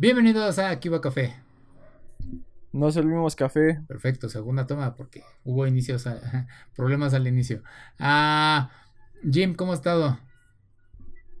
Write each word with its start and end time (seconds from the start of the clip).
Bienvenidos 0.00 0.58
a 0.58 0.80
Kiva 0.80 1.02
Café. 1.02 1.36
No 2.72 2.90
servimos 2.90 3.36
café. 3.36 3.82
Perfecto, 3.86 4.30
segunda 4.30 4.66
toma 4.66 4.94
porque 4.94 5.22
hubo 5.44 5.66
inicios, 5.66 6.08
problemas 6.74 7.12
al 7.12 7.26
inicio. 7.26 7.62
Ah, 7.98 8.70
Jim, 9.30 9.54
¿cómo 9.54 9.74
has 9.74 9.80
estado? 9.80 10.18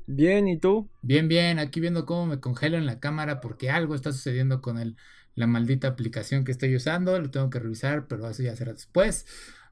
Bien, 0.06 0.46
¿y 0.46 0.58
tú? 0.58 0.90
Bien, 1.00 1.26
bien, 1.26 1.58
aquí 1.58 1.80
viendo 1.80 2.04
cómo 2.04 2.26
me 2.26 2.38
congelo 2.38 2.76
en 2.76 2.84
la 2.84 3.00
cámara 3.00 3.40
porque 3.40 3.70
algo 3.70 3.94
está 3.94 4.12
sucediendo 4.12 4.60
con 4.60 4.76
el, 4.76 4.94
la 5.34 5.46
maldita 5.46 5.88
aplicación 5.88 6.44
que 6.44 6.52
estoy 6.52 6.76
usando, 6.76 7.18
lo 7.18 7.30
tengo 7.30 7.48
que 7.48 7.60
revisar, 7.60 8.08
pero 8.08 8.28
eso 8.28 8.42
ya 8.42 8.54
será 8.56 8.74
después. 8.74 9.24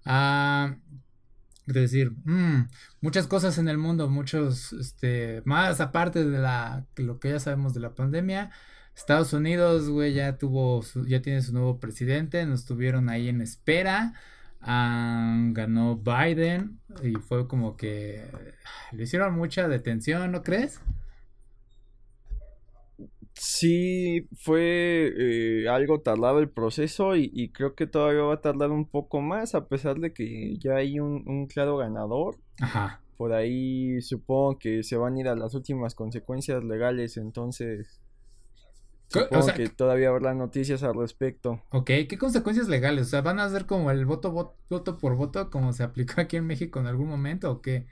Ah, 0.07 0.79
es 1.67 1.75
decir, 1.75 2.13
mm, 2.25 2.71
muchas 3.03 3.27
cosas 3.27 3.59
en 3.59 3.69
el 3.69 3.77
mundo, 3.77 4.09
muchos, 4.09 4.73
este, 4.73 5.43
más 5.45 5.79
aparte 5.83 6.25
de 6.25 6.39
la, 6.39 6.87
lo 6.97 7.21
que 7.21 7.33
ya 7.33 7.39
sabemos 7.39 7.75
de 7.75 7.81
la 7.81 7.95
pandemia. 7.95 8.51
Estados 8.99 9.33
Unidos, 9.33 9.89
güey, 9.89 10.13
ya 10.13 10.39
tuvo, 10.39 10.83
ya 11.07 11.23
tiene 11.23 11.41
su 11.41 11.53
nuevo 11.53 11.79
presidente, 11.79 12.45
nos 12.45 12.65
tuvieron 12.65 13.09
ahí 13.09 13.29
en 13.29 13.41
espera. 13.41 14.13
ganó 14.61 15.97
Biden 15.97 16.81
y 17.05 17.15
fue 17.15 17.47
como 17.47 17.77
que 17.77 18.25
le 18.91 19.05
hicieron 19.05 19.37
mucha 19.37 19.69
detención, 19.69 20.33
¿no 20.33 20.43
crees? 20.43 20.81
Sí, 23.35 24.27
fue 24.37 25.13
eh, 25.17 25.69
algo 25.69 26.01
tardado 26.01 26.41
el 26.41 26.51
proceso 26.51 27.15
y, 27.15 27.51
creo 27.51 27.77
que 27.77 27.87
todavía 27.87 28.23
va 28.23 28.35
a 28.35 28.41
tardar 28.41 28.73
un 28.73 28.85
poco 28.85 29.21
más 29.21 29.55
a 29.55 29.69
pesar 29.69 30.01
de 30.01 30.13
que 30.13 30.59
ya 30.59 30.75
hay 30.75 30.99
un, 30.99 31.47
claro 31.47 31.77
ganador. 31.77 32.37
Ajá. 32.61 33.01
Por 33.17 33.33
ahí 33.33 34.01
supongo 34.03 34.59
que 34.59 34.83
se 34.83 34.97
van 34.97 35.15
a 35.15 35.21
ir 35.21 35.29
a 35.29 35.37
las 35.37 35.55
últimas 35.55 35.95
consecuencias 35.95 36.65
legales, 36.65 37.17
entonces 37.17 38.01
supongo 39.09 39.47
que 39.55 39.69
todavía 39.69 40.09
habrá 40.09 40.35
noticias 40.35 40.83
al 40.83 40.95
respecto. 40.95 41.63
Ok, 41.71 41.87
¿qué 42.09 42.19
consecuencias 42.19 42.69
legales? 42.69 43.07
O 43.07 43.11
sea, 43.11 43.23
¿van 43.23 43.41
a 43.41 43.49
ser 43.49 43.67
como 43.67 43.91
el 43.91 44.07
voto, 44.07 44.31
voto, 44.31 44.57
voto 44.71 44.99
por 44.99 45.17
voto 45.17 45.51
como 45.51 45.73
se 45.73 45.83
aplicó 45.83 46.21
aquí 46.21 46.37
en 46.37 46.47
México 46.47 46.79
en 46.81 46.87
algún 46.87 47.09
momento 47.09 47.51
o 47.51 47.61
qué? 47.61 47.87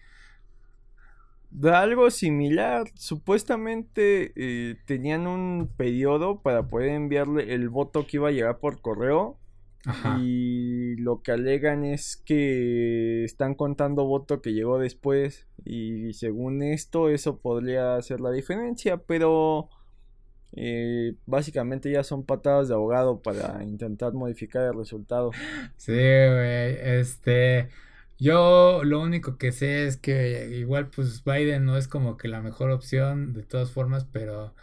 De 1.50 1.70
algo 1.70 2.11
similar, 2.11 2.91
supuestamente 2.95 4.33
eh, 4.36 4.77
tenían 4.84 5.27
un 5.27 5.70
periodo 5.77 6.42
para 6.42 6.69
poder 6.69 6.91
enviarle 6.91 7.55
el 7.55 7.69
voto 7.69 8.06
que 8.06 8.19
iba 8.19 8.28
a 8.28 8.33
llegar 8.33 8.58
por 8.58 8.80
correo. 8.80 9.39
Y 10.20 10.97
lo 10.97 11.23
que 11.23 11.30
alegan 11.30 11.84
es 11.84 12.17
que 12.17 13.25
están 13.25 13.55
contando 13.55 14.05
voto 14.05 14.42
que 14.42 14.53
llegó 14.53 14.80
después. 14.80 15.47
Y 15.64 16.12
según 16.14 16.62
esto, 16.62 17.08
eso 17.08 17.39
podría 17.39 17.95
hacer 17.95 18.20
la 18.20 18.33
diferencia. 18.33 18.97
Pero 18.97 19.69
eh, 20.56 21.14
básicamente 21.26 21.90
ya 21.90 22.02
son 22.02 22.24
patadas 22.24 22.68
de 22.68 22.74
abogado 22.74 23.20
para 23.20 23.62
intentar 23.62 24.14
modificar 24.14 24.62
el 24.64 24.74
resultado. 24.74 25.30
Sí, 25.76 25.92
güey. 25.92 26.78
Este. 26.80 27.68
Yo 28.18 28.82
lo 28.82 29.02
único 29.02 29.36
que 29.36 29.52
sé 29.52 29.86
es 29.86 29.98
que 29.98 30.56
igual 30.58 30.88
pues 30.88 31.22
Biden 31.24 31.66
no 31.66 31.77
es 31.77 31.86
como 31.86 32.16
que 32.16 32.28
la 32.28 32.40
mejor 32.40 32.70
opción 32.70 33.34
de 33.34 33.42
todas 33.42 33.70
formas, 33.70 34.06
pero 34.06 34.54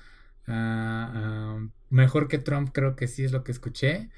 ah, 0.47 1.11
ah, 1.13 1.67
mejor 1.91 2.27
que 2.27 2.39
Trump 2.39 2.71
creo 2.73 2.95
que 2.95 3.07
sí 3.07 3.23
es 3.23 3.31
lo 3.31 3.43
que 3.43 3.51
escuché. 3.51 4.09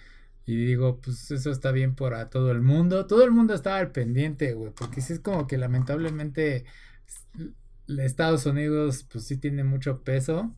Y 0.46 0.56
digo, 0.66 1.02
pues 1.02 1.32
eso 1.32 1.52
está 1.52 1.72
bien 1.72 1.96
para 1.96 2.30
todo 2.30 2.52
el 2.52 2.62
mundo. 2.62 3.08
Todo 3.08 3.26
el 3.26 3.32
mundo 3.32 3.54
estaba 3.54 3.78
al 3.80 3.92
pendiente, 3.92 4.54
güey, 4.54 4.72
porque 4.74 5.02
sí 5.02 5.14
es 5.14 5.20
como 5.20 5.48
que 5.48 5.58
lamentablemente 5.58 6.66
Estados 7.88 8.46
Unidos 8.46 9.06
pues 9.12 9.26
sí 9.26 9.38
tiene 9.38 9.64
mucho 9.64 10.04
peso. 10.04 10.56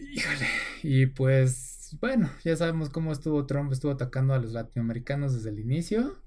Híjole. 0.00 0.46
Y 0.82 1.06
pues 1.06 1.96
bueno, 2.00 2.30
ya 2.44 2.56
sabemos 2.56 2.90
cómo 2.90 3.12
estuvo 3.12 3.46
Trump, 3.46 3.72
estuvo 3.72 3.92
atacando 3.92 4.34
a 4.34 4.38
los 4.38 4.52
latinoamericanos 4.52 5.34
desde 5.34 5.50
el 5.50 5.58
inicio. 5.58 6.20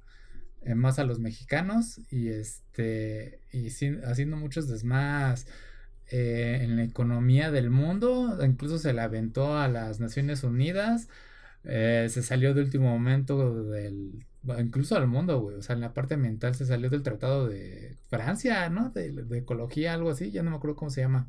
Eh, 0.66 0.76
más 0.76 0.98
a 0.98 1.04
los 1.04 1.20
mexicanos 1.20 2.00
y 2.10 2.30
este 2.30 3.42
y 3.52 3.68
haciendo 4.06 4.38
muchos 4.38 4.70
desmás 4.70 5.46
eh, 6.10 6.60
en 6.62 6.78
la 6.78 6.84
economía 6.84 7.52
del 7.52 7.70
mundo 7.70 8.38
incluso 8.46 8.80
se 8.80 8.94
la 8.94 9.04
aventó 9.04 9.58
a 9.58 9.68
las 9.68 10.00
Naciones 10.00 10.44
Unidas 10.44 11.10
eh, 11.66 12.08
se 12.10 12.24
salió 12.24 12.54
de 12.54 12.62
último 12.62 12.88
momento 12.90 13.64
del 13.66 14.26
incluso 14.58 14.96
al 14.96 15.08
mundo 15.08 15.42
güey 15.42 15.58
o 15.58 15.62
sea 15.62 15.76
en 15.76 15.82
la 15.82 15.94
parte 15.94 16.14
ambiental 16.14 16.56
se 16.56 16.66
salió 16.66 16.90
del 16.90 17.04
tratado 17.04 17.50
de 17.50 17.98
Francia 18.08 18.70
no 18.70 18.90
de, 18.92 19.26
ecología 19.38 19.94
algo 19.94 20.12
así 20.12 20.32
ya 20.32 20.44
no 20.44 20.52
me 20.52 20.58
acuerdo 20.58 20.78
cómo 20.78 20.92
se 20.92 21.02
llama 21.02 21.28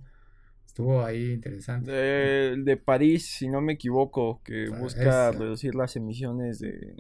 estuvo 0.74 1.04
ahí 1.04 1.30
interesante 1.30 1.92
de, 1.92 2.56
de 2.56 2.76
París 2.76 3.30
si 3.30 3.46
no 3.46 3.60
me 3.60 3.74
equivoco 3.74 4.40
que 4.42 4.68
busca 4.70 5.30
reducir 5.30 5.76
las 5.76 5.94
emisiones 5.94 6.58
de 6.58 6.96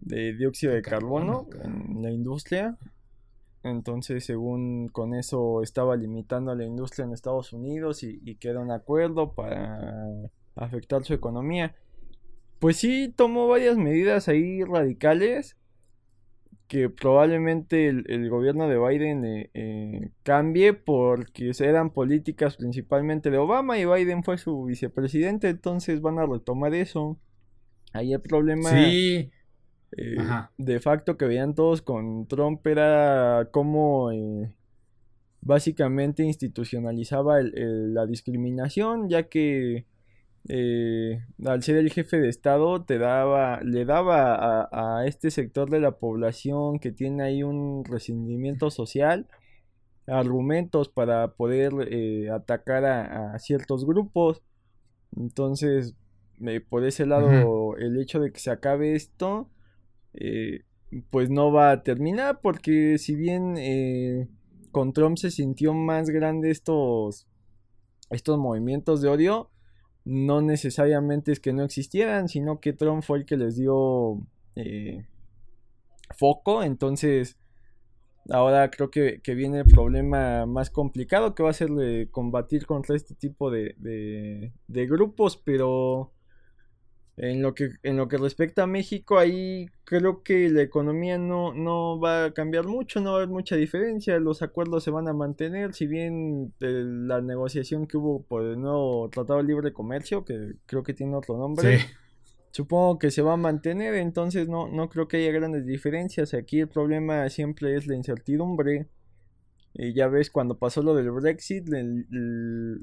de 0.00 0.34
dióxido 0.34 0.72
de 0.72 0.82
carbono, 0.82 1.46
en 1.62 2.02
la 2.02 2.10
industria. 2.10 2.76
Entonces, 3.62 4.24
según 4.24 4.88
con 4.88 5.14
eso 5.14 5.62
estaba 5.62 5.94
limitando 5.94 6.50
a 6.50 6.56
la 6.56 6.64
industria 6.64 7.04
en 7.04 7.12
Estados 7.12 7.52
Unidos 7.52 8.02
y, 8.02 8.20
y 8.24 8.36
queda 8.36 8.58
un 8.58 8.72
acuerdo 8.72 9.34
para 9.34 10.08
afectar 10.56 11.04
su 11.04 11.14
economía. 11.14 11.76
Pues 12.58 12.78
sí, 12.78 13.12
tomó 13.14 13.46
varias 13.46 13.76
medidas 13.76 14.26
ahí 14.26 14.64
radicales 14.64 15.56
que 16.70 16.88
probablemente 16.88 17.88
el, 17.88 18.30
gobierno 18.30 18.68
de 18.68 18.78
Biden 18.78 19.24
eh, 19.24 19.50
eh, 19.54 20.12
cambie 20.22 20.72
porque 20.72 21.50
eran 21.58 21.90
políticas 21.90 22.56
principalmente 22.56 23.32
de 23.32 23.38
Obama 23.38 23.76
y 23.76 23.86
Biden 23.86 24.22
fue 24.22 24.38
su 24.38 24.66
vicepresidente, 24.66 25.48
entonces 25.48 26.00
van 26.00 26.20
a 26.20 26.26
retomar 26.26 26.72
eso. 26.74 27.18
Ahí 27.92 28.12
el 28.12 28.20
problema... 28.20 28.70
Sí, 28.70 29.32
eh, 29.96 30.16
de 30.58 30.78
facto 30.78 31.16
que 31.16 31.24
veían 31.24 31.56
todos 31.56 31.82
con 31.82 32.28
Trump 32.28 32.64
era 32.64 33.48
como 33.50 34.12
eh, 34.12 34.54
básicamente 35.40 36.22
institucionalizaba 36.22 37.40
la 37.42 38.06
discriminación, 38.06 39.08
ya 39.08 39.24
que 39.24 39.86
eh, 40.48 41.22
al 41.44 41.62
ser 41.62 41.76
el 41.76 41.90
jefe 41.90 42.18
de 42.18 42.28
Estado 42.28 42.82
te 42.84 42.98
daba, 42.98 43.60
le 43.62 43.84
daba 43.84 44.68
a, 44.72 45.06
este 45.06 45.30
sector 45.30 45.70
de 45.70 45.80
la 45.80 45.92
población 45.98 46.78
que 46.78 46.92
tiene 46.92 47.22
ahí 47.22 47.42
un 47.42 47.84
resentimiento 47.84 48.70
social 48.70 49.28
argumentos 50.06 50.88
para 50.88 51.34
poder 51.34 51.72
atacar 52.32 52.84
a, 52.84 53.38
ciertos 53.38 53.86
grupos. 53.86 54.42
Entonces, 55.16 55.94
por 56.68 56.84
ese 56.84 57.06
lado, 57.06 57.76
el 57.76 58.00
hecho 58.00 58.18
de 58.18 58.32
que 58.32 58.40
se 58.40 58.50
acabe 58.50 58.94
esto 58.96 59.48
eh, 60.14 60.64
pues 61.10 61.30
no 61.30 61.52
va 61.52 61.70
a 61.70 61.82
terminar 61.82 62.40
porque 62.42 62.98
si 62.98 63.14
bien 63.14 63.54
eh, 63.58 64.28
con 64.72 64.92
Trump 64.92 65.18
se 65.18 65.30
sintió 65.30 65.72
más 65.72 66.10
grande 66.10 66.50
estos, 66.50 67.28
estos 68.10 68.38
movimientos 68.38 69.00
de 69.00 69.08
odio, 69.08 69.50
no 70.04 70.40
necesariamente 70.40 71.32
es 71.32 71.40
que 71.40 71.52
no 71.52 71.64
existieran, 71.64 72.28
sino 72.28 72.60
que 72.60 72.72
Trump 72.72 73.02
fue 73.02 73.18
el 73.18 73.26
que 73.26 73.36
les 73.36 73.56
dio 73.56 74.20
eh, 74.56 75.06
foco, 76.16 76.62
entonces 76.62 77.38
ahora 78.28 78.70
creo 78.70 78.90
que, 78.90 79.20
viene 79.34 79.60
el 79.60 79.66
problema 79.66 80.46
más 80.46 80.70
complicado 80.70 81.34
que 81.34 81.42
va 81.42 81.50
a 81.50 81.54
ser 81.54 81.70
combatir 82.10 82.66
contra 82.66 82.96
este 82.96 83.14
tipo 83.14 83.50
de, 83.50 83.74
de 84.66 84.86
grupos, 84.86 85.36
pero 85.36 86.12
en 87.22 87.42
lo 87.42 87.54
que, 87.54 87.72
en 87.82 87.98
lo 87.98 88.08
que 88.08 88.16
respecta 88.16 88.62
a 88.62 88.66
México, 88.66 89.18
ahí 89.18 89.66
creo 89.84 90.22
que 90.22 90.48
la 90.48 90.62
economía 90.62 91.18
no, 91.18 91.52
no 91.52 92.00
va 92.00 92.24
a 92.24 92.32
cambiar 92.32 92.66
mucho, 92.66 93.00
no 93.00 93.10
va 93.10 93.16
a 93.18 93.22
haber 93.22 93.28
mucha 93.28 93.56
diferencia, 93.56 94.18
los 94.18 94.40
acuerdos 94.40 94.84
se 94.84 94.90
van 94.90 95.06
a 95.06 95.12
mantener, 95.12 95.74
si 95.74 95.86
bien 95.86 96.54
la 96.60 97.20
negociación 97.20 97.86
que 97.86 97.98
hubo 97.98 98.22
por 98.22 98.42
el 98.42 98.58
nuevo 98.58 99.10
Tratado 99.10 99.38
de 99.40 99.44
Libre 99.44 99.72
Comercio, 99.74 100.24
que 100.24 100.54
creo 100.64 100.82
que 100.82 100.94
tiene 100.94 101.14
otro 101.14 101.36
nombre, 101.36 101.80
supongo 102.52 102.98
que 102.98 103.10
se 103.10 103.20
va 103.20 103.34
a 103.34 103.36
mantener, 103.36 103.96
entonces 103.96 104.48
no, 104.48 104.68
no 104.68 104.88
creo 104.88 105.06
que 105.06 105.18
haya 105.18 105.30
grandes 105.30 105.66
diferencias, 105.66 106.32
aquí 106.32 106.60
el 106.60 106.68
problema 106.68 107.28
siempre 107.28 107.76
es 107.76 107.86
la 107.86 107.96
incertidumbre 107.96 108.88
y 109.72 109.94
ya 109.94 110.08
ves 110.08 110.30
cuando 110.30 110.58
pasó 110.58 110.82
lo 110.82 110.94
del 110.94 111.10
Brexit, 111.10 111.68
el, 111.72 112.06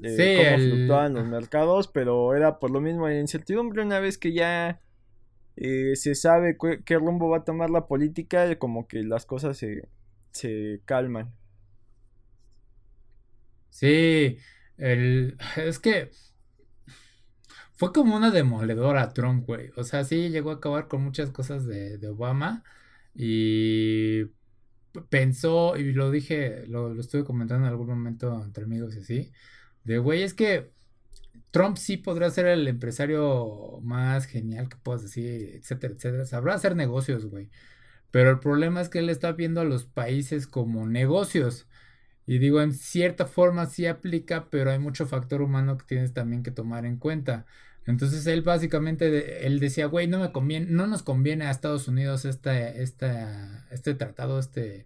eh, 0.02 0.44
cómo 0.44 0.58
fluctuaban 0.58 1.14
los 1.14 1.26
mercados, 1.28 1.88
pero 1.88 2.34
era 2.34 2.58
por 2.58 2.70
lo 2.70 2.80
mismo 2.80 3.08
la 3.08 3.18
incertidumbre. 3.18 3.82
Una 3.82 4.00
vez 4.00 4.16
que 4.16 4.32
ya 4.32 4.80
eh, 5.56 5.96
se 5.96 6.14
sabe 6.14 6.56
qué 6.84 6.98
rumbo 6.98 7.28
va 7.28 7.38
a 7.38 7.44
tomar 7.44 7.70
la 7.70 7.86
política, 7.86 8.58
como 8.58 8.88
que 8.88 9.02
las 9.02 9.26
cosas 9.26 9.58
se, 9.58 9.88
se 10.32 10.80
calman. 10.86 11.34
Sí, 13.70 14.38
el, 14.78 15.36
es 15.56 15.78
que 15.78 16.10
fue 17.76 17.92
como 17.92 18.16
una 18.16 18.30
demoledora 18.30 19.12
Trump, 19.12 19.46
güey. 19.46 19.70
O 19.76 19.84
sea, 19.84 20.04
sí 20.04 20.30
llegó 20.30 20.50
a 20.50 20.54
acabar 20.54 20.88
con 20.88 21.02
muchas 21.02 21.30
cosas 21.30 21.66
de, 21.66 21.98
de 21.98 22.08
Obama 22.08 22.64
y 23.14 24.24
pensó, 25.08 25.76
y 25.76 25.92
lo 25.92 26.10
dije, 26.10 26.66
lo, 26.66 26.98
estuve 26.98 27.24
comentando 27.24 27.66
en 27.66 27.72
algún 27.72 27.88
momento 27.88 28.42
entre 28.44 28.64
amigos 28.64 28.96
y 28.96 29.00
así, 29.00 29.32
de 29.84 29.98
güey, 29.98 30.22
es 30.22 30.34
que 30.34 30.72
Trump 31.50 31.76
sí 31.78 31.96
podrá 31.96 32.30
ser 32.30 32.46
el 32.46 32.68
empresario 32.68 33.80
más 33.82 34.26
genial 34.26 34.68
que 34.68 34.76
puedas 34.76 35.02
decir, 35.02 35.56
etcétera, 35.56 35.94
etcétera. 35.94 36.26
Sabrá 36.26 36.54
hacer 36.54 36.76
negocios, 36.76 37.26
güey. 37.26 37.50
Pero 38.10 38.30
el 38.30 38.40
problema 38.40 38.80
es 38.80 38.88
que 38.88 39.00
él 39.00 39.10
está 39.10 39.32
viendo 39.32 39.60
a 39.60 39.64
los 39.64 39.86
países 39.86 40.46
como 40.46 40.86
negocios. 40.86 41.68
Y 42.26 42.38
digo, 42.38 42.60
en 42.62 42.72
cierta 42.74 43.26
forma 43.26 43.66
sí 43.66 43.86
aplica, 43.86 44.50
pero 44.50 44.70
hay 44.70 44.78
mucho 44.78 45.06
factor 45.06 45.42
humano 45.42 45.78
que 45.78 45.86
tienes 45.86 46.12
también 46.14 46.42
que 46.42 46.50
tomar 46.50 46.84
en 46.86 46.98
cuenta. 46.98 47.46
Entonces 47.88 48.26
él 48.26 48.42
básicamente, 48.42 49.46
él 49.46 49.60
decía, 49.60 49.86
güey, 49.86 50.06
no 50.08 50.18
me 50.18 50.30
conviene, 50.30 50.66
no 50.68 50.86
nos 50.86 51.02
conviene 51.02 51.46
a 51.46 51.50
Estados 51.50 51.88
Unidos 51.88 52.26
este, 52.26 52.82
este 52.82 53.94
tratado, 53.94 54.38
este, 54.38 54.84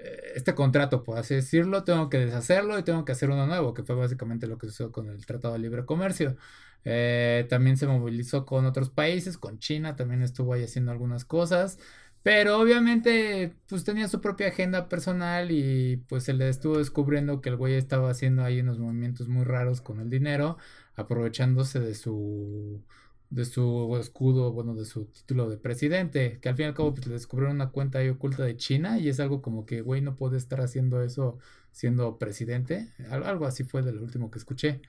eh, 0.00 0.32
este 0.34 0.52
contrato, 0.56 1.04
por 1.04 1.16
así 1.16 1.36
decirlo, 1.36 1.84
tengo 1.84 2.08
que 2.08 2.18
deshacerlo 2.18 2.76
y 2.76 2.82
tengo 2.82 3.04
que 3.04 3.12
hacer 3.12 3.30
uno 3.30 3.46
nuevo, 3.46 3.72
que 3.72 3.84
fue 3.84 3.94
básicamente 3.94 4.48
lo 4.48 4.58
que 4.58 4.66
sucedió 4.66 4.90
con 4.90 5.08
el 5.10 5.24
Tratado 5.24 5.54
de 5.54 5.60
Libre 5.60 5.86
Comercio. 5.86 6.36
Eh, 6.84 7.46
también 7.48 7.76
se 7.76 7.86
movilizó 7.86 8.44
con 8.44 8.66
otros 8.66 8.90
países, 8.90 9.38
con 9.38 9.60
China, 9.60 9.94
también 9.94 10.22
estuvo 10.22 10.54
ahí 10.54 10.64
haciendo 10.64 10.90
algunas 10.90 11.24
cosas. 11.24 11.78
Pero 12.24 12.58
obviamente, 12.58 13.52
pues 13.68 13.84
tenía 13.84 14.08
su 14.08 14.22
propia 14.22 14.48
agenda 14.48 14.88
personal 14.88 15.50
y 15.50 15.98
pues 16.08 16.24
se 16.24 16.32
le 16.32 16.48
estuvo 16.48 16.78
descubriendo 16.78 17.42
que 17.42 17.50
el 17.50 17.56
güey 17.56 17.74
estaba 17.74 18.08
haciendo 18.08 18.42
ahí 18.42 18.60
unos 18.60 18.78
movimientos 18.78 19.28
muy 19.28 19.44
raros 19.44 19.82
con 19.82 20.00
el 20.00 20.08
dinero, 20.08 20.56
aprovechándose 20.96 21.80
de 21.80 21.94
su 21.94 22.82
de 23.28 23.44
su 23.44 23.94
escudo, 24.00 24.52
bueno, 24.52 24.74
de 24.74 24.86
su 24.86 25.04
título 25.04 25.50
de 25.50 25.58
presidente, 25.58 26.38
que 26.40 26.48
al 26.48 26.56
fin 26.56 26.64
y 26.64 26.68
al 26.68 26.74
cabo 26.74 26.94
pues, 26.94 27.06
le 27.06 27.12
descubrieron 27.12 27.56
una 27.56 27.68
cuenta 27.70 27.98
ahí 27.98 28.08
oculta 28.08 28.42
de 28.42 28.56
China 28.56 28.98
y 28.98 29.10
es 29.10 29.20
algo 29.20 29.42
como 29.42 29.66
que, 29.66 29.82
güey, 29.82 30.00
no 30.00 30.16
puede 30.16 30.38
estar 30.38 30.62
haciendo 30.62 31.02
eso 31.02 31.36
siendo 31.72 32.18
presidente. 32.18 32.88
Algo 33.10 33.44
así 33.44 33.64
fue 33.64 33.82
de 33.82 33.92
lo 33.92 34.02
último 34.02 34.30
que 34.30 34.38
escuché. 34.38 34.80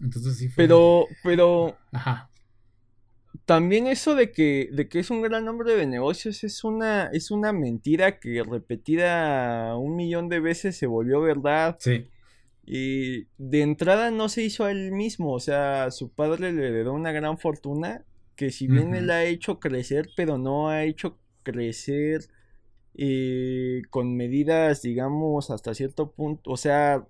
Entonces 0.00 0.38
sí 0.38 0.48
fue. 0.48 0.64
Pero, 0.64 1.04
pero. 1.22 1.76
Ajá 1.92 2.30
también 3.44 3.86
eso 3.86 4.14
de 4.14 4.30
que, 4.30 4.68
de 4.72 4.88
que 4.88 4.98
es 4.98 5.10
un 5.10 5.22
gran 5.22 5.48
hombre 5.48 5.74
de 5.74 5.86
negocios 5.86 6.44
es 6.44 6.64
una, 6.64 7.06
es 7.12 7.30
una 7.30 7.52
mentira 7.52 8.18
que 8.18 8.42
repetida 8.42 9.76
un 9.76 9.96
millón 9.96 10.28
de 10.28 10.40
veces 10.40 10.76
se 10.76 10.86
volvió 10.86 11.20
verdad. 11.20 11.76
Sí. 11.80 12.08
Y 12.64 13.26
de 13.38 13.62
entrada 13.62 14.10
no 14.10 14.28
se 14.28 14.42
hizo 14.42 14.64
a 14.64 14.70
él 14.70 14.92
mismo, 14.92 15.32
o 15.32 15.40
sea, 15.40 15.90
su 15.90 16.10
padre 16.10 16.52
le 16.52 16.68
heredó 16.68 16.92
una 16.92 17.12
gran 17.12 17.38
fortuna 17.38 18.04
que 18.36 18.50
si 18.50 18.68
bien 18.68 18.94
él 18.94 19.10
ha 19.10 19.24
hecho 19.24 19.58
crecer, 19.58 20.10
pero 20.16 20.38
no 20.38 20.68
ha 20.68 20.84
hecho 20.84 21.18
crecer 21.42 22.26
eh, 22.94 23.82
con 23.90 24.16
medidas, 24.16 24.82
digamos, 24.82 25.50
hasta 25.50 25.74
cierto 25.74 26.12
punto, 26.12 26.50
o 26.50 26.56
sea, 26.56 27.06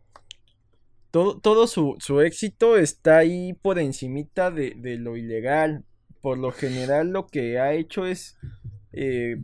todo, 1.11 1.39
todo 1.39 1.67
su, 1.67 1.97
su 1.99 2.21
éxito 2.21 2.77
está 2.77 3.19
ahí 3.19 3.53
por 3.53 3.79
encimita 3.79 4.51
de, 4.51 4.75
de 4.77 4.97
lo 4.97 5.17
ilegal 5.17 5.85
por 6.21 6.39
lo 6.39 6.53
general 6.53 7.11
lo 7.11 7.27
que 7.27 7.59
ha 7.59 7.73
hecho 7.73 8.07
es 8.07 8.37
eh, 8.93 9.41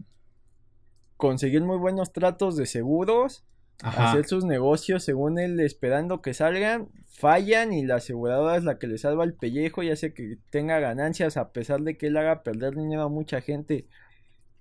conseguir 1.17 1.63
muy 1.63 1.79
buenos 1.79 2.13
tratos 2.13 2.57
de 2.57 2.67
seguros, 2.67 3.45
hacer 3.83 4.27
sus 4.27 4.45
negocios 4.45 5.05
según 5.05 5.39
él 5.39 5.61
esperando 5.61 6.23
que 6.23 6.35
salgan, 6.35 6.89
fallan 7.07 7.73
y 7.73 7.85
la 7.85 7.97
aseguradora 7.97 8.57
es 8.57 8.65
la 8.65 8.79
que 8.79 8.87
le 8.87 8.99
salva 8.99 9.25
el 9.25 9.35
pellejo 9.35 9.83
y 9.83 9.91
hace 9.91 10.15
que 10.15 10.39
tenga 10.51 10.79
ganancias 10.81 11.37
a 11.37 11.53
pesar 11.53 11.83
de 11.83 11.97
que 11.97 12.09
él 12.09 12.17
haga 12.17 12.43
perder 12.43 12.75
dinero 12.75 13.03
a 13.03 13.09
mucha 13.09 13.41
gente. 13.41 13.87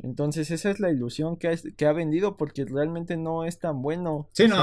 Entonces 0.01 0.51
esa 0.51 0.69
es 0.69 0.80
la 0.80 0.92
ilusión 0.92 1.38
que 1.38 1.48
ha, 1.48 1.54
que 1.77 1.86
ha 1.86 1.94
vendido 1.94 2.38
porque 2.38 2.66
realmente 2.66 3.18
no 3.18 3.45
es 3.45 3.59
tan 3.59 3.81
bueno. 3.81 4.27
Sí, 4.33 4.48
no. 4.48 4.57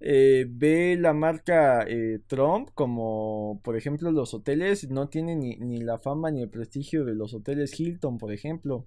Eh, 0.00 0.46
ve 0.48 0.96
la 0.98 1.12
marca 1.14 1.84
eh, 1.88 2.20
Trump 2.26 2.70
como, 2.74 3.60
por 3.64 3.76
ejemplo, 3.76 4.12
los 4.12 4.34
hoteles 4.34 4.90
no 4.90 5.08
tienen 5.08 5.40
ni, 5.40 5.78
la 5.78 5.98
fama 5.98 6.30
ni 6.30 6.42
el 6.42 6.50
prestigio 6.50 7.04
de 7.04 7.14
los 7.14 7.32
hoteles 7.34 7.78
Hilton, 7.78 8.18
por 8.18 8.32
ejemplo. 8.32 8.86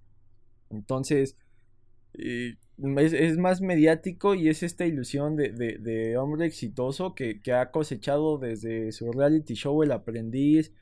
Entonces, 0.69 1.38
eh, 2.13 2.56
es, 2.77 3.38
más 3.38 3.62
mediático 3.62 4.36
y 4.36 4.50
es 4.50 4.63
esta 4.63 4.86
ilusión 4.86 5.36
de, 5.36 6.18
hombre 6.18 6.45
exitoso 6.45 7.15
que, 7.15 7.42
que, 7.42 7.54
ha 7.54 7.71
cosechado 7.71 8.38
desde 8.38 8.92
su 8.92 9.12
reality 9.12 9.56
show 9.56 9.81
El 9.83 9.92
Aprendiz, 9.92 10.74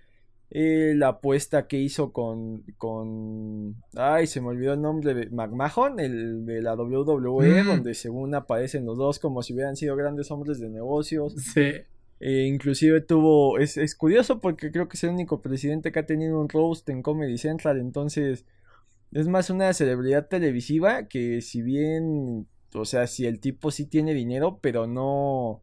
eh, 0.52 0.94
la 0.96 1.10
apuesta 1.10 1.68
que 1.68 1.78
hizo 1.78 2.14
con, 2.14 2.64
con. 2.78 3.76
Ay, 3.96 4.28
se 4.28 4.42
me 4.42 4.48
olvidó 4.48 4.74
el 4.74 4.82
nombre 4.82 5.14
de 5.14 5.30
McMahon, 5.30 6.00
el 6.00 6.46
de 6.46 6.62
la 6.62 6.76
WWE, 6.76 7.64
mm. 7.64 7.68
donde 7.68 7.94
según 7.94 8.36
aparecen 8.36 8.86
los 8.86 8.98
dos 8.98 9.20
como 9.20 9.42
si 9.42 9.54
hubieran 9.54 9.76
sido 9.76 9.96
grandes 9.96 10.30
hombres 10.32 10.60
de 10.60 10.70
negocios. 10.70 11.34
Sí. 11.54 11.72
Eh, 12.20 12.46
inclusive 12.48 13.02
tuvo. 13.02 13.60
Es, 13.60 13.78
es, 13.78 13.96
curioso 13.96 14.40
porque 14.40 14.72
creo 14.72 14.88
que 14.88 14.96
es 14.96 15.04
el 15.04 15.10
único 15.10 15.42
presidente 15.42 15.92
que 15.92 16.00
ha 16.00 16.06
tenido 16.06 16.40
un 16.40 16.48
roast 16.48 16.88
en 16.90 17.02
Comedy 17.02 17.38
Central. 17.38 17.80
Entonces. 17.80 18.46
Es 19.12 19.28
más 19.30 19.50
una 19.50 19.72
celebridad 19.74 20.28
televisiva 20.28 21.08
que 21.08 21.42
si 21.42 21.62
bien. 21.62 22.48
O 22.74 22.86
sea, 22.86 23.08
si 23.08 23.26
el 23.26 23.40
tipo 23.40 23.72
sí 23.72 23.86
tiene 23.86 24.14
dinero, 24.14 24.60
pero 24.62 24.88
no 24.88 25.62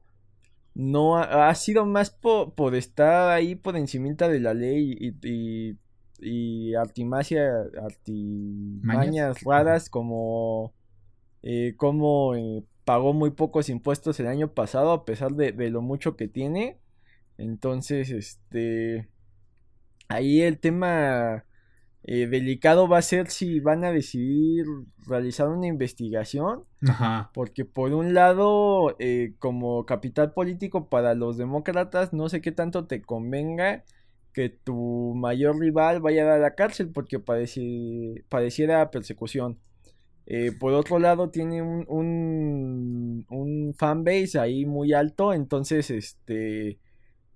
no 0.74 1.18
ha, 1.18 1.54
sido 1.54 1.84
más 1.84 2.10
por, 2.10 2.74
estar 2.74 3.30
ahí 3.30 3.54
por 3.54 3.76
encimita 3.76 4.28
de 4.28 4.40
la 4.40 4.54
ley 4.54 4.96
y, 4.98 5.14
y, 5.28 5.76
y 6.18 6.74
artimañas 6.74 7.68
raras 9.42 9.90
como 9.90 10.72
eh, 11.42 11.74
como 11.76 12.34
eh, 12.34 12.64
pagó 12.84 13.12
muy 13.12 13.30
pocos 13.30 13.68
impuestos 13.68 14.18
el 14.20 14.28
año 14.28 14.52
pasado 14.52 14.92
a 14.92 15.04
pesar 15.04 15.32
de, 15.32 15.52
de, 15.52 15.70
lo 15.70 15.82
mucho 15.82 16.16
que 16.16 16.28
tiene. 16.28 16.78
Entonces 17.38 18.10
este 18.10 19.08
ahí 20.08 20.42
el 20.42 20.58
tema 20.58 21.44
eh, 22.04 22.26
delicado 22.26 22.88
va 22.88 22.98
a 22.98 23.02
ser 23.02 23.30
si 23.30 23.60
van 23.60 23.84
a 23.84 23.92
decidir 23.92 24.64
realizar 25.06 25.48
una 25.48 25.66
investigación. 25.66 26.64
Ajá. 26.86 27.30
Porque 27.32 27.64
por 27.64 27.92
un 27.92 28.14
lado, 28.14 28.96
eh, 28.98 29.34
como 29.38 29.86
capital 29.86 30.32
político 30.32 30.88
para 30.88 31.14
los 31.14 31.36
demócratas, 31.36 32.12
no 32.12 32.28
sé 32.28 32.40
qué 32.40 32.52
tanto 32.52 32.86
te 32.86 33.02
convenga 33.02 33.84
que 34.32 34.48
tu 34.48 35.14
mayor 35.14 35.58
rival 35.58 36.00
vaya 36.00 36.34
a 36.34 36.38
la 36.38 36.54
cárcel 36.54 36.90
porque 36.90 37.20
pareciera 37.20 38.90
persecución. 38.90 39.58
Eh, 40.26 40.52
por 40.52 40.72
otro 40.72 40.98
lado, 40.98 41.30
tiene 41.30 41.62
un, 41.62 41.84
un, 41.88 43.26
un 43.28 43.74
fanbase 43.76 44.38
ahí 44.38 44.64
muy 44.64 44.92
alto, 44.92 45.32
entonces 45.34 45.90
este 45.90 46.78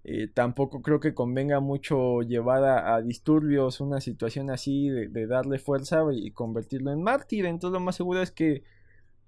eh, 0.09 0.29
tampoco 0.33 0.83
creo 0.83 1.01
que 1.01 1.15
convenga 1.15 1.59
mucho 1.59 2.23
llevar 2.23 2.63
a, 2.63 3.03
disturbios 3.03 3.81
una 3.81 4.01
situación 4.01 4.51
así 4.51 4.89
de, 4.89 5.27
darle 5.27 5.59
fuerza 5.59 6.05
y 6.13 6.31
convertirlo 6.31 6.93
en 6.93 7.03
mártir. 7.03 7.45
Entonces 7.45 7.73
lo 7.73 7.85
más 7.85 7.97
seguro 7.97 8.23
es 8.23 8.31
que 8.31 8.63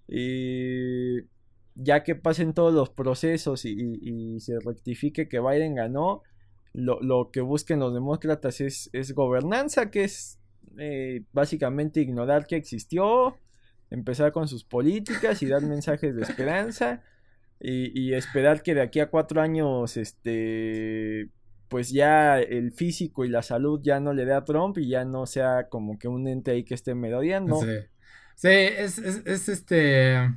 eh, 0.07 1.27
ya 1.75 2.05
que 2.05 2.15
pasen 2.15 2.55
todos 2.55 2.73
los 2.73 2.91
procesos 2.91 3.65
y, 3.65 4.39
se 4.39 4.61
rectifique 4.61 5.29
que 5.29 5.41
Biden 5.41 5.75
ganó, 5.75 6.23
lo, 6.73 7.31
que 7.33 7.41
busquen 7.41 7.81
los 7.81 7.93
demócratas 7.93 8.61
es, 8.61 9.15
gobernanza, 9.17 9.91
que 9.91 10.05
es 10.05 10.39
eh, 10.79 11.25
básicamente 11.33 12.01
ignorar 12.01 12.47
que 12.47 12.55
existió, 12.55 13.37
empezar 13.91 14.31
con 14.31 14.47
sus 14.47 14.63
políticas 14.63 15.43
y 15.43 15.47
dar 15.47 15.63
mensajes 15.63 16.15
de 16.15 16.23
esperanza. 16.23 17.03
Y, 17.61 18.13
esperar 18.15 18.63
que 18.63 18.75
de 18.75 18.83
aquí 18.83 19.01
a 19.01 19.11
cuatro 19.11 19.41
años, 19.41 19.97
este, 19.97 21.29
pues 21.69 21.91
ya 21.91 22.39
el 22.41 22.71
físico 22.73 23.25
y 23.25 23.29
la 23.29 23.43
salud 23.43 23.81
ya 23.83 23.99
no 23.99 24.13
le 24.13 24.25
dé 24.25 24.33
a 24.33 24.45
Trump 24.45 24.79
y 24.79 24.89
ya 24.89 25.05
no 25.05 25.27
sea 25.27 25.69
como 25.69 25.99
que 25.99 26.07
un 26.07 26.29
ente 26.29 26.53
ahí 26.53 26.65
que 26.65 26.75
esté 26.75 26.95
merodeando. 26.95 27.61
Sí, 27.61 27.67
sí 28.37 28.49
es, 28.49 28.99
es, 28.99 29.49
este, 29.49 30.31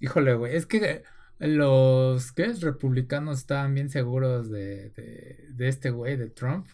híjole, 0.00 0.34
güey, 0.34 0.56
es 0.56 0.66
que 0.66 1.04
los, 1.38 2.32
¿qué 2.32 2.46
es? 2.46 2.60
Republicanos 2.62 3.38
estaban 3.38 3.74
bien 3.74 3.90
seguros 3.90 4.50
de, 4.50 4.90
de, 4.90 5.46
de 5.50 5.68
este 5.68 5.90
güey, 5.90 6.16
de 6.16 6.30
Trump. 6.30 6.66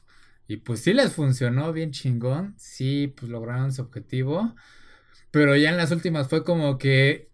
Y 0.49 0.57
pues 0.57 0.81
sí 0.81 0.95
les 0.95 1.13
funcionó 1.13 1.73
bien 1.73 1.93
chingón, 1.93 2.55
sí, 2.57 3.15
pues 3.15 3.31
lograron 3.31 3.73
su 3.73 3.83
objetivo. 3.83 4.55
Pero 5.31 5.55
ya 5.55 5.71
en 5.71 5.77
las 5.77 5.93
últimas 5.93 6.29
fue 6.29 6.45
como 6.45 6.77
que 6.77 7.30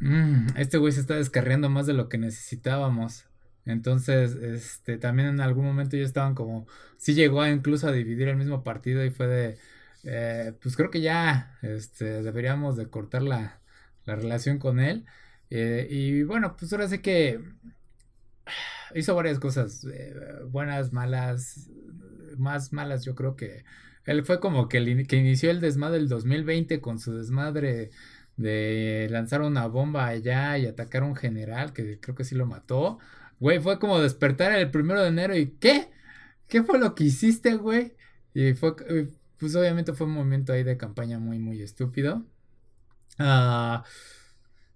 Mm, 0.00 0.56
este 0.56 0.78
güey 0.78 0.92
se 0.92 1.00
está 1.00 1.14
descarriando 1.14 1.68
más 1.68 1.86
de 1.86 1.94
lo 1.94 2.08
que 2.08 2.18
necesitábamos. 2.18 3.26
Entonces, 3.64 4.34
este, 4.36 4.96
también 4.98 5.28
en 5.28 5.40
algún 5.40 5.64
momento 5.66 5.96
ya 5.96 6.04
estaban 6.04 6.34
como, 6.34 6.66
sí 6.96 7.14
llegó 7.14 7.46
incluso 7.46 7.88
a 7.88 7.92
dividir 7.92 8.28
el 8.28 8.36
mismo 8.36 8.64
partido 8.64 9.04
y 9.04 9.10
fue 9.10 9.26
de, 9.26 9.58
eh, 10.04 10.52
pues 10.62 10.76
creo 10.76 10.90
que 10.90 11.00
ya, 11.00 11.58
este, 11.62 12.22
deberíamos 12.22 12.76
de 12.76 12.88
cortar 12.88 13.22
la, 13.22 13.60
la 14.06 14.16
relación 14.16 14.58
con 14.58 14.80
él. 14.80 15.04
Eh, 15.50 15.86
y 15.90 16.22
bueno, 16.22 16.56
pues 16.56 16.72
ahora 16.72 16.88
sí 16.88 16.98
que 17.00 17.40
hizo 18.94 19.14
varias 19.14 19.38
cosas, 19.38 19.84
eh, 19.84 20.14
buenas, 20.48 20.92
malas, 20.92 21.68
más 22.36 22.72
malas 22.72 23.04
yo 23.04 23.14
creo 23.14 23.36
que 23.36 23.64
él 24.04 24.24
fue 24.24 24.40
como 24.40 24.68
que, 24.68 25.06
que 25.06 25.16
inició 25.16 25.50
el 25.50 25.60
desmadre 25.60 25.98
del 25.98 26.08
2020 26.08 26.80
con 26.80 26.98
su 26.98 27.14
desmadre 27.14 27.90
de 28.38 29.08
lanzar 29.10 29.42
una 29.42 29.66
bomba 29.66 30.06
allá 30.06 30.58
y 30.58 30.66
atacar 30.66 31.02
a 31.02 31.06
un 31.06 31.16
general, 31.16 31.72
que 31.74 32.00
creo 32.00 32.14
que 32.16 32.24
sí 32.24 32.34
lo 32.34 32.46
mató. 32.46 32.98
güey, 33.40 33.60
fue 33.60 33.78
como 33.78 34.00
despertar 34.00 34.52
el 34.52 34.70
primero 34.70 35.02
de 35.02 35.08
enero 35.08 35.36
y 35.36 35.50
¿qué? 35.60 35.90
¿Qué 36.48 36.62
fue 36.64 36.78
lo 36.78 36.94
que 36.94 37.04
hiciste, 37.04 37.56
güey? 37.56 37.94
Y 38.34 38.54
fue, 38.54 38.74
pues 39.38 39.54
obviamente 39.56 39.92
fue 39.92 40.06
un 40.06 40.14
momento 40.14 40.52
ahí 40.52 40.64
de 40.64 40.76
campaña 40.76 41.18
muy, 41.18 41.38
muy 41.38 41.62
estúpido. 41.62 42.24
Ah, 43.18 43.84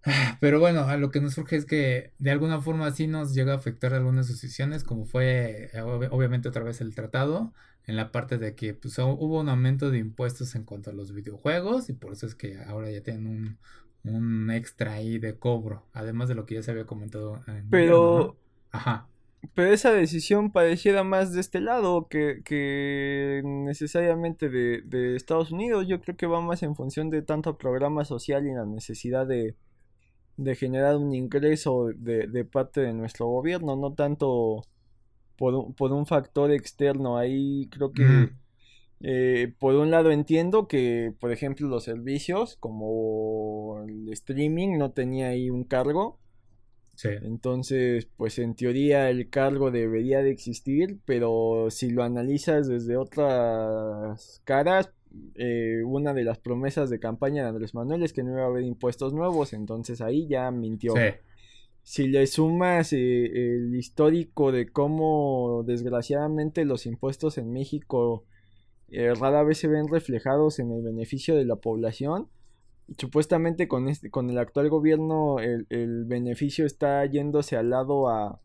pero 0.41 0.61
bueno, 0.61 0.83
a 0.83 0.97
lo 0.97 1.11
que 1.11 1.21
nos 1.21 1.35
surge 1.35 1.57
es 1.57 1.67
que 1.67 2.13
de 2.19 2.31
alguna 2.31 2.61
forma 2.61 2.91
sí 2.91 3.07
nos 3.07 3.35
llega 3.35 3.53
a 3.53 3.57
afectar 3.57 3.95
algunas 3.95 4.29
decisiones, 4.29 4.85
como 4.85 5.07
fue 5.07 5.71
eh, 5.73 5.81
obviamente 5.83 6.49
otra 6.49 6.65
vez 6.65 6.81
el 6.81 6.95
tratado, 6.95 7.55
en 7.87 7.97
la 7.97 8.13
parte 8.13 8.39
de 8.39 8.55
que 8.55 8.75
pues, 8.75 8.99
hubo 8.99 9.41
un 9.41 9.49
aumento 9.49 9.91
de 9.91 9.99
impuestos 9.99 10.55
en 10.55 10.65
cuanto 10.65 10.91
a 10.91 10.93
los 10.93 11.13
videojuegos 11.13 11.89
y 11.89 11.95
por 11.95 12.13
eso 12.13 12.27
es 12.27 12.35
que 12.35 12.59
ahora 12.63 12.91
ya 12.91 13.03
tienen 13.03 13.27
un, 13.27 13.59
un 14.05 14.51
extra 14.51 14.95
ahí 14.95 15.19
de 15.19 15.39
cobro, 15.39 15.85
además 15.93 16.29
de 16.29 16.35
lo 16.35 16.47
que 16.47 16.55
ya 16.57 16.63
se 16.63 16.71
había 16.71 16.87
comentado. 16.87 17.41
En 17.47 17.69
pero, 17.71 18.37
ajá. 18.71 19.09
Pero 19.55 19.73
esa 19.73 19.93
decisión 19.93 20.53
pareciera 20.53 21.03
más 21.03 21.33
de 21.33 21.41
este 21.41 21.61
lado 21.61 22.07
que, 22.09 22.43
que 22.45 23.43
necesariamente 23.45 24.49
de, 24.49 24.83
de, 24.83 25.17
Estados 25.17 25.51
Unidos. 25.51 25.87
Yo 25.89 26.01
creo 26.01 26.17
que 26.17 26.27
va 26.27 26.41
más 26.41 26.63
en 26.63 26.77
función 26.77 27.11
de 27.11 27.23
tanto 27.23 27.59
programa 27.59 28.05
social 28.05 28.47
y 28.47 28.53
la 28.53 28.65
necesidad 28.65 29.27
de, 29.27 29.57
de 30.37 30.55
generar 30.55 30.97
un 30.97 31.13
ingreso 31.13 31.89
de, 31.97 32.29
de 32.29 32.45
parte 32.45 32.81
de 32.83 32.93
nuestro 32.93 33.27
gobierno, 33.27 33.75
no 33.75 33.93
tanto 33.95 34.63
por 35.43 35.57
un, 35.57 35.75
por 35.75 35.91
un 35.91 36.07
factor 36.07 36.53
externo. 36.53 37.19
Ahí 37.19 37.67
creo 37.73 37.91
que, 37.91 38.31
eh, 39.01 39.53
por 39.59 39.75
un 39.75 39.91
lado 39.91 40.13
entiendo 40.13 40.69
que, 40.69 41.13
por 41.19 41.33
ejemplo, 41.33 41.67
los 41.67 41.83
servicios 41.83 42.55
como 42.61 43.83
el 43.89 44.09
streaming 44.13 44.79
no 44.79 44.93
tenía 44.93 45.31
ahí 45.31 45.51
un 45.51 45.65
cargo 45.65 46.21
entonces, 47.05 48.07
pues 48.17 48.39
en 48.39 48.55
teoría 48.55 49.11
el 49.11 49.29
cargo 49.31 49.73
debería 49.73 50.23
de 50.23 50.31
existir, 50.31 51.01
pero 51.05 51.67
si 51.71 51.91
lo 51.91 52.05
analizas 52.05 52.69
desde 52.69 52.97
otras 52.97 54.41
caras, 54.45 54.93
eh, 55.35 55.83
una 55.85 56.15
de 56.15 56.23
las 56.23 56.39
promesas 56.39 56.89
de 56.89 57.01
campaña 57.01 57.43
de 57.43 57.49
Andrés 57.49 57.75
Manuel 57.75 58.05
es 58.05 58.13
que 58.13 58.23
no 58.23 58.31
iba 58.31 58.43
a 58.43 58.47
haber 58.47 58.63
impuestos 58.63 59.13
nuevos, 59.13 59.53
entonces 59.53 60.01
ahí 60.01 60.29
ya 60.29 60.49
mintió. 60.53 60.95
Si 61.83 62.07
le 62.07 62.27
sumas 62.27 62.93
eh, 62.93 62.97
el 63.27 63.75
histórico 63.75 64.53
de 64.53 64.69
cómo 64.69 65.65
desgraciadamente 65.67 66.65
los 66.65 66.87
impuestos 66.87 67.39
en 67.39 67.53
México 67.53 68.25
eh, 68.89 69.15
rara 69.15 69.43
vez 69.43 69.59
se 69.59 69.69
ven 69.69 69.89
reflejados 69.89 70.59
en 70.59 70.71
el 70.71 70.83
beneficio 70.83 71.35
de 71.35 71.45
la 71.45 71.57
población, 71.57 72.29
supuestamente 72.99 73.67
con 73.69 73.89
este, 73.89 74.11
con 74.11 74.31
el 74.31 74.39
actual 74.39 74.69
gobierno 74.69 75.41
el, 75.41 75.67
el, 75.71 76.05
beneficio 76.05 76.67
está 76.67 77.05
yéndose 77.07 77.57
al 77.57 77.71
lado 77.71 78.09
a 78.09 78.41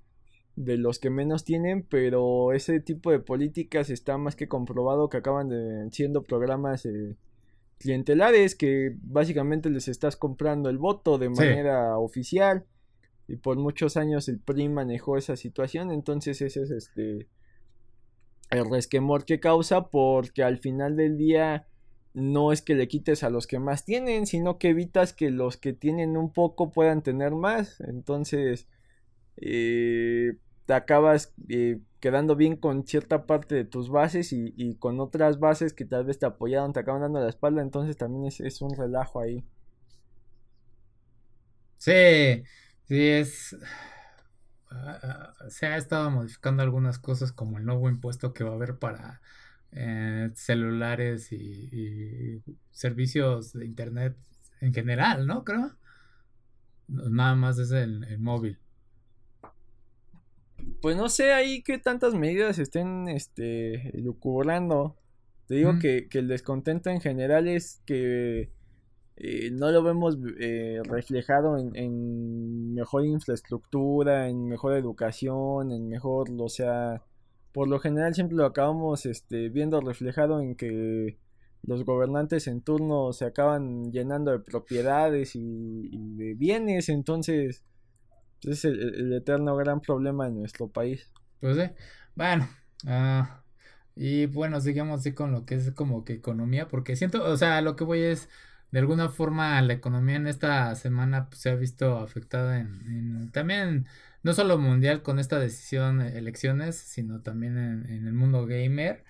de 0.55 0.77
los 0.77 0.97
que 0.99 1.11
menos 1.11 1.45
tienen, 1.45 1.83
pero 1.83 2.51
ese 2.53 2.79
tipo 2.79 3.11
de 3.11 3.19
políticas 3.19 3.91
está 3.91 4.17
más 4.17 4.35
que 4.35 4.47
comprobado 4.47 5.09
que 5.09 5.17
acaban 5.17 5.49
de, 5.49 5.87
siendo 5.91 6.23
programas 6.23 6.85
eh, 6.85 7.15
clientelares 7.77 8.55
que 8.55 8.95
básicamente 9.03 9.69
les 9.69 9.87
estás 9.87 10.15
comprando 10.15 10.69
el 10.69 10.79
voto 10.79 11.19
de 11.19 11.29
manera 11.29 11.97
oficial 11.99 12.65
y 13.27 13.35
por 13.37 13.57
muchos 13.57 13.97
años 13.97 14.27
el 14.29 14.39
PRI 14.39 14.69
manejó 14.69 15.17
esa 15.17 15.35
situación, 15.35 15.91
entonces 15.91 16.41
ese 16.41 16.63
es 16.63 16.71
este 16.71 17.27
el 18.49 18.69
resquemor 18.69 19.25
que 19.25 19.39
causa 19.39 19.89
porque 19.89 20.43
al 20.43 20.57
final 20.57 20.95
del 20.95 21.17
día 21.17 21.67
no 22.17 22.51
es 22.51 22.63
que 22.63 22.73
le 22.73 22.87
quites 22.87 23.23
a 23.23 23.29
los 23.29 23.45
que 23.45 23.59
más 23.59 23.85
tienen, 23.85 24.25
sino 24.25 24.57
que 24.57 24.69
evitas 24.69 25.13
que 25.13 25.29
los 25.29 25.55
que 25.55 25.73
tienen 25.73 26.17
un 26.17 26.33
poco 26.33 26.71
puedan 26.71 27.03
tener 27.03 27.33
más. 27.33 27.79
Entonces, 27.81 28.67
eh, 29.37 30.37
te 30.65 30.73
acabas 30.73 31.35
eh, 31.47 31.79
quedando 31.99 32.35
bien 32.35 32.55
con 32.55 32.87
cierta 32.87 33.27
parte 33.27 33.53
de 33.53 33.65
tus 33.65 33.89
bases 33.89 34.33
y, 34.33 34.75
con 34.79 34.99
otras 34.99 35.39
bases 35.39 35.73
que 35.73 35.85
tal 35.85 36.05
vez 36.05 36.17
te 36.17 36.25
apoyaron, 36.25 36.73
te 36.73 36.79
acaban 36.79 37.01
dando 37.01 37.19
la 37.19 37.29
espalda. 37.29 37.61
Entonces, 37.61 37.97
también 37.97 38.25
es, 38.25 38.61
un 38.63 38.75
relajo 38.75 39.19
ahí. 39.19 39.43
Sí, 41.77 42.43
sí, 42.87 43.07
es. 43.07 43.55
Ah, 44.69 44.99
ah, 45.03 45.49
se 45.49 45.67
ha 45.67 45.77
estado 45.77 46.09
modificando 46.11 46.61
algunas 46.61 46.99
cosas 46.99 47.31
como 47.31 47.57
el 47.57 47.65
nuevo 47.65 47.89
impuesto 47.89 48.33
que 48.33 48.43
va 48.43 48.51
a 48.51 48.55
haber 48.55 48.77
para 48.77 49.21
eh, 49.71 50.29
celulares 50.33 51.31
y, 51.31 52.41
servicios 52.71 53.53
de 53.53 53.65
internet 53.65 54.15
en 54.61 54.73
general, 54.73 55.27
¿no? 55.27 55.43
Creo. 55.43 55.71
Nada 56.87 57.35
más 57.35 57.59
es 57.59 57.71
el, 57.71 58.17
móvil. 58.19 58.59
Pues 60.81 60.95
no 60.95 61.09
sé 61.09 61.33
ahí 61.33 61.63
qué 61.63 61.77
tantas 61.77 62.13
medidas 62.13 62.59
estén 62.59 63.07
este 63.09 63.91
lucubrando. 63.95 64.97
Te 65.47 65.55
digo 65.55 65.79
que, 65.79 66.07
el 66.11 66.27
descontento 66.27 66.89
en 66.89 67.01
general 67.01 67.47
es 67.47 67.81
que 67.85 68.51
eh, 69.17 69.49
no 69.51 69.71
lo 69.71 69.83
vemos 69.83 70.17
eh, 70.39 70.79
reflejado 70.83 71.57
en, 71.57 71.75
en, 71.75 72.73
mejor 72.73 73.05
infraestructura, 73.05 74.29
en 74.29 74.47
mejor 74.47 74.73
educación, 74.73 75.71
en 75.71 75.87
mejor, 75.89 76.29
o 76.37 76.49
sea, 76.49 77.03
por 77.51 77.67
lo 77.67 77.79
general 77.79 78.13
siempre 78.13 78.37
lo 78.37 78.45
acabamos 78.45 79.07
este, 79.07 79.49
viendo 79.49 79.81
reflejado 79.81 80.39
en 80.39 80.55
que 80.55 81.17
los 81.63 81.83
gobernantes 81.83 82.47
en 82.47 82.61
turno 82.61 83.11
se 83.13 83.25
acaban 83.25 83.91
llenando 83.91 84.31
de 84.31 84.39
propiedades 84.39 85.35
y, 85.35 85.89
de 86.15 86.35
bienes, 86.35 86.89
entonces 86.89 87.63
es 88.43 88.65
el, 88.65 89.11
eterno 89.13 89.55
gran 89.55 89.81
problema 89.81 90.27
en 90.27 90.39
nuestro 90.39 90.67
país. 90.69 91.11
Pues 91.39 91.57
bueno, 92.15 92.47
ah, 92.85 93.43
y 93.95 94.27
bueno, 94.27 94.61
sigamos 94.61 95.03
con 95.15 95.31
lo 95.31 95.45
que 95.45 95.55
es 95.55 95.71
como 95.71 96.05
que 96.05 96.13
economía, 96.13 96.67
porque 96.67 96.95
siento, 96.95 97.23
o 97.23 97.37
sea, 97.37 97.61
lo 97.61 97.75
que 97.75 97.83
voy 97.83 98.01
es, 98.01 98.29
de 98.71 98.79
alguna 98.79 99.09
forma 99.09 99.61
la 99.61 99.73
economía 99.73 100.17
en 100.17 100.27
esta 100.27 100.75
semana 100.75 101.29
pues, 101.29 101.41
se 101.41 101.49
ha 101.49 101.55
visto 101.55 101.97
afectada 101.99 102.59
en, 102.59 103.31
también 103.31 103.87
no 104.23 104.33
solo 104.33 104.57
mundial 104.57 105.01
con 105.03 105.19
esta 105.19 105.39
decisión, 105.39 106.01
eh, 106.01 106.17
elecciones, 106.17 106.75
sino 106.75 107.21
también 107.21 107.57
en, 107.57 108.07
el 108.07 108.13
mundo 108.13 108.45
gamer. 108.45 109.03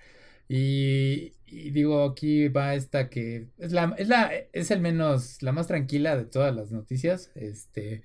Y, 0.48 1.32
digo, 1.46 2.04
aquí 2.04 2.48
va 2.48 2.74
esta 2.74 3.10
que 3.10 3.48
es 3.58 3.72
la, 3.72 3.94
es 3.98 4.08
la, 4.08 4.30
es 4.52 4.70
el 4.70 4.80
menos, 4.80 5.42
la 5.42 5.52
más 5.52 5.66
tranquila 5.66 6.16
de 6.16 6.24
todas 6.24 6.54
las 6.54 6.70
noticias. 6.70 7.30
Este, 7.34 8.02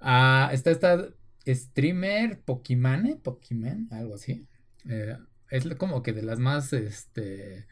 ah, 0.00 0.50
está 0.52 0.70
esta 0.70 1.08
streamer 1.46 2.40
Pokimane, 2.40 3.16
Pokimane, 3.16 3.86
algo 3.90 4.14
así. 4.14 4.46
Eh, 4.88 5.16
es 5.50 5.66
como 5.76 6.02
que 6.02 6.12
de 6.12 6.22
las 6.22 6.38
más, 6.38 6.72
este, 6.72 7.66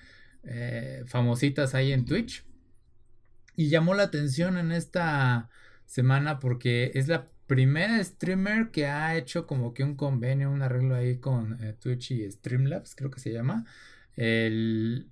eh, 0.44 1.04
famositas 1.06 1.74
ahí 1.74 1.92
en 1.92 2.04
Twitch. 2.04 2.44
Y 3.62 3.68
llamó 3.68 3.94
la 3.94 4.02
atención 4.02 4.58
en 4.58 4.72
esta 4.72 5.48
semana 5.86 6.40
porque 6.40 6.90
es 6.94 7.06
la 7.06 7.28
primer 7.46 8.04
streamer 8.04 8.72
que 8.72 8.86
ha 8.86 9.16
hecho 9.16 9.46
como 9.46 9.72
que 9.72 9.84
un 9.84 9.94
convenio, 9.94 10.50
un 10.50 10.62
arreglo 10.62 10.96
ahí 10.96 11.18
con 11.18 11.62
eh, 11.62 11.72
Twitch 11.74 12.10
y 12.10 12.28
Streamlabs, 12.28 12.96
creo 12.96 13.12
que 13.12 13.20
se 13.20 13.32
llama, 13.32 13.64
el, 14.16 15.06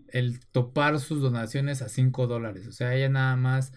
topar 0.50 0.98
sus 0.98 1.20
donaciones 1.22 1.80
a 1.80 1.88
5 1.88 2.26
dólares. 2.26 2.66
O 2.66 2.72
sea, 2.72 2.92
ella 2.92 3.08
nada 3.08 3.36
más, 3.36 3.72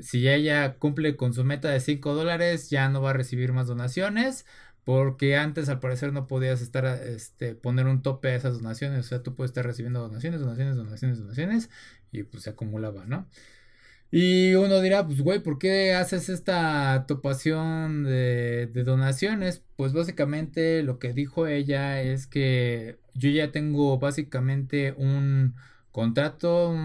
si 0.00 0.26
ella 0.26 0.76
cumple 0.78 1.16
con 1.16 1.34
su 1.34 1.44
meta 1.44 1.68
de 1.68 1.80
5 1.80 2.14
dólares, 2.14 2.70
ya 2.70 2.88
no 2.88 3.02
va 3.02 3.10
a 3.10 3.12
recibir 3.12 3.52
más 3.52 3.66
donaciones. 3.66 4.46
Porque 4.84 5.36
antes 5.36 5.68
al 5.68 5.80
parecer 5.80 6.12
no 6.14 6.26
podías 6.28 6.62
estar, 6.62 6.86
este, 6.86 7.54
poner 7.54 7.86
un 7.86 8.02
tope 8.02 8.28
a 8.28 8.36
esas 8.36 8.54
donaciones. 8.54 9.00
O 9.00 9.08
sea, 9.08 9.22
tú 9.22 9.34
puedes 9.34 9.50
estar 9.50 9.66
recibiendo 9.66 10.00
donaciones, 10.00 10.40
donaciones, 10.40 10.76
donaciones, 10.76 11.18
donaciones. 11.18 11.70
Y 12.12 12.22
pues 12.24 12.44
se 12.44 12.50
acumulaba, 12.50 13.04
¿no? 13.06 13.28
Y 14.16 14.54
uno 14.54 14.80
dirá, 14.80 15.04
pues 15.04 15.20
güey, 15.22 15.40
¿por 15.42 15.58
qué 15.58 15.92
haces 15.92 16.28
esta 16.28 17.04
topación 17.08 18.04
de, 18.04 18.68
donaciones? 18.84 19.64
Pues 19.74 19.92
básicamente 19.92 20.84
lo 20.84 21.00
que 21.00 21.12
dijo 21.12 21.48
ella 21.48 22.00
es 22.00 22.28
que 22.28 23.00
yo 23.14 23.28
ya 23.30 23.50
tengo 23.50 23.98
básicamente 23.98 24.92
un 24.96 25.56
contrato, 25.90 26.76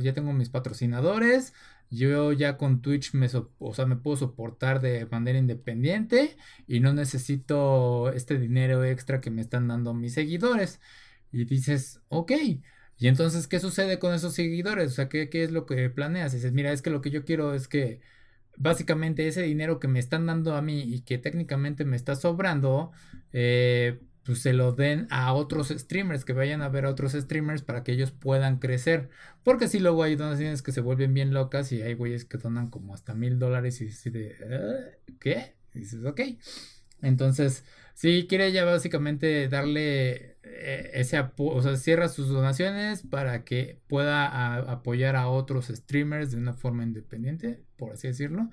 ya 0.00 0.14
tengo 0.14 0.32
mis 0.32 0.48
patrocinadores, 0.48 1.54
yo 1.90 2.30
ya 2.32 2.56
con 2.56 2.82
Twitch 2.82 3.12
me, 3.14 3.26
o 3.58 3.74
sea, 3.74 3.86
me 3.86 3.96
puedo 3.96 4.16
soportar 4.16 4.80
de 4.80 5.06
manera 5.06 5.40
independiente 5.40 6.36
y 6.68 6.78
no 6.78 6.92
necesito 6.94 8.12
este 8.12 8.38
dinero 8.38 8.84
extra 8.84 9.20
que 9.20 9.32
me 9.32 9.42
están 9.42 9.66
dando 9.66 9.92
mis 9.92 10.14
seguidores. 10.14 10.80
Y 11.32 11.46
dices, 11.46 12.00
ok. 12.10 12.32
Y 13.00 13.08
entonces, 13.08 13.48
¿qué 13.48 13.58
sucede 13.60 13.98
con 13.98 14.12
esos 14.14 14.34
seguidores? 14.34 14.92
O 14.92 14.94
sea, 14.94 15.08
¿qué, 15.08 15.28
es 15.32 15.50
lo 15.52 15.64
que 15.64 15.88
planeas? 15.88 16.32
Dices, 16.32 16.52
mira, 16.52 16.70
es 16.70 16.82
que 16.82 16.90
lo 16.90 17.00
que 17.00 17.10
yo 17.10 17.24
quiero 17.24 17.54
es 17.54 17.66
que 17.66 18.02
básicamente 18.58 19.26
ese 19.26 19.40
dinero 19.42 19.80
que 19.80 19.88
me 19.88 19.98
están 19.98 20.26
dando 20.26 20.54
a 20.54 20.60
mí 20.60 20.82
y 20.82 21.00
que 21.00 21.16
técnicamente 21.16 21.86
me 21.86 21.96
está 21.96 22.14
sobrando, 22.14 22.92
eh, 23.32 24.00
pues 24.22 24.42
se 24.42 24.52
lo 24.52 24.72
den 24.72 25.06
a 25.08 25.32
otros 25.32 25.68
streamers, 25.70 26.26
que 26.26 26.34
vayan 26.34 26.60
a 26.60 26.68
ver 26.68 26.84
a 26.84 26.90
otros 26.90 27.12
streamers 27.12 27.62
para 27.62 27.84
que 27.84 27.92
ellos 27.92 28.10
puedan 28.10 28.58
crecer. 28.58 29.08
Porque 29.44 29.66
si 29.68 29.78
luego 29.78 30.02
hay 30.02 30.16
donaciones 30.16 30.60
que 30.60 30.72
se 30.72 30.82
vuelven 30.82 31.14
bien 31.14 31.32
locas 31.32 31.72
y 31.72 31.80
hay 31.80 31.94
güeyes 31.94 32.26
que 32.26 32.36
donan 32.36 32.68
como 32.68 32.92
hasta 32.92 33.14
mil 33.14 33.38
dólares 33.38 33.80
y 33.80 33.86
dices, 33.86 34.12
¿qué? 35.20 35.54
Y 35.74 35.78
dices, 35.78 36.04
ok. 36.04 36.20
Entonces, 37.00 37.64
sí, 37.94 38.26
quiere 38.28 38.52
ya 38.52 38.66
básicamente 38.66 39.48
darle 39.48 40.12
eh, 40.12 40.29
ese 40.52 41.24
o 41.36 41.62
sea, 41.62 41.76
cierra 41.76 42.08
sus 42.08 42.28
donaciones 42.28 43.02
para 43.02 43.44
que 43.44 43.80
pueda 43.88 44.56
apoyar 44.70 45.16
a 45.16 45.28
otros 45.28 45.68
streamers 45.68 46.30
de 46.32 46.38
una 46.38 46.54
forma 46.54 46.82
independiente, 46.82 47.64
por 47.76 47.92
así 47.92 48.08
decirlo. 48.08 48.50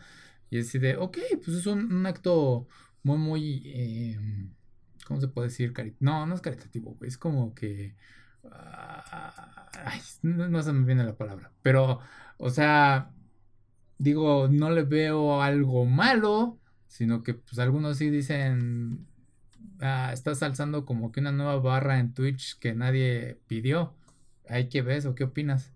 Y 0.50 0.60
así 0.60 0.80
de, 0.80 0.98
ok, 0.98 1.18
pues 1.44 1.58
es 1.58 1.66
un, 1.68 2.06
acto 2.06 2.68
muy, 3.04 3.18
muy, 3.18 3.62
eh, 3.66 4.20
¿cómo 5.06 5.20
se 5.20 5.28
puede 5.28 5.50
decir? 5.50 5.74
no, 6.00 6.26
no 6.26 6.36
es 6.36 6.42
caritativo, 6.42 6.98
es 7.02 7.18
como 7.18 7.54
que... 7.54 7.96
Ah, 8.52 9.70
ay, 9.86 10.00
no, 10.22 10.62
se 10.64 10.72
me 10.74 10.86
viene 10.86 11.04
la 11.04 11.18
palabra, 11.18 11.52
pero, 11.62 12.00
o 12.38 12.50
sea, 12.50 13.12
digo, 13.98 14.48
no 14.50 14.70
le 14.72 14.84
veo 14.84 15.42
algo 15.42 15.86
malo, 15.86 16.60
sino 16.88 17.24
que 17.24 17.34
pues 17.34 17.60
algunos 17.60 17.98
sí 17.98 18.10
dicen, 18.10 19.08
ah, 19.82 20.12
estás 20.14 20.44
alzando 20.44 20.86
como 20.86 21.12
que 21.12 21.20
una 21.20 21.32
nueva 21.32 21.58
barra 21.60 22.00
en 22.00 22.14
Twitch 22.14 22.58
que 22.60 22.74
nadie 22.74 23.40
pidió. 23.48 23.94
¿Hay 24.50 24.70
que 24.70 24.82
ves 24.82 25.06
o 25.06 25.16
qué 25.16 25.26
opinas? 25.26 25.74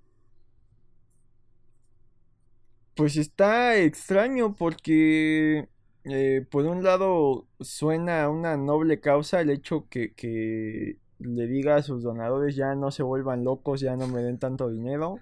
Pues 2.96 3.17
está 3.17 3.77
extraño 3.77 4.55
porque 4.55 5.70
eh, 6.03 6.46
por 6.50 6.65
un 6.65 6.84
lado 6.84 7.48
suena 7.60 8.24
a 8.24 8.29
una 8.29 8.58
noble 8.58 9.00
causa 9.00 9.41
el 9.41 9.50
hecho 9.50 9.88
que, 9.89 10.13
que 10.13 10.98
le 11.20 11.48
diga 11.48 11.75
a 11.75 11.84
sus 11.84 12.03
donadores 12.03 12.55
ya 12.55 12.75
no 12.75 12.91
se 12.91 13.03
vuelvan 13.03 13.43
locos, 13.43 13.81
ya 13.81 13.96
no 13.96 14.08
me 14.08 14.22
den 14.22 14.39
tanto 14.39 14.70
dinero. 14.70 15.20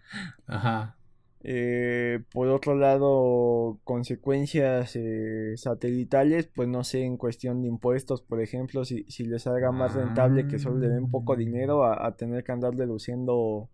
Ajá. 0.47 0.98
Eh, 1.41 2.19
por 2.33 2.49
otro 2.49 2.75
lado, 2.75 3.79
consecuencias 3.85 4.95
eh, 4.95 5.53
satelitales, 5.55 6.47
pues 6.53 6.67
no 6.67 6.83
sé, 6.83 7.03
en 7.03 7.15
cuestión 7.15 7.61
de 7.61 7.69
impuestos, 7.69 8.21
por 8.21 8.41
ejemplo, 8.41 8.83
si, 8.83 9.03
si 9.05 9.23
les 9.23 9.47
haga 9.47 9.71
más 9.71 9.95
rentable 9.95 10.47
que 10.47 10.59
solo 10.59 10.79
le 10.79 10.89
den 10.89 11.09
poco 11.09 11.37
dinero 11.37 11.85
a, 11.85 12.15
tener 12.17 12.43
que 12.43 12.51
andar 12.51 12.75
deduciendo 12.75 13.69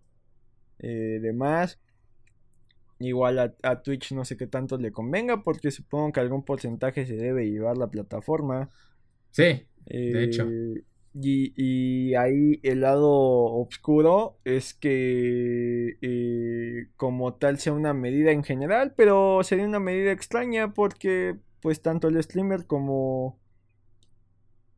eh, 0.80 1.20
de 1.22 1.34
más. 1.34 1.80
Igual 3.00 3.56
a, 3.62 3.82
Twitch 3.82 4.14
no 4.14 4.24
sé 4.24 4.38
qué 4.38 4.48
tanto 4.48 4.78
le 4.78 4.92
convenga, 4.92 5.44
porque 5.44 5.72
supongo 5.72 6.14
que 6.14 6.20
algún 6.20 6.46
porcentaje 6.46 7.06
se 7.06 7.16
debe 7.16 7.50
llevar 7.50 7.78
la 7.78 7.88
plataforma. 7.88 8.70
Sí, 9.32 9.68
de 9.86 10.24
hecho. 10.24 10.48
Y, 11.18 12.14
ahí 12.16 12.60
el 12.64 12.82
lado 12.82 13.10
oscuro 13.10 14.38
es 14.44 14.74
que 14.74 15.98
eh, 16.02 16.90
como 16.98 17.36
tal 17.36 17.58
sea 17.58 17.72
una 17.74 17.94
medida 17.94 18.32
en 18.32 18.44
general, 18.44 18.94
pero 18.98 19.42
sería 19.44 19.66
una 19.66 19.80
medida 19.80 20.12
extraña 20.12 20.74
porque 20.74 21.38
pues 21.62 21.82
tanto 21.82 22.10
el 22.10 22.22
streamer 22.22 22.68
como 22.68 23.40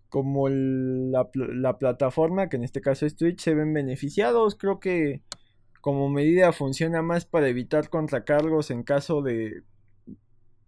como 0.10 0.48
la, 0.50 1.30
la 1.34 1.78
plataforma, 1.80 2.50
que 2.50 2.58
en 2.58 2.64
este 2.64 2.82
caso 2.82 3.06
es 3.06 3.16
Twitch, 3.16 3.42
se 3.42 3.54
ven 3.56 3.74
beneficiados. 3.74 4.56
Creo 4.56 4.80
que 4.80 5.24
como 5.82 6.10
medida 6.10 6.54
funciona 6.54 7.02
más 7.02 7.26
para 7.26 7.50
evitar 7.50 7.90
contracargos 7.90 8.72
en 8.72 8.84
caso 8.84 9.22
de 9.22 9.64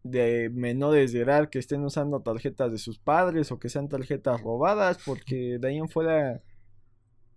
de 0.03 0.49
menores 0.53 1.11
de 1.11 1.21
edad 1.21 1.49
que 1.49 1.59
estén 1.59 1.83
usando 1.83 2.21
tarjetas 2.21 2.71
de 2.71 2.77
sus 2.77 2.99
padres 2.99 3.51
o 3.51 3.59
que 3.59 3.69
sean 3.69 3.89
tarjetas 3.89 4.41
robadas, 4.41 4.99
porque 5.05 5.57
de 5.59 5.67
ahí 5.67 5.77
en 5.77 5.89
fuera, 5.89 6.41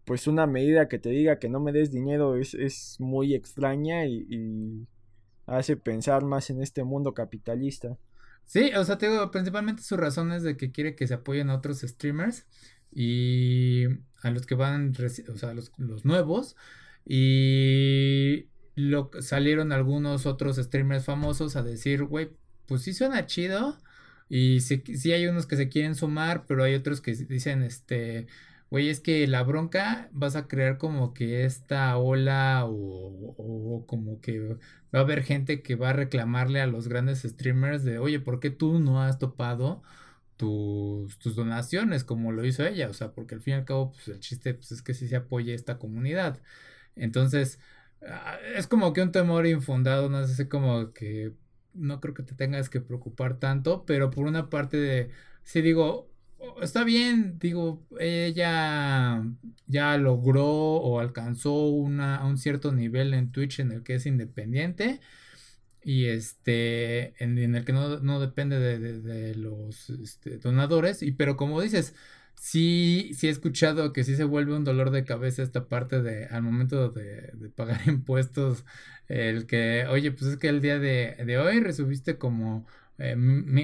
pues 0.04 0.26
una 0.26 0.46
medida 0.46 0.88
que 0.88 0.98
te 0.98 1.10
diga 1.10 1.38
que 1.38 1.48
no 1.48 1.60
me 1.60 1.72
des 1.72 1.90
dinero 1.90 2.36
es, 2.36 2.96
muy 2.98 3.34
extraña 3.34 4.06
y, 4.06 4.86
hace 5.46 5.76
pensar 5.76 6.24
más 6.24 6.50
en 6.50 6.62
este 6.62 6.84
mundo 6.84 7.14
capitalista. 7.14 7.98
Sí, 8.46 8.70
o 8.74 8.84
sea, 8.84 8.98
te 8.98 9.10
digo, 9.10 9.30
principalmente 9.30 9.82
su 9.82 9.96
razón 9.96 10.32
es 10.32 10.42
de 10.42 10.56
que 10.56 10.70
quiere 10.72 10.94
que 10.94 11.06
se 11.06 11.14
apoyen 11.14 11.50
a 11.50 11.56
otros 11.56 11.80
streamers 11.80 12.46
y 12.92 13.84
a 14.22 14.30
los 14.30 14.46
que 14.46 14.54
van, 14.54 14.92
o 14.94 15.36
sea, 15.36 15.52
los, 15.54 15.72
los 15.78 16.04
nuevos. 16.04 16.56
Y 17.04 18.46
lo, 18.74 19.10
salieron 19.20 19.72
algunos 19.72 20.26
otros 20.26 20.56
streamers 20.56 21.04
famosos 21.04 21.56
a 21.56 21.62
decir, 21.62 22.04
güey, 22.04 22.30
pues 22.66 22.82
sí 22.82 22.92
suena 22.92 23.26
chido. 23.26 23.78
Y 24.28 24.60
sí, 24.60 25.12
hay 25.12 25.26
unos 25.26 25.46
que 25.46 25.56
se 25.56 25.68
quieren 25.68 25.94
sumar, 25.94 26.46
pero 26.46 26.64
hay 26.64 26.74
otros 26.74 27.02
que 27.02 27.14
dicen, 27.14 27.62
este, 27.62 28.28
güey, 28.70 28.88
es 28.88 29.00
que 29.00 29.26
la 29.26 29.42
bronca 29.42 30.08
vas 30.12 30.36
a 30.36 30.48
crear 30.48 30.78
como 30.78 31.12
que 31.12 31.44
esta 31.44 31.98
ola 31.98 32.64
o, 32.66 33.84
como 33.86 34.20
que 34.22 34.40
va 34.94 35.00
a 35.00 35.02
haber 35.02 35.22
gente 35.22 35.62
que 35.62 35.74
va 35.76 35.90
a 35.90 35.92
reclamarle 35.92 36.62
a 36.62 36.66
los 36.66 36.88
grandes 36.88 37.22
streamers 37.22 37.84
de, 37.84 37.98
oye, 37.98 38.20
¿por 38.20 38.40
qué 38.40 38.48
tú 38.50 38.78
no 38.80 39.02
has 39.02 39.18
topado 39.18 39.82
tus, 40.38 41.18
tus 41.18 41.36
donaciones 41.36 42.04
como 42.04 42.32
lo 42.32 42.44
hizo 42.46 42.64
ella? 42.64 42.88
O 42.88 42.94
sea, 42.94 43.12
porque 43.12 43.34
al 43.34 43.42
fin 43.42 43.54
y 43.54 43.56
al 43.58 43.64
cabo, 43.66 43.92
pues 43.92 44.08
el 44.08 44.20
chiste 44.20 44.54
pues, 44.54 44.72
es 44.72 44.80
que 44.82 44.94
sí 44.94 45.08
se 45.08 45.16
apoye 45.16 45.52
esta 45.54 45.78
comunidad. 45.78 46.40
Entonces, 46.96 47.58
ah, 48.08 48.38
es 48.56 48.66
como 48.66 48.92
que 48.94 49.02
un 49.02 49.12
temor 49.12 49.46
infundado, 49.46 50.08
no 50.08 50.26
sé, 50.26 50.48
como 50.48 50.92
que 50.94 51.34
no 51.74 52.00
creo 52.00 52.14
que 52.14 52.22
te 52.22 52.34
tengas 52.34 52.68
que 52.68 52.80
preocupar 52.80 53.38
tanto, 53.38 53.84
pero 53.86 54.10
por 54.10 54.26
una 54.26 54.50
parte 54.50 54.76
de, 54.76 55.10
si 55.44 55.62
digo, 55.62 56.10
oh, 56.38 56.62
está 56.62 56.84
bien, 56.84 57.38
digo, 57.38 57.82
ella 57.98 59.24
ya 59.66 59.96
logró 59.98 60.46
o 60.46 61.00
alcanzó 61.00 61.66
una, 61.68 62.24
un 62.24 62.38
cierto 62.38 62.72
nivel 62.72 63.14
en 63.14 63.32
Twitch 63.32 63.60
en 63.60 63.72
el 63.72 63.82
que 63.82 63.96
es 63.96 64.06
independiente 64.06 65.00
y 65.84 66.06
este, 66.06 67.14
en, 67.22 67.38
el 67.38 67.64
que 67.64 67.72
no, 67.72 68.20
depende 68.20 68.58
de, 68.58 69.34
los 69.34 69.90
este, 69.90 70.38
donadores, 70.38 71.02
y 71.02 71.12
pero 71.12 71.36
como 71.36 71.60
dices, 71.60 71.94
sí, 72.42 73.12
sí 73.14 73.28
he 73.28 73.30
escuchado 73.30 73.92
que 73.92 74.02
sí 74.04 74.16
se 74.16 74.24
vuelve 74.24 74.54
un 74.56 74.64
dolor 74.64 74.90
de 74.90 75.04
cabeza 75.04 75.42
esta 75.42 75.68
parte 75.68 76.02
de 76.02 76.26
al 76.26 76.42
momento 76.42 76.90
de, 76.90 77.32
pagar 77.54 77.80
impuestos, 77.86 78.64
el 79.08 79.46
que, 79.46 79.86
oye, 79.88 80.10
pues 80.12 80.32
es 80.32 80.36
que 80.38 80.48
el 80.48 80.60
día 80.60 80.78
de, 80.80 81.16
de 81.24 81.38
hoy 81.38 81.60
recibiste 81.60 82.18
como 82.18 82.66
eh, 82.98 83.16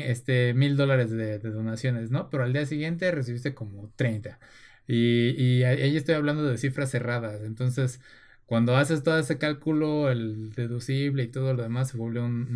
este, 0.07 0.55
mil 0.55 0.77
dólares 0.77 1.11
de, 1.11 1.39
donaciones, 1.41 2.11
¿no? 2.11 2.31
Pero 2.31 2.45
al 2.45 2.53
día 2.53 2.67
siguiente 2.67 3.11
recibiste 3.11 3.55
como 3.55 3.91
30. 3.97 4.39
Y, 4.87 5.31
y 5.43 5.65
ahí 5.65 5.97
estoy 5.97 6.15
hablando 6.15 6.45
de 6.45 6.59
cifras 6.59 6.91
cerradas. 6.91 7.43
Entonces, 7.43 8.01
cuando 8.47 8.77
haces 8.77 9.03
todo 9.03 9.19
ese 9.19 9.39
cálculo, 9.39 10.11
el 10.11 10.53
deducible 10.55 11.25
y 11.25 11.29
todo 11.29 11.55
lo 11.55 11.63
demás, 11.65 11.91
se 11.91 11.97
vuelve 11.99 12.21
un, 12.21 12.49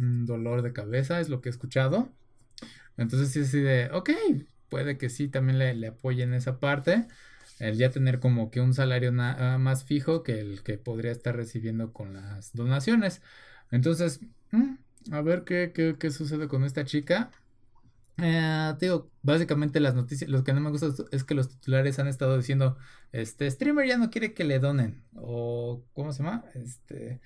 un 0.00 0.26
dolor 0.26 0.62
de 0.62 0.72
cabeza, 0.72 1.20
es 1.20 1.28
lo 1.28 1.40
que 1.40 1.48
he 1.48 1.52
escuchado. 1.52 2.12
Entonces 2.96 3.30
sí, 3.30 3.40
así 3.40 3.60
de, 3.60 3.90
ok, 3.92 4.10
puede 4.68 4.98
que 4.98 5.08
sí 5.08 5.28
también 5.28 5.58
le, 5.58 5.74
le 5.74 5.88
apoyen 5.88 6.34
esa 6.34 6.58
parte. 6.60 7.06
El 7.58 7.76
ya 7.76 7.90
tener 7.90 8.20
como 8.20 8.50
que 8.50 8.60
un 8.60 8.74
salario 8.74 9.12
ah, 9.18 9.56
más 9.58 9.84
fijo 9.84 10.22
que 10.22 10.40
el 10.40 10.62
que 10.62 10.78
podría 10.78 11.12
estar 11.12 11.34
recibiendo 11.36 11.92
con 11.92 12.14
las 12.14 12.52
donaciones. 12.52 13.22
Entonces, 13.70 14.20
mm, 14.52 14.74
a 15.12 15.22
ver 15.22 15.44
qué, 15.44 15.72
qué, 15.74 15.96
qué, 15.98 16.10
sucede 16.10 16.48
con 16.48 16.64
esta 16.64 16.84
chica. 16.84 17.30
Eh, 18.18 18.74
digo, 18.80 19.10
básicamente 19.22 19.80
las 19.80 19.94
noticias, 19.94 20.30
lo 20.30 20.42
que 20.42 20.52
no 20.54 20.60
me 20.60 20.70
gusta 20.70 20.88
es 21.12 21.24
que 21.24 21.34
los 21.34 21.48
titulares 21.50 21.98
han 21.98 22.08
estado 22.08 22.36
diciendo, 22.36 22.78
este 23.12 23.50
streamer 23.50 23.86
ya 23.86 23.98
no 23.98 24.10
quiere 24.10 24.32
que 24.32 24.44
le 24.44 24.58
donen, 24.58 25.04
o 25.14 25.84
¿cómo 25.92 26.12
se 26.12 26.22
llama? 26.22 26.44
Este, 26.54 27.20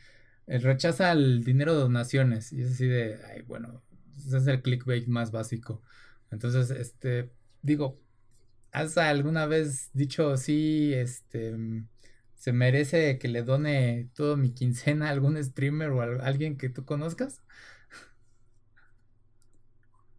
rechaza 0.46 1.12
el 1.12 1.44
dinero 1.44 1.74
de 1.74 1.83
donaciones, 1.83 2.53
y 2.53 2.62
es 2.62 2.72
así 2.72 2.87
de, 2.87 3.20
ay, 3.33 3.42
bueno, 3.42 3.83
ese 4.16 4.38
es 4.38 4.46
el 4.48 4.62
clickbait 4.62 5.07
más 5.07 5.31
básico. 5.31 5.81
Entonces, 6.31 6.71
este, 6.71 7.31
digo, 7.62 7.99
¿has 8.73 8.97
alguna 8.99 9.47
vez 9.47 9.90
dicho 9.95 10.37
sí, 10.37 10.93
este, 10.95 11.57
se 12.35 12.53
merece 12.53 13.19
que 13.19 13.29
le 13.29 13.43
done 13.43 14.11
todo 14.14 14.37
mi 14.37 14.53
quincena 14.53 15.09
a 15.09 15.11
algún 15.11 15.43
streamer 15.43 15.90
o 15.90 16.03
a 16.03 16.27
alguien 16.27 16.57
que 16.57 16.69
tú 16.71 16.85
conozcas? 16.85 17.43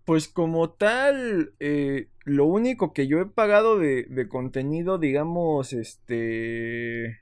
Pues 0.06 0.28
como 0.28 0.72
tal, 0.72 1.54
eh, 1.60 2.10
lo 2.26 2.46
único 2.46 2.92
que 2.94 3.08
yo 3.08 3.20
he 3.22 3.26
pagado 3.28 3.78
de, 3.80 4.06
de 4.10 4.28
contenido, 4.28 4.98
digamos, 4.98 5.74
este... 5.74 7.22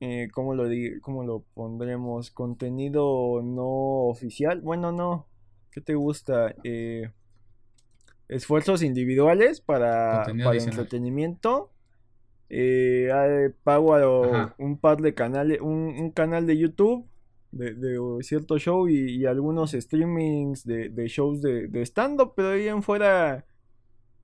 Eh, 0.00 0.28
¿cómo, 0.32 0.54
lo 0.54 0.64
¿Cómo 1.02 1.24
lo 1.24 1.44
pondremos? 1.54 2.30
Contenido 2.30 3.42
no 3.42 3.66
oficial. 4.08 4.60
Bueno, 4.62 4.92
no. 4.92 5.29
¿Qué 5.70 5.80
te 5.80 5.94
gusta? 5.94 6.54
Eh, 6.64 7.10
esfuerzos 8.28 8.82
individuales 8.82 9.60
para, 9.60 10.24
para 10.24 10.58
entretenimiento. 10.58 11.70
Eh, 12.48 13.08
pago 13.62 13.94
a 13.94 14.54
un 14.58 14.78
par 14.78 15.00
de 15.00 15.14
canales, 15.14 15.60
un, 15.60 16.10
canal 16.10 16.46
de 16.46 16.58
YouTube 16.58 17.06
de, 17.52 17.96
cierto 18.22 18.58
show 18.58 18.88
y, 18.88 19.24
algunos 19.26 19.72
streamings 19.72 20.64
de, 20.64 20.90
shows 21.06 21.40
de, 21.42 21.68
de 21.68 21.82
stand-up, 21.82 22.32
pero 22.34 22.50
ahí 22.50 22.66
en 22.66 22.82
fuera 22.82 23.44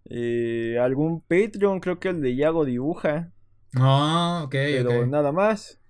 eh, 0.09 0.79
algún 0.81 1.21
Patreon, 1.21 1.81
creo 1.81 1.99
que 1.99 2.09
el 2.09 2.21
de 2.21 2.37
Yago 2.37 2.65
Dibuja. 2.65 3.33
Ah, 3.75 4.43
ok. 4.45 4.53
Pero 4.53 5.07
nada 5.07 5.33
más. 5.33 5.81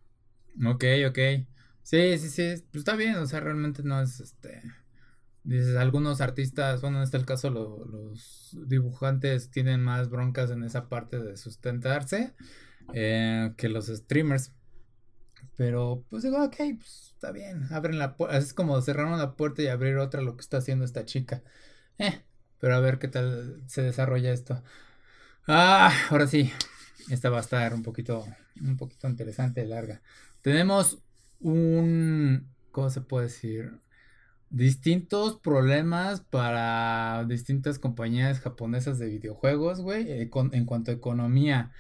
Ok, 0.65 0.85
ok. 1.09 1.19
Sí, 1.83 2.19
sí, 2.19 2.29
sí, 2.29 2.63
pues 2.71 2.81
está 2.81 2.97
bien, 2.97 3.15
o 3.17 3.27
sea, 3.27 3.41
realmente 3.41 3.83
no 3.85 4.01
es 4.03 4.19
este 4.21 4.61
dices, 5.47 5.77
algunos 5.77 6.21
artistas, 6.21 6.81
bueno, 6.81 6.99
en 6.99 7.05
este 7.05 7.25
caso 7.25 7.51
los 7.51 8.57
dibujantes 8.67 9.51
tienen 9.51 9.83
más 9.83 10.11
broncas 10.11 10.51
en 10.51 10.65
esa 10.65 10.89
parte 10.89 11.19
de 11.21 11.37
sustentarse 11.37 12.35
eh, 12.93 13.55
que 13.57 13.69
los 13.69 13.87
streamers. 13.87 14.53
Pero 15.57 16.05
pues 16.11 16.23
digo, 16.23 16.43
ok, 16.43 16.57
pues 16.77 17.13
está 17.15 17.33
bien, 17.33 17.67
abren 17.71 17.99
la 17.99 18.17
puerta, 18.17 18.37
es 18.37 18.53
como 18.53 18.81
cerrar 18.83 19.07
una 19.07 19.37
puerta 19.37 19.63
y 19.63 19.69
abrir 19.69 19.97
otra 19.97 20.21
lo 20.21 20.37
que 20.37 20.43
está 20.43 20.59
haciendo 20.59 20.85
esta 20.85 21.05
chica. 21.05 21.43
Eh, 21.99 22.23
pero 22.59 22.75
a 22.75 22.81
ver 22.81 22.99
qué 22.99 23.09
tal 23.09 23.63
se 23.67 23.83
desarrolla 23.83 24.33
esto. 24.33 24.63
Ah, 25.47 25.93
ahora 26.11 26.27
sí, 26.27 26.53
esta 27.09 27.31
va 27.31 27.39
a 27.39 27.41
estar 27.41 27.73
un 27.73 27.83
poquito, 27.83 28.27
un 28.61 28.77
poquito 28.77 29.09
interesante, 29.09 29.65
larga. 29.65 30.03
Tenemos 30.43 30.99
un, 31.41 32.49
¿cómo 32.73 32.91
se 32.91 33.01
puede 33.01 33.27
decir? 33.27 33.81
Distintos 34.57 35.39
problemas 35.39 36.23
para 36.23 37.27
distintas 37.29 37.79
compañías 37.79 38.41
japonesas 38.41 38.99
de 38.99 39.07
videojuegos, 39.07 39.83
güey, 39.83 40.11
eh, 40.11 40.31
en 40.53 40.65
cuanto 40.65 40.91
a 40.91 40.95
economía. 40.95 41.73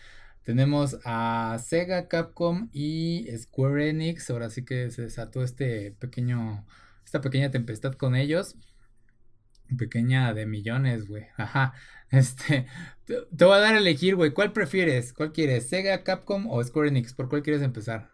Tenemos 0.42 0.98
a 1.06 1.56
Sega, 1.58 2.06
Capcom 2.06 2.68
y 2.74 3.28
Square 3.34 3.88
Enix. 3.88 4.28
Ahora 4.28 4.50
sí 4.50 4.62
que 4.62 4.90
se 4.90 5.00
desató 5.00 5.42
este 5.42 5.92
pequeño, 5.92 6.66
esta 7.02 7.22
pequeña 7.22 7.50
tempestad 7.50 7.94
con 7.94 8.14
ellos. 8.14 8.56
Pequeña 9.78 10.34
de 10.34 10.44
millones, 10.44 11.06
güey. 11.06 11.28
Ajá. 11.38 11.72
Este, 12.10 12.66
te, 13.06 13.44
voy 13.44 13.54
a 13.56 13.60
dar 13.60 13.74
a 13.74 13.78
elegir, 13.78 14.16
güey. 14.16 14.32
¿Cuál 14.32 14.52
prefieres? 14.52 15.14
¿Cuál 15.14 15.32
quieres? 15.32 15.70
¿Sega, 15.70 16.04
Capcom 16.04 16.46
o 16.46 16.62
Square 16.62 16.90
Enix? 16.90 17.14
¿Por 17.14 17.30
cuál 17.30 17.42
quieres 17.42 17.62
empezar? 17.62 18.12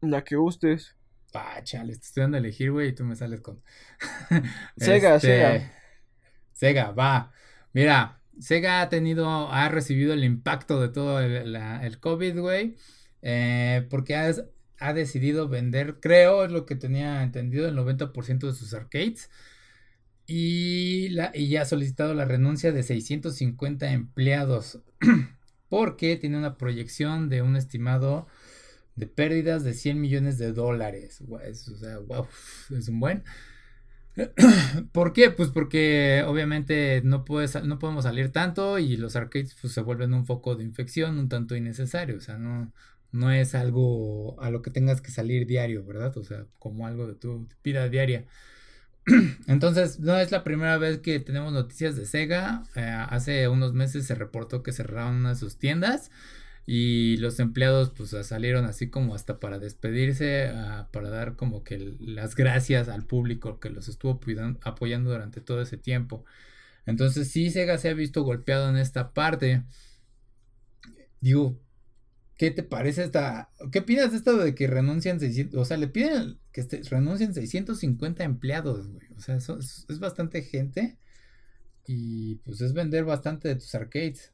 La 0.00 0.24
que 0.24 0.34
gustes. 0.34 0.96
Ah, 1.36 1.62
chale, 1.62 1.94
te 1.94 2.04
estoy 2.04 2.22
dando 2.22 2.36
a 2.36 2.40
elegir, 2.40 2.72
güey, 2.72 2.88
y 2.88 2.92
tú 2.92 3.04
me 3.04 3.16
sales 3.16 3.40
con. 3.40 3.62
Sega, 4.76 5.16
este, 5.16 5.28
Sega. 5.28 5.72
Sega, 6.52 6.90
va. 6.92 7.32
Mira, 7.72 8.20
Sega 8.40 8.80
ha 8.82 8.88
tenido, 8.88 9.50
ha 9.52 9.68
recibido 9.68 10.12
el 10.14 10.24
impacto 10.24 10.80
de 10.80 10.88
todo 10.88 11.20
el, 11.20 11.98
COVID, 12.00 12.38
güey. 12.38 12.76
Eh, 13.22 13.86
porque 13.90 14.16
ha, 14.16 14.92
decidido 14.92 15.48
vender, 15.48 16.00
creo, 16.00 16.44
es 16.44 16.52
lo 16.52 16.66
que 16.66 16.76
tenía 16.76 17.22
entendido, 17.22 17.68
el 17.68 17.76
90% 17.76 18.46
de 18.46 18.54
sus 18.54 18.74
arcades. 18.74 19.30
Y, 20.26 21.08
la, 21.10 21.30
y 21.34 21.48
ya 21.48 21.62
ha 21.62 21.64
solicitado 21.66 22.14
la 22.14 22.24
renuncia 22.24 22.72
de 22.72 22.82
650 22.82 23.92
empleados. 23.92 24.80
porque 25.68 26.16
tiene 26.16 26.38
una 26.38 26.56
proyección 26.56 27.28
de 27.28 27.42
un 27.42 27.56
estimado 27.56 28.26
de 28.96 29.06
pérdidas 29.06 29.62
de 29.62 29.74
100 29.74 30.00
millones 30.00 30.38
de 30.38 30.52
dólares. 30.52 31.20
o 31.20 31.76
sea, 31.76 31.98
wow, 31.98 32.26
es 32.76 32.88
un 32.88 33.00
buen. 33.00 33.24
¿Por 34.92 35.12
qué? 35.12 35.30
Pues 35.30 35.50
porque 35.50 36.24
obviamente 36.26 37.02
no, 37.04 37.24
puedes, 37.24 37.62
no 37.64 37.78
podemos 37.78 38.04
salir 38.04 38.32
tanto 38.32 38.78
y 38.78 38.96
los 38.96 39.14
arcades 39.14 39.54
pues, 39.60 39.74
se 39.74 39.82
vuelven 39.82 40.14
un 40.14 40.24
foco 40.24 40.56
de 40.56 40.64
infección 40.64 41.18
un 41.18 41.28
tanto 41.28 41.54
innecesario. 41.54 42.16
O 42.16 42.20
sea, 42.20 42.38
no, 42.38 42.72
no 43.12 43.30
es 43.30 43.54
algo 43.54 44.40
a 44.40 44.50
lo 44.50 44.62
que 44.62 44.70
tengas 44.70 45.02
que 45.02 45.10
salir 45.10 45.46
diario, 45.46 45.84
¿verdad? 45.84 46.16
O 46.16 46.24
sea, 46.24 46.46
como 46.58 46.86
algo 46.86 47.06
de 47.06 47.14
tu 47.14 47.46
vida 47.62 47.88
diaria. 47.90 48.24
Entonces, 49.46 50.00
no 50.00 50.16
es 50.18 50.32
la 50.32 50.44
primera 50.44 50.78
vez 50.78 50.98
que 50.98 51.20
tenemos 51.20 51.52
noticias 51.52 51.94
de 51.96 52.06
Sega. 52.06 52.62
Eh, 52.74 52.80
hace 52.80 53.48
unos 53.48 53.74
meses 53.74 54.06
se 54.06 54.14
reportó 54.14 54.62
que 54.62 54.72
cerraron 54.72 55.16
una 55.16 55.30
de 55.30 55.36
sus 55.36 55.58
tiendas 55.58 56.10
y 56.66 57.16
los 57.18 57.38
empleados 57.38 57.90
pues 57.90 58.10
salieron 58.26 58.64
así 58.64 58.90
como 58.90 59.14
hasta 59.14 59.38
para 59.38 59.60
despedirse, 59.60 60.48
ah, 60.48 60.88
para 60.92 61.10
dar 61.10 61.36
como 61.36 61.62
que 61.62 61.94
las 62.00 62.34
gracias 62.34 62.88
al 62.88 63.06
público 63.06 63.60
que 63.60 63.70
los 63.70 63.88
estuvo 63.88 64.20
apoyando 64.62 65.10
durante 65.10 65.40
todo 65.40 65.62
ese 65.62 65.76
tiempo. 65.78 66.24
Entonces 66.86 67.28
sí 67.30 67.50
Sega 67.50 67.78
se 67.78 67.90
ha 67.90 67.94
visto 67.94 68.22
golpeado 68.24 68.68
en 68.68 68.76
esta 68.76 69.14
parte. 69.14 69.64
Digo, 71.20 71.60
¿qué 72.36 72.50
te 72.50 72.62
parece 72.62 73.04
esta... 73.04 73.50
¿Qué 73.72 73.80
opinas 73.80 74.10
de 74.10 74.18
esto 74.18 74.36
de 74.36 74.54
que 74.54 74.66
renuncian 74.66 75.20
600... 75.20 75.60
O 75.60 75.64
sea, 75.64 75.76
le 75.76 75.88
piden 75.88 76.38
que 76.52 76.60
este, 76.62 76.82
renuncien 76.90 77.34
650 77.34 78.24
empleados, 78.24 78.88
güey. 78.88 79.06
O 79.16 79.20
sea, 79.20 79.36
eso 79.36 79.58
es 79.58 79.98
bastante 80.00 80.42
gente. 80.42 80.98
Y 81.86 82.36
pues 82.36 82.60
es 82.60 82.72
vender 82.72 83.04
bastante 83.04 83.48
de 83.48 83.56
tus 83.56 83.74
arcades 83.74 84.32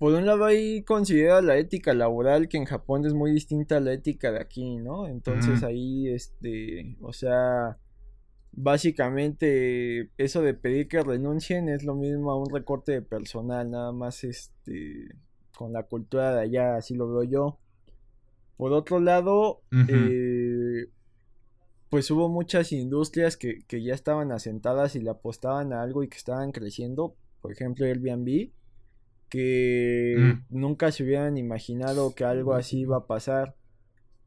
por 0.00 0.14
un 0.14 0.24
lado 0.24 0.46
ahí 0.46 0.82
considera 0.82 1.42
la 1.42 1.58
ética 1.58 1.92
laboral 1.92 2.48
que 2.48 2.56
en 2.56 2.64
Japón 2.64 3.04
es 3.04 3.12
muy 3.12 3.32
distinta 3.32 3.76
a 3.76 3.80
la 3.80 3.92
ética 3.92 4.32
de 4.32 4.40
aquí, 4.40 4.76
¿no? 4.76 5.06
Entonces 5.06 5.62
ahí, 5.62 6.08
este, 6.08 6.96
o 7.02 7.12
sea, 7.12 7.76
básicamente 8.50 10.10
eso 10.16 10.40
de 10.40 10.54
pedir 10.54 10.88
que 10.88 11.02
renuncien 11.02 11.68
es 11.68 11.84
lo 11.84 11.94
mismo 11.96 12.30
a 12.30 12.38
un 12.38 12.48
recorte 12.48 12.92
de 12.92 13.02
personal, 13.02 13.70
nada 13.70 13.92
más, 13.92 14.24
este, 14.24 15.16
con 15.54 15.74
la 15.74 15.82
cultura 15.82 16.34
de 16.34 16.40
allá, 16.44 16.76
así 16.76 16.94
lo 16.94 17.06
veo 17.12 17.24
yo. 17.24 17.58
Por 18.56 18.72
otro 18.72 19.00
lado, 19.00 19.60
eh, 19.86 20.86
pues 21.90 22.10
hubo 22.10 22.30
muchas 22.30 22.72
industrias 22.72 23.36
que, 23.36 23.66
que 23.68 23.82
ya 23.82 23.92
estaban 23.92 24.32
asentadas 24.32 24.96
y 24.96 25.00
le 25.00 25.10
apostaban 25.10 25.74
a 25.74 25.82
algo 25.82 26.02
y 26.02 26.08
que 26.08 26.16
estaban 26.16 26.52
creciendo, 26.52 27.16
por 27.42 27.52
ejemplo, 27.52 27.84
Airbnb 27.84 28.50
que 29.30 30.16
mm. 30.18 30.44
nunca 30.50 30.92
se 30.92 31.04
hubieran 31.04 31.38
imaginado 31.38 32.14
que 32.14 32.24
algo 32.24 32.54
así 32.54 32.80
iba 32.80 32.98
a 32.98 33.06
pasar. 33.06 33.54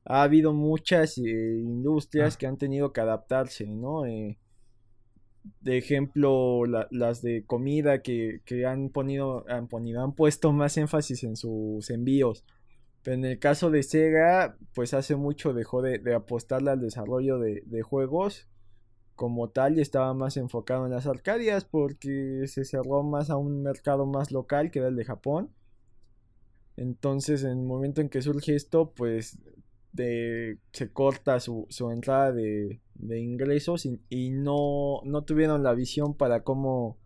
Ha 0.06 0.24
habido 0.24 0.54
muchas 0.54 1.18
eh, 1.18 1.22
industrias 1.22 2.34
ah. 2.34 2.38
que 2.40 2.48
han 2.48 2.58
tenido 2.58 2.92
que 2.94 3.02
adaptarse, 3.02 3.68
¿no? 3.68 4.06
Eh, 4.06 4.40
de 5.60 5.78
ejemplo, 5.78 6.66
las 6.66 7.22
de 7.22 7.44
comida 7.46 8.02
que, 8.02 8.42
han, 8.66 8.90
ponido, 8.90 9.46
han, 9.50 9.68
ponido, 9.68 10.02
han 10.02 10.14
puesto 10.14 10.54
más 10.54 10.78
énfasis 10.78 11.24
en 11.26 11.36
sus 11.36 11.90
envíos. 11.90 12.46
Pero 13.04 13.16
en 13.16 13.26
el 13.26 13.40
caso 13.40 13.70
de 13.70 13.84
Sega, 13.84 14.56
pues 14.74 14.94
hace 14.94 15.18
mucho 15.18 15.54
dejó 15.54 15.82
de, 15.82 16.14
apostarle 16.16 16.72
al 16.72 16.80
desarrollo 16.80 17.40
de, 17.40 17.62
de 17.66 17.82
juegos 17.82 18.48
como 19.16 19.50
tal 19.50 19.80
estaba 19.80 20.14
más 20.14 20.38
enfocado 20.38 20.86
en 20.86 20.92
las 20.92 21.08
Arcadias 21.08 21.66
porque 21.66 22.46
se 22.48 22.66
cerró 22.66 23.04
más 23.04 23.30
a 23.30 23.38
un 23.38 23.62
mercado 23.64 24.06
más 24.06 24.32
local 24.32 24.72
que 24.72 24.80
era 24.80 24.88
el 24.88 24.96
de 24.96 25.06
Japón. 25.06 25.52
Entonces 26.76 27.44
en 27.44 27.52
el 27.52 27.66
momento 27.66 28.02
en 28.02 28.10
que 28.10 28.22
surge 28.22 28.56
esto 28.56 28.92
pues 28.96 29.40
de, 29.92 30.58
se 30.72 30.92
corta 30.92 31.40
su, 31.40 31.68
entrada 31.92 32.32
de, 32.32 32.80
ingresos 33.20 33.86
y, 33.86 34.30
no, 34.32 35.02
no, 35.04 35.24
tuvieron 35.24 35.64
la 35.64 35.74
visión 35.74 36.16
para 36.16 36.44
cómo 36.44 36.98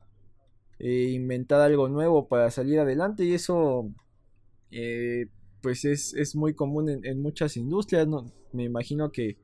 eh, 0.80 1.10
inventar 1.12 1.60
algo 1.62 1.90
nuevo 1.90 2.28
para 2.28 2.50
salir 2.50 2.80
adelante 2.80 3.26
y 3.26 3.34
eso 3.34 3.90
eh, 4.72 5.28
pues 5.62 5.86
es, 5.86 6.36
muy 6.36 6.54
común 6.54 6.90
en, 7.04 7.22
muchas 7.22 7.58
industrias. 7.58 8.08
¿no? 8.08 8.32
Me 8.54 8.64
imagino 8.64 9.12
que 9.12 9.38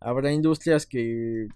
habrá 0.00 0.32
industrias 0.32 0.86
que 0.86 1.48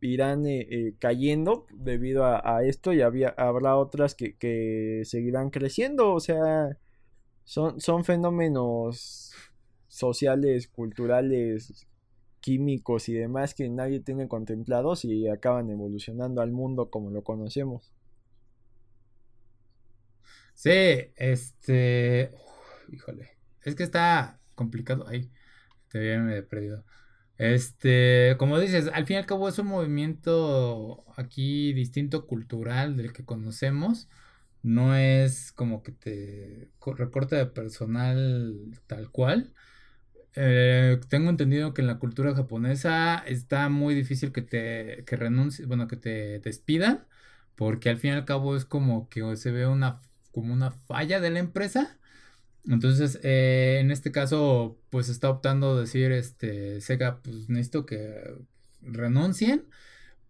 irán 0.00 0.46
eh, 0.46 0.66
eh, 0.70 0.94
cayendo 0.98 1.66
debido 1.72 2.24
a, 2.24 2.64
esto 2.64 2.92
y 2.92 3.02
había, 3.02 3.30
habrá 3.30 3.76
otras 3.76 4.14
que, 4.14 5.02
seguirán 5.04 5.50
creciendo. 5.50 6.12
O 6.12 6.20
sea, 6.20 6.78
son, 7.44 7.80
son 7.80 8.04
fenómenos 8.04 9.32
sociales, 9.88 10.68
culturales, 10.68 11.86
químicos 12.40 13.08
y 13.08 13.14
demás 13.14 13.54
que 13.54 13.68
nadie 13.68 14.00
tiene 14.00 14.28
contemplados 14.28 15.04
y 15.04 15.28
acaban 15.28 15.70
evolucionando 15.70 16.42
al 16.42 16.52
mundo 16.52 16.90
como 16.90 17.10
lo 17.10 17.24
conocemos. 17.24 17.92
Sí, 20.54 20.70
este... 21.16 22.30
híjole, 22.90 23.30
es 23.62 23.74
que 23.74 23.82
está 23.82 24.40
complicado 24.54 25.06
ahí. 25.08 25.30
Te 25.88 26.14
he 26.14 26.42
perdido. 26.42 26.84
Este, 27.38 28.36
como 28.38 28.58
dices, 28.58 28.90
al 28.92 29.06
fin 29.06 29.16
y 29.16 29.18
al 29.18 29.26
cabo 29.26 29.48
es 29.48 29.58
un 29.58 29.66
movimiento 29.66 31.04
aquí 31.16 31.72
distinto 31.74 32.26
cultural 32.26 32.96
del 32.96 33.12
que 33.12 33.24
conocemos. 33.24 34.08
No 34.62 34.96
es 34.96 35.52
como 35.52 35.82
que 35.82 35.92
te 35.92 36.70
recorte 36.96 37.36
de 37.36 37.46
personal 37.46 38.80
tal 38.86 39.10
cual. 39.10 39.52
Eh, 40.34 41.00
tengo 41.08 41.30
entendido 41.30 41.72
que 41.74 41.80
en 41.82 41.86
la 41.88 41.98
cultura 41.98 42.34
japonesa 42.34 43.18
está 43.26 43.68
muy 43.70 43.94
difícil 43.94 44.32
que 44.32 44.42
te 44.42 45.04
que 45.06 45.16
renuncies, 45.16 45.66
bueno, 45.66 45.88
que 45.88 45.96
te 45.96 46.40
despidan, 46.40 47.06
porque 47.54 47.88
al 47.90 47.98
fin 47.98 48.10
y 48.10 48.14
al 48.14 48.26
cabo 48.26 48.56
es 48.56 48.64
como 48.66 49.08
que 49.08 49.36
se 49.36 49.50
ve 49.52 49.66
una 49.66 50.00
como 50.32 50.52
una 50.52 50.70
falla 50.72 51.20
de 51.20 51.30
la 51.30 51.38
empresa 51.40 51.98
entonces, 52.68 53.20
eh, 53.22 53.78
en 53.80 53.90
este 53.90 54.12
caso, 54.12 54.78
pues 54.90 55.08
está 55.08 55.30
optando 55.30 55.78
decir, 55.78 56.12
este, 56.12 56.80
Sega, 56.80 57.20
pues 57.22 57.48
necesito 57.48 57.86
que 57.86 58.34
renuncien, 58.82 59.66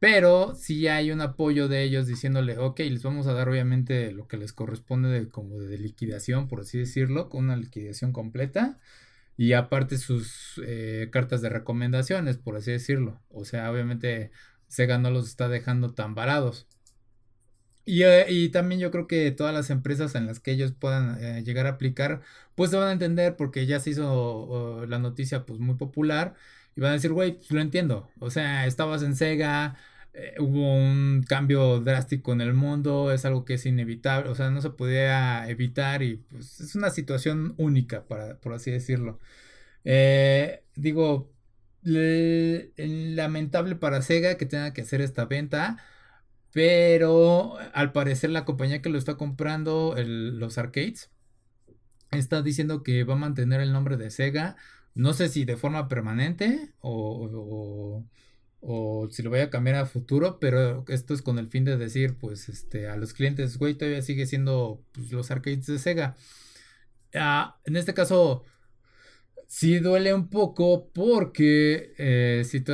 pero 0.01 0.55
sí 0.55 0.88
hay 0.88 1.11
un 1.12 1.20
apoyo 1.22 1.68
de 1.68 1.83
ellos 1.85 2.07
diciéndole, 2.07 2.59
ok, 2.59 2.81
les 2.81 3.03
vamos 3.03 3.27
a 3.27 3.33
dar 3.33 3.49
obviamente 3.49 4.12
lo 4.12 4.29
que 4.29 4.37
les 4.37 4.53
corresponde 4.53 5.09
de, 5.09 5.29
como 5.29 5.59
de 5.59 5.79
liquidación, 5.79 6.49
por 6.49 6.61
así 6.61 6.79
decirlo, 6.79 7.29
con 7.31 7.44
una 7.44 7.57
liquidación 7.57 8.12
completa. 8.12 8.79
y 9.38 9.53
aparte 9.55 9.99
sus 9.99 10.61
eh, 10.66 11.09
cartas 11.12 11.42
de 11.42 11.51
recomendaciones, 11.51 12.38
por 12.38 12.57
así 12.57 12.72
decirlo. 12.72 13.20
O 13.31 13.44
sea, 13.44 13.70
obviamente 13.70 14.33
Sega 14.68 14.99
no 14.99 15.11
los 15.11 15.29
está 15.29 15.49
dejando 15.49 15.94
tan 15.94 16.14
varados. 16.14 16.66
Y, 17.87 18.03
eh, 18.03 18.27
y, 18.29 18.49
también 18.51 18.81
yo 18.81 18.90
creo 18.90 19.07
que 19.07 19.31
todas 19.31 19.55
las 19.55 19.70
empresas 19.70 20.16
en 20.16 20.27
las 20.27 20.40
que 20.40 20.51
ellos 20.51 20.72
puedan 20.72 21.22
eh, 21.22 21.44
llegar 21.44 21.66
a 21.66 21.70
aplicar, 21.70 22.20
pues 22.57 22.70
se 22.70 22.77
van 22.77 22.88
a 22.88 22.92
entender 22.92 23.37
porque 23.37 23.64
ya 23.66 23.79
se 23.81 23.90
hizo 23.90 24.85
la 24.88 24.99
noticia 24.99 25.46
pues 25.46 25.61
muy 25.61 25.77
popular 25.77 26.35
y 26.75 26.81
van 26.81 26.90
a 26.90 26.94
decir, 26.94 27.12
güey, 27.12 27.35
pues 27.37 27.51
lo 27.53 27.61
entiendo. 27.61 28.11
O 28.18 28.31
sea, 28.31 28.66
estabas 28.66 29.03
en 29.03 29.14
Sega, 29.16 29.77
eh, 30.14 30.35
hubo 30.40 30.75
un 30.75 31.25
cambio 31.29 31.81
drástico 31.81 32.33
en 32.33 32.40
el 32.40 32.55
mundo, 32.55 33.12
es 33.12 33.25
algo 33.25 33.44
que 33.44 33.55
es 33.55 33.66
inevitable, 33.66 34.31
o 34.31 34.35
sea, 34.35 34.51
no 34.51 34.61
se 34.62 34.70
podía 34.70 35.49
evitar 35.49 36.03
y 36.03 36.16
pues 36.16 36.61
es 36.61 36.75
una 36.75 36.90
situación 36.90 37.55
única, 37.59 38.05
para, 38.07 38.38
por 38.40 38.53
así 38.55 38.70
decirlo. 38.72 39.20
digo, 40.75 41.33
lamentable 42.77 43.77
para 43.77 44.03
Sega 44.03 44.37
que 44.37 44.46
tenga 44.46 44.72
que 44.72 44.83
hacer 44.83 45.01
esta 45.01 45.25
venta 45.27 45.79
pero 46.57 47.59
al 47.75 47.92
parecer 47.92 48.31
la 48.31 48.47
compañía 48.47 48.81
que 48.81 48.88
lo 48.88 48.97
está 48.97 49.16
comprando, 49.19 49.95
los 49.99 50.57
arcades, 50.57 51.11
está 52.12 52.40
diciendo 52.40 52.83
que 52.83 53.05
va 53.05 53.12
a 53.12 53.19
mantener 53.19 53.61
el 53.61 53.75
nombre 53.75 53.99
de 53.99 54.11
Sega. 54.11 54.57
No 54.95 55.12
sé 55.12 55.29
si 55.29 55.45
de 55.45 55.59
forma 55.59 55.87
permanente 55.87 56.73
o, 56.81 58.07
si 59.11 59.23
lo 59.23 59.29
vaya 59.29 59.45
a 59.45 59.51
cambiar 59.51 59.77
a 59.77 59.85
futuro, 59.85 60.38
pero 60.40 60.87
esto 60.88 61.12
es 61.12 61.21
con 61.21 61.38
el 61.38 61.49
fin 61.49 61.66
de 61.66 61.77
decir, 61.77 62.16
pues, 62.16 62.49
este, 62.49 62.88
a 62.88 62.97
los 62.97 63.12
clientes, 63.12 63.59
güey, 63.59 63.75
todavía 63.75 64.01
sigue 64.01 64.25
siendo 64.25 64.83
pues, 64.92 65.12
los 65.12 65.31
arcades 65.31 65.66
de 65.66 65.79
Sega. 65.79 66.16
Ah, 67.14 67.61
en 67.66 67.77
este 67.77 67.92
caso, 67.92 68.45
sí 69.47 69.79
duele 69.79 70.14
un 70.14 70.31
poco 70.31 70.88
porque 70.95 71.92
eh, 71.99 72.45
si 72.47 72.62
tú 72.62 72.73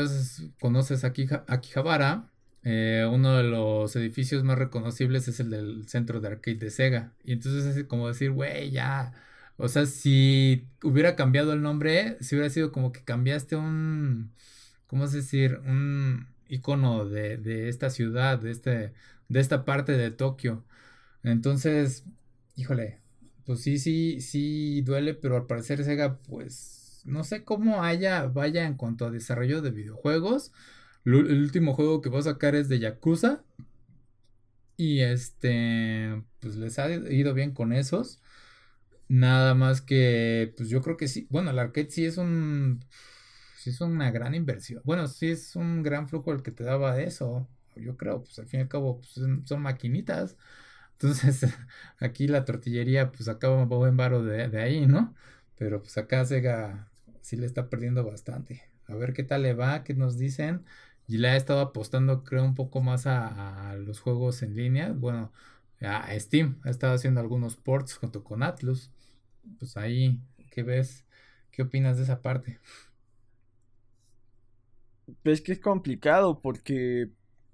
conoces 0.61 1.03
aquí 1.03 1.27
Akihabara, 1.49 2.32
eh, 2.64 3.07
uno 3.11 3.37
de 3.37 3.42
los 3.44 3.94
edificios 3.96 4.44
más 4.44 4.59
reconocibles 4.59 5.27
es 5.29 5.40
el 5.40 5.51
del 5.51 5.88
centro 5.88 6.20
de 6.20 6.29
arcade 6.29 6.57
de 6.59 6.70
Sega. 6.70 7.12
Y 7.25 7.33
entonces 7.33 7.77
es 7.77 7.85
como 7.87 8.09
decir, 8.09 8.31
güey, 8.33 8.70
ya. 8.70 9.12
O 9.57 9.68
sea, 9.68 9.87
si 9.87 10.66
hubiera 10.83 11.16
cambiado 11.16 11.53
el 11.53 11.62
nombre, 11.62 12.16
si 12.20 12.35
hubiera 12.37 12.51
sido 12.51 12.72
como 12.72 12.92
que 12.92 13.05
cambiaste 13.05 13.57
un, 13.57 14.33
¿cómo 14.87 15.05
es 15.05 15.12
decir? 15.12 15.61
Un 15.66 16.29
icono 16.48 17.07
de, 17.07 17.37
de 17.38 17.68
esta 17.68 17.90
ciudad, 17.90 18.38
de, 18.38 18.51
este, 18.53 18.92
de 19.29 19.40
esta 19.40 19.64
parte 19.64 19.92
de 19.92 20.11
Tokio. 20.11 20.64
Entonces, 21.22 22.05
híjole, 22.57 23.01
pues 23.44 23.61
sí, 23.62 23.79
sí, 23.79 24.20
sí 24.20 24.83
duele, 24.83 25.14
pero 25.14 25.37
al 25.37 25.46
parecer 25.46 25.85
Sega, 25.85 26.18
pues, 26.18 27.03
no 27.05 27.25
sé 27.25 27.44
cómo 27.44 27.83
haya, 27.85 28.27
vaya 28.27 28.66
en 28.66 28.75
cuanto 28.77 29.07
a 29.07 29.11
desarrollo 29.11 29.62
de 29.62 29.70
videojuegos 29.72 30.53
el 31.04 31.40
último 31.42 31.74
juego 31.74 32.00
que 32.00 32.08
voy 32.08 32.20
a 32.20 32.22
sacar 32.22 32.54
es 32.54 32.68
de 32.68 32.78
Yakuza. 32.78 33.42
Y 34.76 35.00
este, 35.00 36.22
pues 36.40 36.56
les 36.56 36.78
ha 36.78 36.90
ido 36.90 37.34
bien 37.34 37.52
con 37.52 37.72
esos. 37.72 38.20
Nada 39.08 39.54
más 39.54 39.82
que, 39.82 40.54
pues 40.56 40.68
yo 40.68 40.80
creo 40.82 40.96
que 40.96 41.08
sí. 41.08 41.26
Bueno, 41.30 41.50
el 41.50 41.58
arcade 41.58 41.90
sí 41.90 42.04
es 42.06 42.16
un. 42.18 42.84
Sí 43.58 43.70
es 43.70 43.80
una 43.80 44.10
gran 44.10 44.34
inversión. 44.34 44.82
Bueno, 44.84 45.06
sí 45.08 45.30
es 45.30 45.54
un 45.56 45.82
gran 45.82 46.08
flujo 46.08 46.32
el 46.32 46.42
que 46.42 46.50
te 46.50 46.64
daba 46.64 47.00
eso. 47.00 47.48
Yo 47.76 47.96
creo, 47.96 48.22
pues 48.24 48.38
al 48.38 48.46
fin 48.46 48.60
y 48.60 48.62
al 48.64 48.68
cabo, 48.68 49.00
pues, 49.00 49.14
son 49.44 49.62
maquinitas. 49.62 50.36
Entonces, 50.94 51.46
aquí 51.98 52.28
la 52.28 52.44
tortillería, 52.44 53.12
pues 53.12 53.28
acaba 53.28 53.56
un 53.62 53.68
buen 53.68 53.96
varo 53.96 54.22
de, 54.24 54.48
de 54.48 54.62
ahí, 54.62 54.86
¿no? 54.86 55.14
Pero 55.58 55.82
pues 55.82 55.96
acá 55.98 56.24
Sega 56.24 56.90
sí 57.22 57.36
le 57.36 57.46
está 57.46 57.68
perdiendo 57.68 58.04
bastante. 58.04 58.62
A 58.86 58.94
ver 58.94 59.12
qué 59.12 59.22
tal 59.24 59.42
le 59.42 59.54
va, 59.54 59.84
qué 59.84 59.94
nos 59.94 60.18
dicen. 60.18 60.64
Y 61.12 61.18
la 61.18 61.35
he 61.35 61.37
estado 61.37 61.61
apostando, 61.61 62.25
creo, 62.25 62.42
un 62.42 62.55
poco 62.55 62.81
más 62.81 63.07
a, 63.07 63.75
los 63.77 64.01
juegos 64.01 64.42
en 64.42 64.57
línea. 64.57 64.92
Bueno, 64.92 65.31
a 65.83 66.18
Steam. 66.18 66.59
Ha 66.64 66.70
estado 66.70 66.94
haciendo 66.94 67.20
algunos 67.20 67.57
ports 67.57 67.96
junto 67.96 68.25
con 68.25 68.42
Atlus. 68.42 68.90
Pues 69.59 69.77
ahí, 69.77 70.18
¿qué 70.51 70.62
ves? 70.62 71.05
¿Qué 71.51 71.61
opinas 71.61 71.98
de 71.98 72.05
esa 72.05 72.22
parte? 72.22 72.61
Pues 75.22 75.42
que 75.42 75.53
es 75.53 75.61
complicado 75.61 76.40
porque 76.40 77.11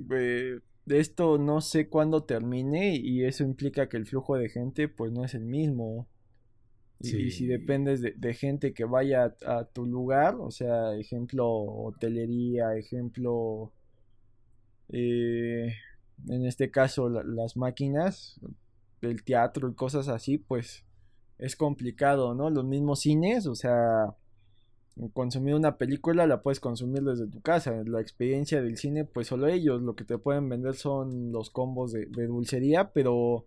eh, 0.08 0.60
esto 0.86 1.36
no 1.38 1.60
sé 1.60 1.88
cuándo 1.88 2.22
termine 2.22 2.94
y 2.94 3.24
eso 3.24 3.42
implica 3.42 3.88
que 3.88 3.96
el 3.96 4.06
flujo 4.06 4.36
de 4.36 4.50
gente 4.50 4.86
pues 4.86 5.10
no 5.10 5.24
es 5.24 5.34
el 5.34 5.44
mismo. 5.44 6.06
Y, 7.00 7.30
si 7.30 7.46
dependes 7.46 8.02
de, 8.02 8.34
gente 8.34 8.74
que 8.74 8.84
vaya 8.84 9.36
a, 9.46 9.64
tu 9.64 9.86
lugar, 9.86 10.34
o 10.34 10.50
sea, 10.50 10.96
ejemplo, 10.96 11.48
hotelería, 11.48 12.74
ejemplo, 12.74 13.72
eh, 14.88 15.74
en 16.28 16.44
este 16.44 16.72
caso, 16.72 17.08
las 17.08 17.56
máquinas, 17.56 18.40
el 19.00 19.22
teatro 19.22 19.68
y 19.68 19.74
cosas 19.74 20.08
así, 20.08 20.38
pues 20.38 20.84
es 21.38 21.54
complicado, 21.54 22.34
¿no? 22.34 22.50
Los 22.50 22.64
mismos 22.64 23.00
cines, 23.00 23.46
o 23.46 23.54
sea, 23.54 24.16
consumir 25.12 25.54
una 25.54 25.76
película 25.76 26.26
la 26.26 26.42
puedes 26.42 26.58
consumir 26.58 27.04
desde 27.04 27.28
tu 27.28 27.40
casa. 27.40 27.80
La 27.86 28.00
experiencia 28.00 28.60
del 28.60 28.76
cine, 28.76 29.04
pues 29.04 29.28
solo 29.28 29.46
ellos, 29.46 29.82
lo 29.82 29.94
que 29.94 30.04
te 30.04 30.18
pueden 30.18 30.48
vender 30.48 30.74
son 30.74 31.30
los 31.30 31.50
combos 31.50 31.92
de 31.92 32.26
dulcería, 32.26 32.90
pero 32.92 33.46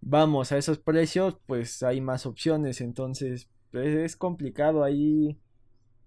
vamos 0.00 0.52
a 0.52 0.58
esos 0.58 0.78
precios, 0.78 1.36
pues 1.46 1.82
hay 1.82 2.00
más 2.00 2.26
opciones. 2.26 2.80
Entonces, 2.80 3.48
pues, 3.70 3.94
es 3.94 4.16
complicado 4.16 4.84
ahí. 4.84 5.38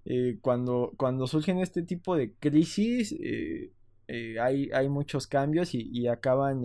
Eh, 0.06 0.40
cuando, 0.42 0.94
cuando 0.98 1.28
surgen 1.28 1.60
este 1.60 1.84
tipo 1.84 2.16
de 2.16 2.34
crisis, 2.34 3.12
eh, 3.12 3.72
eh, 4.08 4.40
hay, 4.40 4.72
hay, 4.72 4.90
muchos 4.90 5.28
cambios 5.28 5.76
y, 5.76 6.08
acaban. 6.08 6.64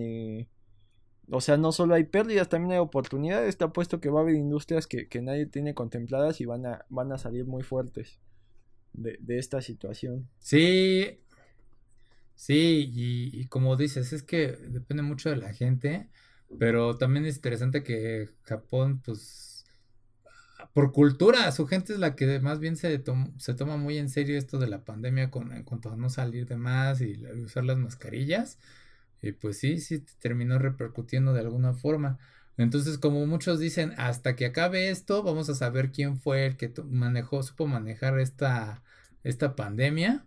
o 1.31 1.41
sea, 1.41 1.59
no 1.59 1.71
solo 1.73 1.95
hay 1.95 2.05
pérdidas, 2.05 2.49
también 2.49 2.73
hay 2.73 2.79
oportunidades. 2.79 3.49
Está 3.49 3.73
puesto 3.73 4.01
que 4.01 4.09
va 4.09 4.21
a 4.21 4.23
haber 4.23 4.37
industrias 4.37 4.87
que, 4.87 5.09
nadie 5.21 5.47
tiene 5.47 5.75
contempladas 5.75 6.41
y 6.41 6.47
van 6.47 6.67
a, 6.67 6.87
van 6.89 7.13
a 7.13 7.19
salir 7.19 7.45
muy 7.45 7.63
fuertes 7.63 8.19
de, 8.95 9.19
esta 9.29 9.61
situación. 9.61 10.29
Sí, 10.39 11.21
sí, 12.35 12.91
y, 12.91 13.39
y 13.39 13.47
como 13.49 13.77
dices, 13.77 14.15
es 14.15 14.23
que 14.23 14.53
depende 14.53 15.03
mucho 15.03 15.29
de 15.29 15.37
la 15.37 15.53
gente. 15.53 16.09
Pero 16.59 16.97
también 16.97 17.27
es 17.27 17.37
interesante 17.37 17.83
que 17.83 18.31
Japón, 18.45 19.01
pues, 19.05 19.65
por 20.73 20.93
cultura, 20.93 21.51
su 21.53 21.67
gente 21.67 21.93
es 21.93 21.99
la 21.99 22.15
que 22.15 22.41
más 22.41 22.59
bien 22.61 22.77
se, 22.77 23.03
se 23.39 23.55
toma 23.55 23.77
muy 23.77 23.99
en 23.99 24.11
serio 24.11 24.39
esto 24.39 24.59
de 24.59 24.67
la 24.69 24.85
pandemia 24.85 25.31
con, 25.31 25.53
en 25.53 25.65
cuanto 25.65 25.91
a 25.91 25.97
no 25.97 26.11
salir 26.11 26.47
de 26.47 26.57
más 26.57 27.01
y 27.01 27.23
usar 27.45 27.65
las 27.65 27.79
mascarillas. 27.79 28.59
Y 29.23 29.33
pues 29.33 29.59
sí, 29.59 29.81
sí 29.81 30.05
terminó 30.21 30.59
repercutiendo 30.59 31.33
de 31.33 31.41
alguna 31.41 31.73
forma. 31.75 32.19
Entonces, 32.59 32.99
como 32.99 33.27
muchos 33.27 33.59
dicen, 33.59 33.93
hasta 33.99 34.37
que 34.37 34.47
acabe 34.47 34.91
esto, 34.91 35.23
vamos 35.23 35.49
a 35.51 35.55
saber 35.55 35.93
quién 35.93 36.19
fue 36.19 36.47
el 36.47 36.57
que 36.57 36.73
manejó, 36.85 37.43
supo 37.43 37.67
manejar 37.67 38.19
esta, 38.21 38.83
esta 39.25 39.57
pandemia, 39.57 40.27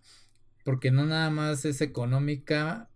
porque 0.63 0.91
no 0.91 1.05
nada 1.05 1.29
más 1.31 1.65
es 1.65 1.81
económica 1.81 2.88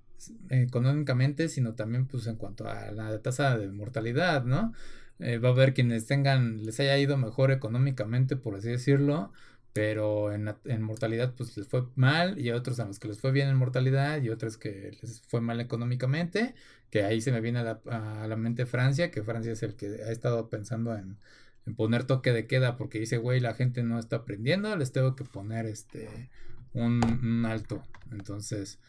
económicamente, 0.49 1.49
sino 1.49 1.73
también 1.75 2.05
pues 2.07 2.27
en 2.27 2.35
cuanto 2.35 2.67
a 2.67 2.91
la 2.91 3.19
tasa 3.21 3.57
de 3.57 3.67
mortalidad, 3.69 4.43
¿no? 4.45 4.73
Eh, 5.19 5.37
va 5.37 5.49
a 5.49 5.51
haber 5.51 5.73
quienes 5.73 6.05
tengan, 6.05 6.65
les 6.65 6.79
haya 6.79 6.97
ido 6.97 7.17
mejor 7.17 7.51
económicamente, 7.51 8.35
por 8.35 8.55
así 8.55 8.69
decirlo, 8.69 9.31
pero 9.73 10.31
en, 10.33 10.53
en, 10.65 10.81
mortalidad 10.81 11.33
pues 11.35 11.55
les 11.57 11.67
fue 11.67 11.85
mal 11.95 12.39
y 12.39 12.51
otros 12.51 12.79
a 12.79 12.85
los 12.85 12.99
que 12.99 13.07
les 13.07 13.19
fue 13.19 13.31
bien 13.31 13.49
en 13.49 13.55
mortalidad 13.55 14.21
y 14.21 14.29
otros 14.29 14.57
que 14.57 14.97
les 15.01 15.21
fue 15.21 15.41
mal 15.41 15.61
económicamente, 15.61 16.55
que 16.89 17.03
ahí 17.03 17.21
se 17.21 17.31
me 17.31 17.41
viene 17.41 17.59
a 17.59 17.63
la, 17.63 17.81
a 18.23 18.27
la 18.27 18.35
mente 18.35 18.65
Francia, 18.65 19.11
que 19.11 19.23
Francia 19.23 19.51
es 19.53 19.63
el 19.63 19.75
que 19.75 19.87
ha 20.03 20.11
estado 20.11 20.49
pensando 20.49 20.95
en, 20.95 21.17
en 21.65 21.75
poner 21.75 22.03
toque 22.05 22.33
de 22.33 22.47
queda 22.47 22.77
porque 22.77 22.99
dice, 22.99 23.17
güey, 23.17 23.39
la 23.39 23.53
gente 23.53 23.83
no 23.83 23.99
está 23.99 24.17
aprendiendo, 24.17 24.75
les 24.75 24.91
tengo 24.91 25.15
que 25.15 25.23
poner 25.23 25.65
este 25.65 26.29
un 26.73 27.45
alto. 27.45 27.83
Entonces, 28.11 28.79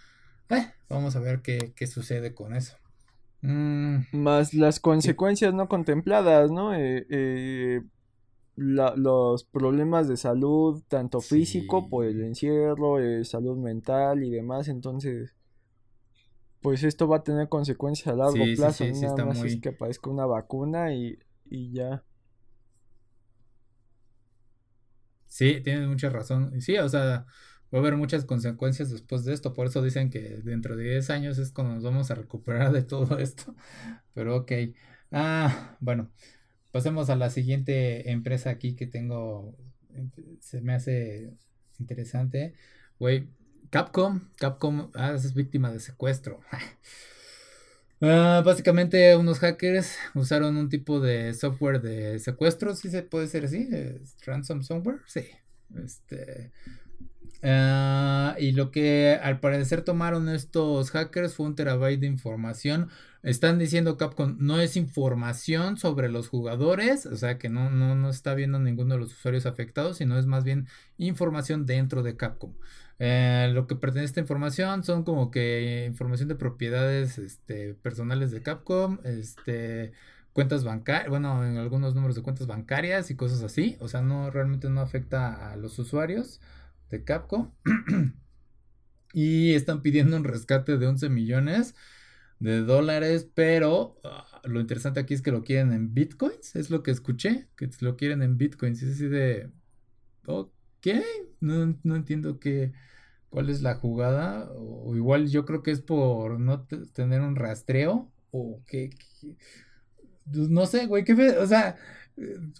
eh, 0.50 0.72
vamos 0.88 1.16
a 1.16 1.20
ver 1.20 1.42
qué, 1.42 1.86
sucede 1.86 2.34
con 2.34 2.54
eso. 2.54 2.76
Mm, 3.42 3.98
Más 4.12 4.54
las 4.54 4.80
consecuencias 4.80 5.52
no 5.54 5.68
contempladas, 5.68 6.50
¿no? 6.50 6.74
Eh, 6.74 7.06
eh, 7.10 7.82
los 8.56 9.44
problemas 9.44 10.08
de 10.08 10.16
salud, 10.16 10.82
tanto 10.88 11.20
físico 11.20 11.88
por 11.88 12.04
el 12.04 12.22
encierro, 12.22 12.96
salud 13.24 13.58
mental 13.58 14.22
y 14.22 14.30
demás, 14.30 14.68
entonces, 14.68 15.34
pues 16.60 16.82
esto 16.82 17.08
va 17.08 17.18
a 17.18 17.22
tener 17.22 17.48
consecuencias 17.48 18.08
a 18.08 18.16
largo 18.16 18.44
plazo. 18.56 18.84
Nada 18.86 19.26
más 19.26 19.44
es 19.44 19.60
que 19.60 19.70
aparezca 19.70 20.08
una 20.08 20.24
vacuna 20.24 20.94
y, 20.94 21.18
y 21.44 21.72
ya. 21.72 22.04
Sí, 25.26 25.60
tienes 25.64 25.88
mucha 25.88 26.10
razón. 26.10 26.60
Sí, 26.60 26.78
o 26.78 26.88
sea, 26.88 27.26
va 27.72 27.78
a 27.78 27.80
haber 27.80 27.96
muchas 27.96 28.24
consecuencias 28.24 28.90
después 28.90 29.24
de 29.24 29.34
esto. 29.34 29.54
Por 29.54 29.66
eso 29.66 29.82
dicen 29.82 30.10
que 30.10 30.40
dentro 30.42 30.76
de 30.76 30.84
10 30.84 31.10
años 31.10 31.38
es 31.38 31.52
cuando 31.52 31.74
nos 31.74 31.84
vamos 31.84 32.10
a 32.10 32.14
recuperar 32.14 32.72
de 32.72 32.82
todo 32.82 33.18
esto. 33.18 33.54
Pero 34.14 34.36
ok. 34.36 34.52
Ah, 35.12 35.76
bueno, 35.80 36.10
pasemos 36.72 37.10
a 37.10 37.16
la 37.16 37.30
siguiente 37.30 38.10
empresa 38.10 38.50
aquí 38.50 38.74
que 38.74 38.86
tengo 38.86 39.56
se 40.40 40.60
me 40.60 40.74
hace 40.74 41.32
interesante. 41.78 42.54
Güey, 42.98 43.28
Capcom, 43.70 44.20
Capcom 44.36 44.90
ah, 44.94 45.12
es 45.14 45.34
víctima 45.34 45.72
de 45.72 45.80
secuestro. 45.80 46.40
Ah, 48.00 48.42
básicamente 48.44 49.16
unos 49.16 49.38
hackers 49.38 49.96
usaron 50.14 50.58
un 50.58 50.68
tipo 50.68 51.00
de 51.00 51.32
software 51.32 51.80
de 51.80 52.18
secuestro, 52.18 52.74
si 52.74 52.90
se 52.90 53.02
puede 53.02 53.24
decir 53.26 53.44
así, 53.44 53.68
ransom 54.26 54.62
software, 54.62 55.00
sí. 55.06 55.24
Este, 55.82 56.52
ah, 57.44 58.36
y 58.38 58.52
lo 58.52 58.70
que 58.70 59.18
al 59.22 59.40
parecer 59.40 59.82
tomaron 59.82 60.28
estos 60.28 60.90
hackers 60.90 61.34
fue 61.34 61.46
un 61.46 61.54
terabyte 61.54 62.00
de 62.00 62.06
información. 62.06 62.88
Están 63.22 63.58
diciendo 63.58 63.96
Capcom, 63.96 64.36
no 64.38 64.60
es 64.60 64.76
información 64.76 65.78
sobre 65.78 66.10
los 66.10 66.28
jugadores, 66.28 67.06
o 67.06 67.16
sea 67.16 67.38
que 67.38 67.48
no, 67.48 67.70
no, 67.70 67.94
no 67.94 68.10
está 68.10 68.34
viendo 68.34 68.58
ninguno 68.58 68.94
de 68.94 69.00
los 69.00 69.12
usuarios 69.12 69.46
afectados, 69.46 69.96
sino 69.98 70.18
es 70.18 70.26
más 70.26 70.44
bien 70.44 70.66
información 70.98 71.64
dentro 71.64 72.02
de 72.02 72.16
Capcom. 72.16 72.52
Eh, 72.98 73.50
lo 73.52 73.66
que 73.66 73.74
pertenece 73.74 74.04
a 74.04 74.10
esta 74.10 74.20
información 74.20 74.84
son 74.84 75.04
como 75.04 75.30
que 75.30 75.84
información 75.86 76.28
de 76.28 76.36
propiedades 76.36 77.18
este, 77.18 77.74
personales 77.74 78.30
de 78.30 78.42
Capcom, 78.42 78.98
este, 79.04 79.92
cuentas 80.32 80.64
bancarias, 80.64 81.08
bueno, 81.08 81.44
en 81.46 81.56
algunos 81.56 81.94
números 81.94 82.16
de 82.16 82.22
cuentas 82.22 82.46
bancarias 82.46 83.10
y 83.10 83.16
cosas 83.16 83.42
así. 83.42 83.76
O 83.80 83.88
sea, 83.88 84.02
no 84.02 84.30
realmente 84.30 84.68
no 84.68 84.80
afecta 84.80 85.52
a 85.52 85.56
los 85.56 85.78
usuarios 85.78 86.40
de 86.90 87.04
Capcom. 87.04 87.52
y 89.14 89.54
están 89.54 89.80
pidiendo 89.80 90.16
un 90.16 90.24
rescate 90.24 90.76
de 90.76 90.86
11 90.86 91.08
millones 91.08 91.74
de 92.40 92.60
dólares, 92.60 93.28
pero 93.34 94.00
ah, 94.04 94.42
lo 94.44 94.60
interesante 94.60 95.00
aquí 95.00 95.14
es 95.14 95.22
que 95.22 95.30
lo 95.30 95.44
quieren 95.44 95.72
en 95.72 95.94
bitcoins, 95.94 96.56
es 96.56 96.68
lo 96.70 96.82
que 96.82 96.90
escuché, 96.90 97.48
que 97.56 97.70
lo 97.80 97.96
quieren 97.96 98.22
en 98.22 98.36
bitcoins. 98.36 98.82
Es 98.82 98.96
así 98.96 99.06
de, 99.08 99.50
ok, 100.26 100.88
no, 101.40 101.96
entiendo 101.96 102.40
qué, 102.40 102.72
cuál 103.30 103.50
es 103.50 103.62
la 103.62 103.76
jugada, 103.76 104.50
o 104.52 104.94
igual 104.96 105.28
yo 105.28 105.44
creo 105.44 105.62
que 105.62 105.70
es 105.70 105.80
por 105.80 106.40
no 106.40 106.66
tener 106.92 107.20
un 107.22 107.36
rastreo, 107.36 108.12
o 108.30 108.62
que, 108.66 108.90
pues, 110.32 110.48
no 110.50 110.66
sé, 110.66 110.86
güey, 110.86 111.04
qué, 111.04 111.12
o 111.14 111.46
sea, 111.46 111.76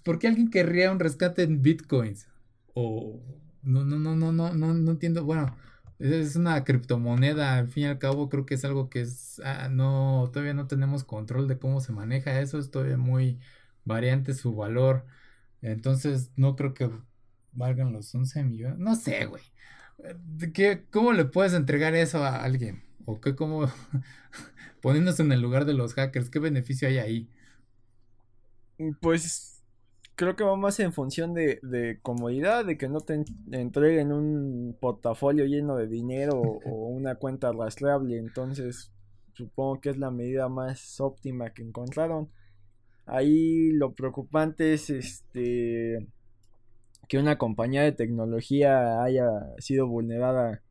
¿por 0.03 0.19
qué 0.19 0.27
alguien 0.27 0.49
querría 0.49 0.91
un 0.91 0.99
rescate 0.99 1.43
en 1.43 1.61
bitcoins? 1.61 2.27
O, 2.73 3.21
no, 3.65 3.83
no, 3.85 3.97
no, 3.99 4.15
no, 4.15 4.31
no, 4.31 4.53
no, 4.53 4.73
no 4.73 4.91
entiendo, 4.91 5.25
bueno, 5.25 5.55
es 5.99 6.35
una 6.35 6.63
criptomoneda, 6.63 7.57
al 7.57 7.67
fin 7.69 7.83
y 7.83 7.87
al 7.87 7.99
cabo 7.99 8.29
creo 8.29 8.45
que 8.45 8.55
es 8.55 8.65
algo 8.65 8.89
que 8.89 9.01
es, 9.01 9.41
ah, 9.45 9.69
no, 9.69 10.29
todavía 10.33 10.53
no 10.53 10.67
tenemos 10.67 11.03
control 11.03 11.47
de 11.47 11.59
cómo 11.59 11.81
se 11.81 11.93
maneja 11.93 12.39
eso, 12.41 12.59
es 12.59 12.71
todavía 12.71 12.97
muy 12.97 13.39
variante 13.85 14.33
su 14.33 14.55
valor, 14.55 15.05
entonces 15.61 16.31
no 16.35 16.55
creo 16.55 16.73
que 16.73 16.89
valgan 17.53 17.93
los 17.93 18.13
11 18.15 18.43
millones, 18.43 18.79
no 18.79 18.95
sé, 18.95 19.25
güey. 19.25 19.43
¿Qué, 20.53 20.85
¿Cómo 20.91 21.13
le 21.13 21.25
puedes 21.25 21.53
entregar 21.53 21.95
eso 21.95 22.23
a 22.23 22.43
alguien? 22.43 22.83
¿O 23.05 23.21
qué, 23.21 23.35
cómo, 23.35 23.67
poniéndose 24.81 25.23
en 25.23 25.31
el 25.31 25.41
lugar 25.41 25.65
de 25.65 25.73
los 25.73 25.93
hackers, 25.93 26.29
qué 26.29 26.39
beneficio 26.39 26.87
hay 26.87 26.97
ahí? 26.99 27.29
Pues 28.99 29.54
creo 30.15 30.35
que 30.35 30.43
va 30.43 30.55
más 30.55 30.79
en 30.79 30.93
función 30.93 31.33
de, 31.33 31.59
de 31.61 31.99
comodidad, 32.01 32.65
de 32.65 32.77
que 32.77 32.89
no 32.89 33.01
te 33.01 33.23
entreguen 33.51 34.11
un 34.11 34.77
portafolio 34.79 35.45
lleno 35.45 35.75
de 35.75 35.87
dinero 35.87 36.39
o 36.41 36.87
una 36.87 37.15
cuenta 37.15 37.51
rastreable. 37.51 38.17
Entonces, 38.17 38.91
supongo 39.33 39.81
que 39.81 39.89
es 39.89 39.97
la 39.97 40.11
medida 40.11 40.49
más 40.49 40.99
óptima 40.99 41.51
que 41.51 41.63
encontraron. 41.63 42.29
Ahí 43.05 43.71
lo 43.71 43.93
preocupante 43.93 44.73
es 44.73 44.89
este 44.89 46.07
que 47.07 47.19
una 47.19 47.37
compañía 47.37 47.83
de 47.83 47.91
tecnología 47.91 49.03
haya 49.03 49.27
sido 49.59 49.87
vulnerada. 49.87 50.63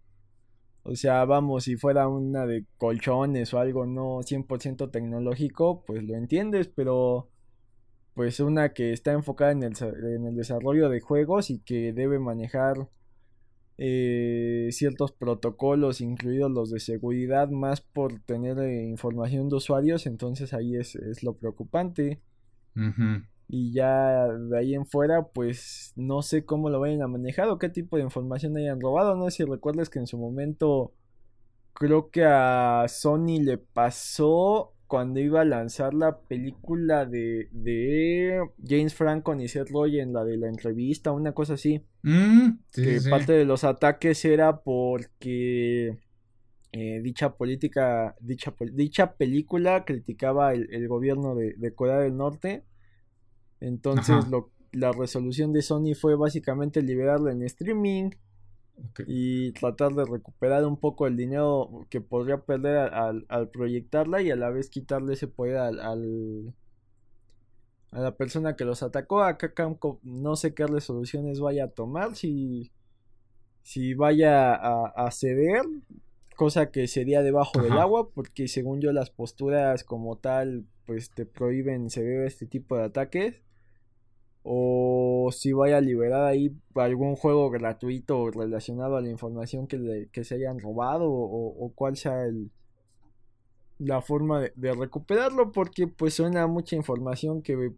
O 0.83 0.97
sea, 0.97 1.25
vamos, 1.25 1.65
si 1.65 1.77
fuera 1.77 2.09
una 2.09 2.45
de 2.47 2.67
colchones 2.77 3.55
o 3.55 3.59
algo 3.59 3.87
no 3.87 4.23
100% 4.23 4.91
tecnológico, 4.91 5.85
pues 5.87 6.03
lo 6.03 6.17
entiendes, 6.17 6.69
pero 6.69 7.29
pues 8.15 8.41
una 8.41 8.73
que 8.73 8.93
está 8.93 9.13
enfocada 9.13 9.53
en 9.53 9.63
el, 9.65 9.75
en 9.83 10.27
el 10.27 10.37
desarrollo 10.37 10.89
de 10.89 11.01
juegos 11.01 11.51
y 11.51 11.59
que 11.61 11.93
debe 11.93 12.19
manejar 12.19 12.89
eh, 13.77 14.69
ciertos 14.71 15.11
protocolos, 15.11 16.01
incluidos 16.01 16.51
los 16.51 16.71
de 16.71 16.79
seguridad, 16.79 17.49
más 17.49 17.81
por 17.81 18.21
tener 18.21 18.59
eh, 18.61 18.85
información 18.85 19.49
de 19.49 19.57
usuarios, 19.57 20.07
entonces 20.07 20.55
ahí 20.55 20.77
es, 20.77 20.97
lo 21.23 21.37
preocupante. 21.37 22.21
Y 23.49 23.73
ya 23.73 24.27
de 24.29 24.59
ahí 24.59 24.75
en 24.75 24.87
fuera, 24.87 25.29
pues 25.29 25.93
no 25.97 26.23
sé 26.23 26.45
cómo 26.45 26.71
lo 26.71 26.81
vayan 26.81 27.03
a 27.03 27.09
manejar 27.09 27.49
o 27.49 27.59
qué 27.59 27.69
tipo 27.69 27.97
de 27.97 28.03
información 28.03 28.57
hayan 28.57 28.81
robado. 28.81 29.17
No 29.17 29.31
sé 29.31 29.39
si 29.39 29.45
recuerdas 29.45 29.91
que 29.91 29.99
en 29.99 30.07
su 30.07 30.19
momento 30.19 30.93
creo 31.73 32.11
que 32.11 32.25
a 32.25 32.87
Sony 32.89 33.41
le 33.41 33.59
pasó 33.59 34.74
cuando 34.87 35.21
iba 35.21 35.41
a 35.41 35.45
lanzar 35.45 35.95
la 35.95 36.19
película 36.21 37.07
de, 37.07 37.49
de 37.53 38.41
James 38.67 38.95
Franco 38.95 39.35
y 39.35 39.49
Seth 39.49 39.71
Rogen, 39.71 40.13
la 40.13 40.25
de 40.25 40.37
la 40.37 40.49
entrevista, 40.49 41.13
una 41.13 41.33
cosa 41.33 41.55
así. 41.55 41.83
Mm, 42.03 42.59
que 42.73 43.01
parte 43.09 43.33
de 43.33 43.45
los 43.45 43.65
ataques 43.65 44.25
era 44.25 44.61
porque 44.61 45.99
eh, 46.73 47.01
dicha 47.03 47.35
política, 47.35 48.15
dicha, 48.21 48.55
dicha 48.73 49.15
película 49.15 49.85
criticaba 49.85 50.53
el, 50.53 50.89
gobierno 50.89 51.35
de, 51.35 51.55
de 51.57 51.75
Corea 51.75 51.99
del 51.99 52.17
Norte. 52.17 52.65
Entonces 53.61 54.29
lo, 54.29 54.51
la 54.73 54.93
resolución 54.93 55.53
de 55.53 55.63
Sony 55.63 55.95
fue 55.99 56.17
básicamente 56.17 56.83
liberarla 56.83 57.33
en 57.33 57.43
streaming 57.43 58.11
y 59.07 59.53
tratar 59.53 59.95
de 59.95 60.05
recuperar 60.05 60.65
un 60.67 60.77
poco 60.77 61.07
el 61.07 61.17
dinero 61.17 61.87
que 61.91 62.01
podría 62.01 62.39
perder 62.39 62.77
al, 62.77 63.25
al 63.29 63.49
proyectarla 63.49 64.23
y 64.23 64.31
a 64.31 64.37
la 64.37 64.51
vez 64.51 64.69
quitarle 64.69 65.15
ese 65.15 65.29
poder 65.29 65.59
al, 65.59 66.55
a 67.91 68.01
la 68.01 68.17
persona 68.17 68.57
que 68.57 68.65
los 68.65 68.83
atacó. 68.83 69.23
Acá 69.23 69.55
Camco 69.55 70.01
no 70.03 70.37
sé 70.37 70.55
qué 70.55 70.67
resoluciones 70.67 71.41
vaya 71.41 71.65
a 71.65 71.71
tomar, 71.71 72.17
si, 72.17 72.73
si 73.63 73.95
vaya 73.95 74.55
a, 74.55 75.11
ceder, 75.11 75.63
cosa 76.37 76.71
que 76.71 76.89
sería 76.89 77.23
debajo 77.23 77.63
del 77.63 77.79
agua, 77.79 78.11
porque 78.11 78.49
según 78.49 78.81
yo 78.81 78.93
las 78.93 79.11
posturas 79.11 79.85
como 79.85 80.19
tal 80.19 80.67
pues 80.87 81.11
te 81.11 81.25
prohíben 81.25 81.89
ceder 81.89 82.27
este 82.27 82.47
tipo 82.47 82.77
de 82.77 82.85
ataques 82.85 83.44
o 84.47 85.31
si 85.33 85.55
vaya 85.55 85.79
a 85.79 85.81
liberar 85.81 86.25
ahí 86.25 86.55
algún 86.75 87.17
juego 87.17 87.51
gratuito 87.51 88.31
relacionado 88.31 88.97
a 88.97 89.01
la 89.01 89.09
información 89.09 89.67
que, 89.67 90.09
que 90.13 90.23
se 90.23 90.35
hayan 90.35 90.59
robado 90.59 91.07
o, 91.11 91.73
cuál 91.75 91.97
sea 91.97 92.27
el, 92.27 92.51
la 93.79 94.03
forma 94.03 94.43
de, 94.55 94.75
recuperarlo 94.75 95.51
porque 95.51 95.87
pues 95.87 96.13
suena 96.13 96.47
mucha 96.47 96.77
información 96.77 97.41
que 97.41 97.73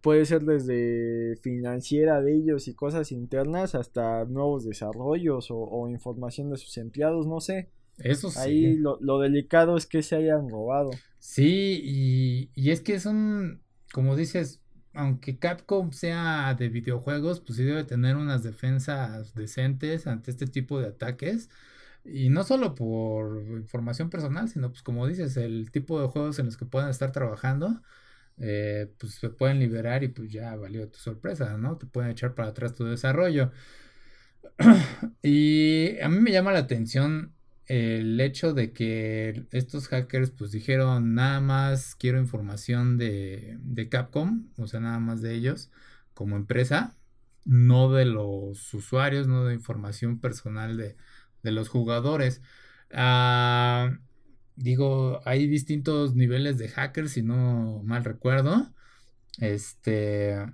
puede 0.00 0.24
ser 0.24 0.42
desde 0.42 1.36
financiera 1.42 2.22
de 2.22 2.34
ellos 2.34 2.66
y 2.66 2.74
cosas 2.74 3.12
internas 3.12 3.74
hasta 3.74 4.24
nuevos 4.24 4.64
desarrollos 4.64 5.48
o, 5.50 5.86
información 5.90 6.48
de 6.48 6.56
sus 6.56 6.78
empleados, 6.78 7.26
no 7.26 7.40
sé. 7.40 7.68
Eso 7.98 8.30
sí. 8.30 8.38
Ahí 8.38 8.74
lo, 8.76 8.96
lo, 9.02 9.18
delicado 9.18 9.76
es 9.76 9.84
que 9.84 10.02
se 10.02 10.16
hayan 10.16 10.48
robado. 10.48 10.92
Sí, 11.18 11.78
y, 11.84 12.50
y 12.54 12.70
es 12.70 12.80
que 12.80 12.98
son, 12.98 13.60
como 13.92 14.16
dices, 14.16 14.59
aunque 14.94 15.38
Capcom 15.38 15.92
sea 15.92 16.54
de 16.54 16.68
videojuegos, 16.68 17.40
pues 17.40 17.56
sí 17.56 17.64
debe 17.64 17.84
tener 17.84 18.16
unas 18.16 18.42
defensas 18.42 19.34
decentes 19.34 20.06
ante 20.06 20.30
este 20.30 20.46
tipo 20.46 20.80
de 20.80 20.88
ataques. 20.88 21.48
Y 22.04 22.30
no 22.30 22.44
solo 22.44 22.74
por 22.74 23.42
información 23.58 24.10
personal, 24.10 24.48
sino 24.48 24.70
pues 24.70 24.82
como 24.82 25.06
dices, 25.06 25.36
el 25.36 25.70
tipo 25.70 26.00
de 26.00 26.08
juegos 26.08 26.38
en 26.38 26.46
los 26.46 26.56
que 26.56 26.64
puedan 26.66 26.90
estar 26.90 27.12
trabajando, 27.12 27.82
eh, 28.38 28.92
pues 28.98 29.14
se 29.14 29.30
pueden 29.30 29.60
liberar 29.60 30.02
y 30.04 30.08
pues 30.08 30.30
ya 30.32 30.56
valió 30.56 30.88
tu 30.88 30.98
sorpresa, 30.98 31.56
¿no? 31.58 31.76
Te 31.78 31.86
pueden 31.86 32.10
echar 32.10 32.34
para 32.34 32.48
atrás 32.50 32.74
tu 32.74 32.84
desarrollo. 32.84 33.52
y 35.22 35.98
a 36.00 36.08
mí 36.08 36.20
me 36.20 36.32
llama 36.32 36.52
la 36.52 36.60
atención 36.60 37.34
el 37.70 38.20
hecho 38.20 38.52
de 38.52 38.72
que 38.72 39.46
estos 39.52 39.86
hackers 39.86 40.32
pues 40.32 40.50
dijeron 40.50 41.14
nada 41.14 41.40
más 41.40 41.94
quiero 41.94 42.18
información 42.18 42.98
de, 42.98 43.58
de, 43.62 43.88
Capcom, 43.88 44.48
o 44.58 44.66
sea, 44.66 44.80
nada 44.80 44.98
más 44.98 45.22
de 45.22 45.34
ellos 45.36 45.70
como 46.12 46.34
empresa, 46.36 46.96
no 47.44 47.92
de 47.92 48.06
los 48.06 48.74
usuarios, 48.74 49.28
no 49.28 49.44
de 49.44 49.54
información 49.54 50.18
personal 50.18 50.76
de, 50.76 50.96
de 51.44 51.52
los 51.52 51.68
jugadores. 51.68 52.42
Ah, 52.92 53.98
digo, 54.56 55.20
hay 55.24 55.46
distintos 55.46 56.16
niveles 56.16 56.58
de 56.58 56.68
hackers, 56.70 57.12
si 57.12 57.22
no 57.22 57.82
mal 57.84 58.04
recuerdo. 58.04 58.74
Este, 59.38 60.44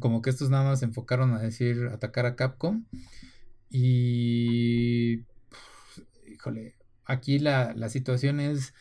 como 0.00 0.22
que 0.22 0.30
estos 0.30 0.48
nada 0.48 0.64
más 0.70 0.80
se 0.80 0.86
enfocaron 0.86 1.34
a 1.34 1.40
decir 1.40 1.88
atacar 1.92 2.24
a 2.24 2.34
Capcom. 2.36 2.86
Y 3.70 5.24
híjole, 6.44 6.74
aquí 7.04 7.38
la, 7.38 7.88
situación 7.88 8.40
es 8.40 8.74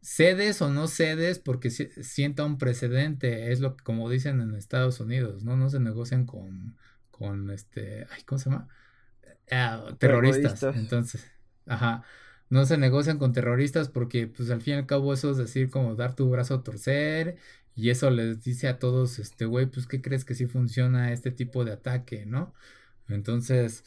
cedes 0.00 0.62
o 0.62 0.70
no 0.70 0.86
cedes 0.86 1.38
porque 1.38 1.70
sienta 1.70 2.44
un 2.44 2.56
precedente, 2.56 3.52
es 3.52 3.60
lo 3.60 3.76
que 3.76 3.84
como 3.84 4.08
dicen 4.08 4.40
en 4.40 4.54
Estados 4.54 5.00
Unidos, 5.00 5.44
¿no? 5.44 5.56
No 5.56 5.68
se 5.68 5.80
negocian 5.80 6.24
con, 6.24 6.76
con 7.10 7.50
este, 7.50 8.06
ay, 8.10 8.22
¿cómo 8.24 8.38
se 8.38 8.50
llama? 8.50 8.68
Ah, 9.50 9.94
terroristas. 9.98 10.62
Entonces, 10.74 11.30
ajá, 11.66 12.02
no 12.48 12.64
se 12.64 12.78
negocian 12.78 13.18
con 13.18 13.32
terroristas 13.32 13.88
porque 13.88 14.26
pues 14.26 14.50
al 14.50 14.62
fin 14.62 14.74
y 14.74 14.76
al 14.78 14.86
cabo 14.86 15.12
eso 15.12 15.30
es 15.30 15.36
decir 15.36 15.70
como 15.70 15.96
dar 15.96 16.14
tu 16.14 16.30
brazo 16.30 16.54
a 16.54 16.62
torcer 16.62 17.36
y 17.74 17.90
eso 17.90 18.10
les 18.10 18.42
dice 18.42 18.68
a 18.68 18.78
todos, 18.78 19.18
este, 19.18 19.44
güey, 19.44 19.66
pues 19.66 19.86
¿qué 19.86 20.00
crees 20.00 20.24
que 20.24 20.34
sí 20.34 20.46
funciona 20.46 21.12
este 21.12 21.30
tipo 21.30 21.64
de 21.64 21.72
ataque, 21.72 22.26
¿no? 22.26 22.54
Entonces, 23.08 23.84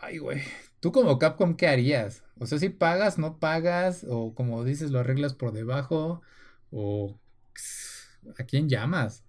ay, 0.00 0.18
güey, 0.18 0.42
tú 0.80 0.92
como 0.92 1.18
Capcom, 1.18 1.56
¿qué 1.56 1.68
harías? 1.68 2.24
O 2.38 2.46
sea, 2.46 2.58
si 2.58 2.70
pagas, 2.70 3.18
no 3.18 3.38
pagas, 3.38 4.06
o 4.08 4.34
como 4.34 4.64
dices, 4.64 4.90
lo 4.90 5.00
arreglas 5.00 5.34
por 5.34 5.52
debajo, 5.52 6.22
o 6.70 7.18
¿a 8.38 8.44
quién 8.44 8.68
llamas? 8.68 9.24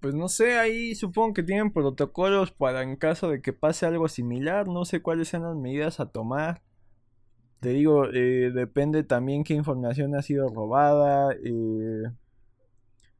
Pues 0.00 0.14
no 0.14 0.28
sé, 0.28 0.58
ahí 0.58 0.94
supongo 0.94 1.34
que 1.34 1.42
tienen 1.42 1.72
protocolos 1.72 2.52
para 2.52 2.82
en 2.82 2.96
caso 2.96 3.28
de 3.28 3.42
que 3.42 3.52
pase 3.52 3.86
algo 3.86 4.08
similar, 4.08 4.68
no 4.68 4.84
sé 4.84 5.02
cuáles 5.02 5.28
sean 5.28 5.42
las 5.44 5.56
medidas 5.56 6.00
a 6.00 6.06
tomar. 6.10 6.62
Te 7.60 7.70
digo, 7.70 8.06
eh, 8.12 8.50
depende 8.54 9.02
también 9.04 9.44
qué 9.44 9.54
información 9.54 10.14
ha 10.14 10.22
sido 10.22 10.48
robada, 10.48 11.32
eh, 11.34 12.10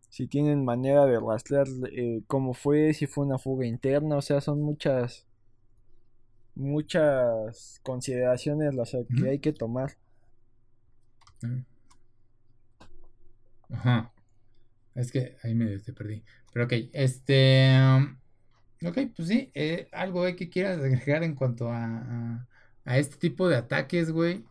si 0.08 0.26
tienen 0.26 0.64
manera 0.64 1.04
de 1.06 1.20
rastrear 1.20 1.66
eh, 1.92 2.22
cómo 2.26 2.54
fue, 2.54 2.94
si 2.94 3.06
fue 3.06 3.24
una 3.26 3.38
fuga 3.38 3.66
interna, 3.66 4.16
o 4.16 4.22
sea, 4.22 4.40
son 4.40 4.62
muchas 4.62 5.25
muchas 6.56 7.80
consideraciones 7.82 8.74
las 8.74 8.96
que 9.16 9.28
hay 9.28 9.38
que 9.38 9.52
tomar. 9.52 9.96
Ajá. 13.70 14.12
Es 14.94 15.12
que 15.12 15.36
ahí 15.42 15.54
me 15.54 15.78
perdí. 15.78 16.24
Pero 16.52 16.64
ok, 16.64 16.72
este... 16.92 17.70
Um, 17.78 18.18
ok, 18.84 18.98
pues 19.14 19.28
sí, 19.28 19.50
eh, 19.54 19.88
algo 19.92 20.24
que 20.34 20.48
quieras 20.48 20.78
agregar 20.78 21.22
en 21.22 21.34
cuanto 21.34 21.70
a, 21.70 22.46
a, 22.84 22.98
este 22.98 23.16
tipo 23.16 23.48
de 23.48 23.56
ataques, 23.56 24.10
güey. 24.10 24.44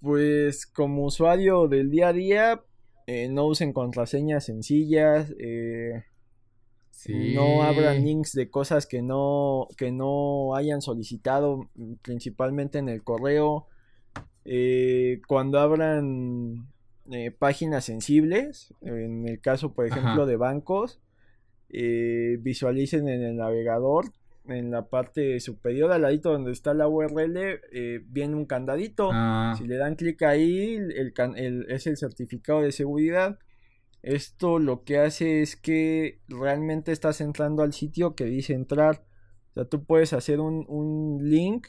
Pues 0.00 0.66
como 0.66 1.04
usuario 1.06 1.66
del 1.66 1.90
día 1.90 2.08
a 2.08 2.12
día, 2.12 2.62
eh, 3.06 3.28
no 3.30 3.46
usen 3.46 3.72
contraseñas 3.72 4.44
sencillas, 4.44 5.32
eh, 5.38 6.04
no 7.14 7.62
abran 7.62 8.04
links 8.04 8.32
de 8.32 8.50
cosas 8.50 8.86
que 8.86 9.02
no, 9.02 9.68
que 9.76 9.92
no 9.92 10.54
hayan 10.54 10.80
solicitado, 10.82 11.68
mm, 11.74 11.94
principalmente 12.02 12.78
en 12.78 12.88
el 12.88 13.02
correo. 13.02 13.66
cuando 15.26 15.58
abran 15.58 16.68
eh, 17.10 17.30
páginas 17.30 17.84
sensibles, 17.84 18.74
en 18.80 19.28
el 19.28 19.40
caso, 19.40 19.72
por 19.72 19.86
ejemplo, 19.86 20.26
de 20.26 20.36
bancos, 20.36 21.00
eh, 21.68 22.38
visualicen 22.40 23.08
en 23.08 23.22
el 23.22 23.36
navegador, 23.36 24.06
en 24.48 24.70
la 24.70 24.88
parte 24.88 25.38
superior, 25.40 25.92
al 25.92 26.02
ladito 26.02 26.32
donde 26.32 26.52
está 26.52 26.74
la 26.74 26.88
URL, 26.88 27.60
eh, 27.72 28.02
viene 28.08 28.34
un 28.34 28.46
candadito. 28.46 29.10
Ah. 29.12 29.54
Si 29.56 29.66
le 29.66 29.76
dan 29.76 29.96
clic 29.96 30.22
ahí, 30.22 30.74
el, 30.76 31.66
es 31.68 31.86
el 31.86 31.96
certificado 31.96 32.62
de 32.62 32.72
seguridad. 32.72 33.38
Esto 34.02 34.58
lo 34.58 34.84
que 34.84 34.98
hace 34.98 35.42
es 35.42 35.56
que 35.56 36.20
realmente 36.28 36.92
estás 36.92 37.20
entrando 37.20 37.62
al 37.62 37.72
sitio 37.72 38.14
que 38.14 38.24
dice 38.24 38.52
entrar. 38.54 39.04
O 39.50 39.54
sea, 39.54 39.64
tú 39.64 39.84
puedes 39.84 40.12
hacer 40.12 40.40
un, 40.40 40.64
un 40.68 41.28
link 41.28 41.68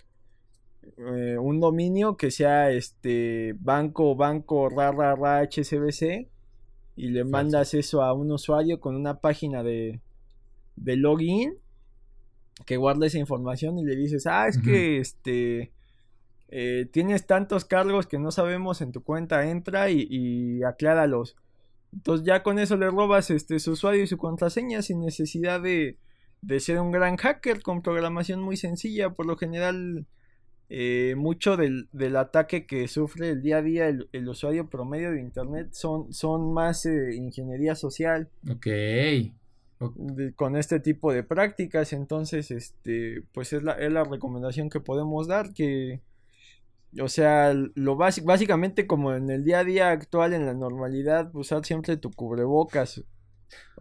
eh, 0.96 1.38
un 1.38 1.60
dominio 1.60 2.16
que 2.16 2.32
sea 2.32 2.72
este 2.72 3.54
banco, 3.60 4.16
banco, 4.16 4.70
ra, 4.70 4.92
ra, 4.92 5.16
ra, 5.16 5.42
HSBC 5.42 6.30
y 6.96 7.10
le 7.10 7.24
mandas 7.26 7.74
eso 7.74 8.02
a 8.02 8.14
un 8.14 8.32
usuario 8.32 8.80
con 8.80 8.96
una 8.96 9.20
página 9.20 9.64
de, 9.64 10.02
de 10.76 10.96
login 10.96 11.56
que 12.66 12.78
guarda 12.78 13.06
esa 13.06 13.20
información 13.20 13.78
y 13.78 13.86
le 13.86 13.96
dices, 13.96 14.26
ah, 14.28 14.48
es 14.48 14.58
que 14.58 14.98
este 14.98 15.72
eh, 16.48 16.88
tienes 16.92 17.28
tantos 17.28 17.66
cargos 17.66 18.08
que 18.08 18.18
no 18.18 18.32
sabemos 18.32 18.82
en 18.82 18.92
tu 18.92 19.04
cuenta, 19.04 19.50
entra 19.50 19.92
y, 19.92 20.08
y 20.10 20.64
acláralos. 20.64 21.36
Entonces 21.94 22.26
ya 22.26 22.44
con 22.44 22.60
eso 22.60 22.78
le 22.78 22.90
robas 22.90 23.32
este, 23.32 23.60
su 23.60 23.72
usuario 23.72 24.04
y 24.04 24.08
su 24.08 24.18
contraseña 24.18 24.82
sin 24.82 25.00
necesidad 25.02 25.62
de, 25.62 25.98
de 26.42 26.60
ser 26.60 26.80
un 26.80 26.92
gran 26.92 27.18
hacker 27.18 27.62
con 27.62 27.82
programación 27.82 28.42
muy 28.42 28.58
sencilla. 28.58 29.12
Por 29.12 29.26
lo 29.26 29.38
general 29.38 30.06
eh, 30.70 31.16
mucho 31.18 31.56
del, 31.56 31.88
ataque 32.18 32.66
que 32.66 32.90
sufre 32.90 33.30
el 33.30 33.42
día 33.42 33.58
a 33.58 33.62
día 33.62 33.88
el, 33.88 34.28
usuario 34.28 34.70
promedio 34.70 35.12
de 35.12 35.22
internet 35.22 35.70
son, 35.72 36.12
son 36.12 36.54
más 36.54 36.86
eh, 36.86 37.16
ingeniería 37.16 37.76
social. 37.76 38.30
Ok. 38.50 38.68
con 40.36 40.58
este 40.58 40.80
tipo 40.80 41.14
de 41.14 41.24
prácticas. 41.24 41.94
Entonces, 41.94 42.52
este, 42.52 43.24
pues 43.34 43.54
es 43.54 43.64
la, 43.64 43.74
es 43.74 43.92
la 43.92 44.04
recomendación 44.04 44.70
que 44.70 44.82
podemos 44.82 45.28
dar. 45.28 45.54
Que, 45.54 46.02
o 47.02 47.10
sea, 47.10 47.54
lo 47.54 47.96
básicamente 47.96 48.88
como 48.88 49.14
en 49.14 49.30
el 49.30 49.44
día 49.44 49.60
a 49.60 49.64
día 49.64 49.92
actual, 49.92 50.34
en 50.34 50.46
la 50.46 50.54
normalidad, 50.54 51.30
usar 51.36 51.66
siempre 51.66 51.98
tu 51.98 52.12
cubrebocas. 52.12 53.04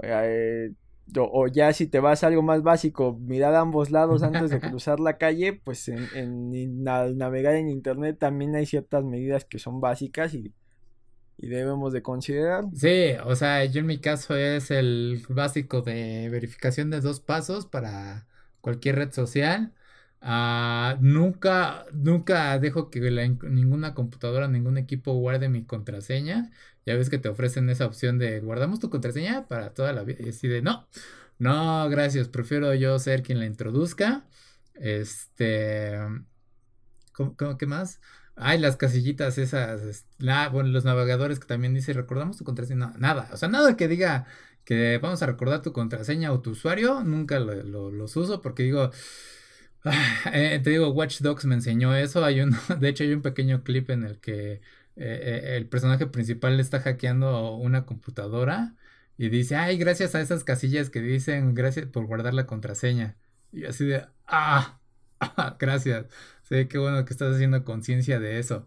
Eh, 0.02 0.72
o, 1.18 1.46
ya 1.46 1.72
si 1.72 1.86
te 1.86 2.00
vas 2.00 2.24
a 2.24 2.26
algo 2.26 2.42
más 2.42 2.62
básico, 2.62 3.16
mirar 3.20 3.54
a 3.54 3.60
ambos 3.60 3.90
lados 3.90 4.22
antes 4.22 4.50
de 4.50 4.60
cruzar 4.60 5.00
la 5.00 5.18
calle, 5.18 5.52
pues 5.52 5.88
en, 5.88 6.88
al 6.88 7.16
navegar 7.16 7.54
en 7.54 7.68
internet 7.68 8.18
también 8.18 8.54
hay 8.56 8.66
ciertas 8.66 9.04
medidas 9.04 9.44
que 9.44 9.58
son 9.58 9.80
básicas 9.80 10.34
y, 10.34 10.52
debemos 11.38 11.92
de 11.92 12.02
considerar. 12.02 12.64
Sí, 12.74 13.10
o 13.24 13.36
sea, 13.36 13.64
yo 13.66 13.80
en 13.80 13.86
mi 13.86 13.98
caso 13.98 14.34
es 14.36 14.70
el 14.70 15.22
básico 15.28 15.82
de 15.82 16.30
verificación 16.30 16.88
de 16.88 17.02
dos 17.02 17.20
pasos 17.20 17.66
para 17.66 18.26
cualquier 18.62 18.96
red 18.96 19.12
social. 19.12 19.74
Ah, 20.20 20.96
nunca, 21.00 21.86
nunca 21.92 22.58
dejo 22.58 22.90
que 22.90 23.00
ninguna 23.00 23.94
computadora, 23.94 24.48
ningún 24.48 24.78
equipo 24.78 25.14
guarde 25.14 25.48
mi 25.48 25.64
contraseña. 25.64 26.50
Ya 26.84 26.94
ves 26.96 27.10
que 27.10 27.18
te 27.18 27.28
ofrecen 27.28 27.68
esa 27.70 27.86
opción 27.86 28.18
de 28.18 28.40
guardamos 28.40 28.80
tu 28.80 28.90
contraseña 28.90 29.46
para 29.48 29.74
toda 29.74 29.92
la 29.92 30.04
vida. 30.04 30.24
Y 30.24 30.30
así 30.30 30.48
de 30.48 30.62
no, 30.62 30.88
no, 31.38 31.88
gracias, 31.90 32.28
prefiero 32.28 32.74
yo 32.74 32.98
ser 32.98 33.22
quien 33.22 33.38
la 33.38 33.46
introduzca. 33.46 34.26
Este, 34.74 35.98
¿cómo, 37.12 37.36
qué 37.58 37.66
más? 37.66 38.00
Ay, 38.36 38.58
las 38.58 38.76
casillitas 38.76 39.38
esas, 39.38 40.06
bueno, 40.52 40.68
los 40.70 40.84
navegadores 40.84 41.40
que 41.40 41.46
también 41.46 41.74
dice, 41.74 41.92
recordamos 41.94 42.36
tu 42.36 42.44
contraseña, 42.44 42.92
nada, 42.98 43.30
o 43.32 43.36
sea, 43.38 43.48
nada 43.48 43.76
que 43.76 43.88
diga 43.88 44.26
que 44.64 44.98
vamos 44.98 45.22
a 45.22 45.26
recordar 45.26 45.62
tu 45.62 45.72
contraseña 45.72 46.32
o 46.32 46.40
tu 46.40 46.50
usuario, 46.50 47.02
nunca 47.02 47.38
los 47.40 48.16
uso 48.16 48.42
porque 48.42 48.64
digo, 48.64 48.90
eh, 50.32 50.60
te 50.62 50.70
digo, 50.70 50.90
Watch 50.90 51.20
Dogs 51.20 51.44
me 51.44 51.54
enseñó 51.54 51.94
eso, 51.94 52.24
hay 52.24 52.40
un, 52.40 52.56
de 52.80 52.88
hecho 52.88 53.04
hay 53.04 53.12
un 53.12 53.22
pequeño 53.22 53.62
clip 53.62 53.90
en 53.90 54.04
el 54.04 54.18
que 54.20 54.54
eh, 54.54 54.60
eh, 54.96 55.56
el 55.56 55.68
personaje 55.68 56.06
principal 56.06 56.58
está 56.60 56.80
hackeando 56.80 57.54
una 57.56 57.86
computadora 57.86 58.74
y 59.18 59.28
dice, 59.28 59.56
ay, 59.56 59.78
gracias 59.78 60.14
a 60.14 60.20
esas 60.20 60.44
casillas 60.44 60.90
que 60.90 61.00
dicen, 61.00 61.54
gracias 61.54 61.86
por 61.86 62.06
guardar 62.06 62.34
la 62.34 62.46
contraseña. 62.46 63.16
Y 63.52 63.64
así 63.64 63.86
de, 63.86 64.06
ah, 64.26 64.78
gracias. 65.58 66.06
Sé 66.42 66.68
qué 66.68 66.78
bueno 66.78 67.04
que 67.04 67.12
estás 67.12 67.34
haciendo 67.34 67.64
conciencia 67.64 68.20
de 68.20 68.38
eso. 68.38 68.66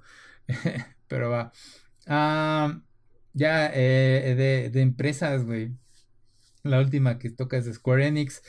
Pero 1.07 1.29
va. 1.29 1.51
Ah, 2.07 2.81
ya, 3.33 3.67
eh, 3.73 4.35
de, 4.35 4.69
de, 4.71 4.81
empresas, 4.81 5.45
güey. 5.45 5.71
La 6.63 6.79
última 6.79 7.19
que 7.19 7.29
toca 7.29 7.57
es 7.57 7.73
Square 7.73 8.07
Enix. 8.07 8.41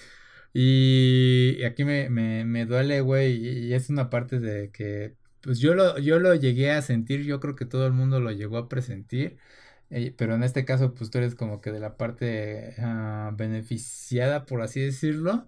Y 0.53 1.63
aquí 1.65 1.85
me, 1.85 2.11
me, 2.11 2.45
me 2.45 2.67
duele, 2.67 3.01
güey. 3.01 3.37
Y 3.69 3.75
es 3.75 3.91
una 3.91 4.11
parte 4.11 4.41
de 4.41 4.71
que 4.71 5.15
pues 5.41 5.59
yo 5.59 5.75
lo, 5.75 5.99
yo 5.99 6.19
lo 6.19 6.35
llegué 6.35 6.71
a 6.73 6.83
sentir, 6.83 7.25
yo 7.25 7.41
creo 7.41 7.57
que 7.57 7.65
todo 7.67 7.87
el 7.87 7.93
mundo 7.93 8.21
lo 8.21 8.31
llegó 8.33 8.59
a 8.59 8.69
presentir, 8.69 9.39
eh, 9.91 10.15
pero 10.17 10.35
en 10.35 10.43
este 10.45 10.65
caso, 10.65 10.95
pues 10.95 11.11
tú 11.11 11.19
eres 11.19 11.35
como 11.35 11.61
que 11.61 11.73
de 11.73 11.81
la 11.81 11.97
parte 11.97 12.75
ah, 12.79 13.33
beneficiada, 13.37 14.47
por 14.47 14.63
así 14.63 14.81
decirlo. 14.81 15.47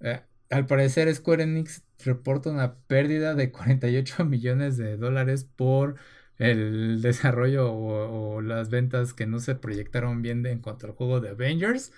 Eh, 0.00 0.22
al 0.50 0.66
parecer, 0.66 1.14
Square 1.14 1.44
Enix 1.44 1.84
reporta 2.04 2.50
una 2.50 2.76
pérdida 2.86 3.34
de 3.34 3.50
48 3.52 4.24
millones 4.24 4.76
de 4.76 4.96
dólares 4.96 5.44
por 5.44 5.96
el 6.38 7.02
desarrollo 7.02 7.72
o, 7.72 8.40
las 8.42 8.70
ventas 8.70 9.14
que 9.14 9.26
no 9.26 9.40
se 9.40 9.54
proyectaron 9.54 10.22
bien 10.22 10.44
en 10.46 10.60
cuanto 10.60 10.86
al 10.86 10.92
juego 10.94 11.20
de 11.20 11.30
Avengers. 11.30 11.92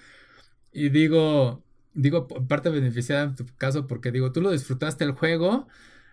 Y 0.72 0.90
digo, 0.90 1.64
digo 1.94 2.28
parte 2.28 2.70
beneficiada 2.70 3.24
en 3.24 3.34
tu 3.36 3.46
caso 3.56 3.86
porque 3.86 4.12
digo, 4.12 4.32
tú 4.32 4.40
lo 4.40 4.50
disfrutaste 4.50 5.04
el 5.04 5.12
juego 5.12 5.68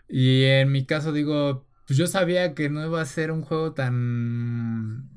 y 0.07 0.43
en 0.45 0.71
mi 0.71 0.85
caso 0.85 1.11
digo, 1.13 1.67
pues 1.87 1.97
yo 1.97 2.07
sabía 2.07 2.53
que 2.55 2.69
no 2.69 2.85
iba 2.85 3.01
a 3.01 3.05
ser 3.05 3.31
un 3.31 3.41
juego 3.41 3.73
tan 3.73 5.09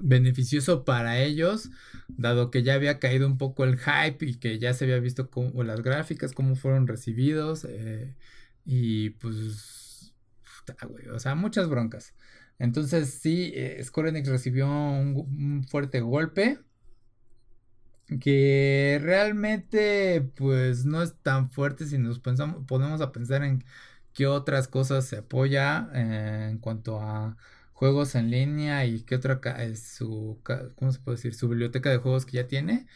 beneficioso 0.00 0.84
para 0.84 1.18
ellos, 1.20 1.70
dado 2.08 2.50
que 2.50 2.62
ya 2.62 2.74
había 2.74 2.98
caído 2.98 3.26
un 3.26 3.38
poco 3.38 3.64
el 3.64 3.78
hype 3.78 4.24
y 4.26 4.34
que 4.36 4.58
ya 4.58 4.74
se 4.74 4.84
había 4.84 4.98
visto 4.98 5.30
cómo, 5.30 5.62
las 5.62 5.82
gráficas, 5.82 6.32
cómo 6.32 6.56
fueron 6.56 6.86
recibidos. 6.86 7.64
Eh, 7.68 8.14
y 8.64 9.10
pues, 9.10 10.14
o 11.12 11.18
sea, 11.18 11.34
muchas 11.34 11.68
broncas. 11.68 12.14
Entonces 12.58 13.10
sí, 13.22 13.52
eh, 13.54 13.82
Square 13.84 14.10
Enix 14.10 14.28
recibió 14.28 14.68
un, 14.68 15.64
fuerte 15.70 16.00
golpe. 16.00 16.58
Que 18.20 18.98
realmente 19.02 20.22
pues 20.36 20.84
no 20.86 21.02
es 21.02 21.14
tan 21.22 21.50
fuerte 21.50 21.86
si 21.86 21.98
nos 21.98 22.18
pensamos, 22.20 22.64
ponemos 22.66 23.00
a 23.00 23.12
pensar 23.12 23.44
en 23.44 23.64
qué 24.14 24.26
otras 24.26 24.68
cosas 24.68 25.06
se 25.06 25.18
apoya 25.18 25.90
eh, 25.94 26.48
en 26.50 26.58
cuanto 26.58 27.00
a 27.00 27.36
juegos 27.72 28.14
en 28.16 28.30
línea 28.30 28.86
y 28.86 29.02
qué 29.02 29.16
otra 29.16 29.40
es 29.62 29.82
su, 29.82 30.40
¿cómo 30.76 30.92
se 30.92 30.98
puede 31.00 31.16
decir? 31.16 31.34
Su 31.34 31.48
biblioteca 31.48 31.90
de 31.90 31.98
juegos 31.98 32.26
que 32.26 32.38
ya 32.38 32.48
tiene. 32.48 32.86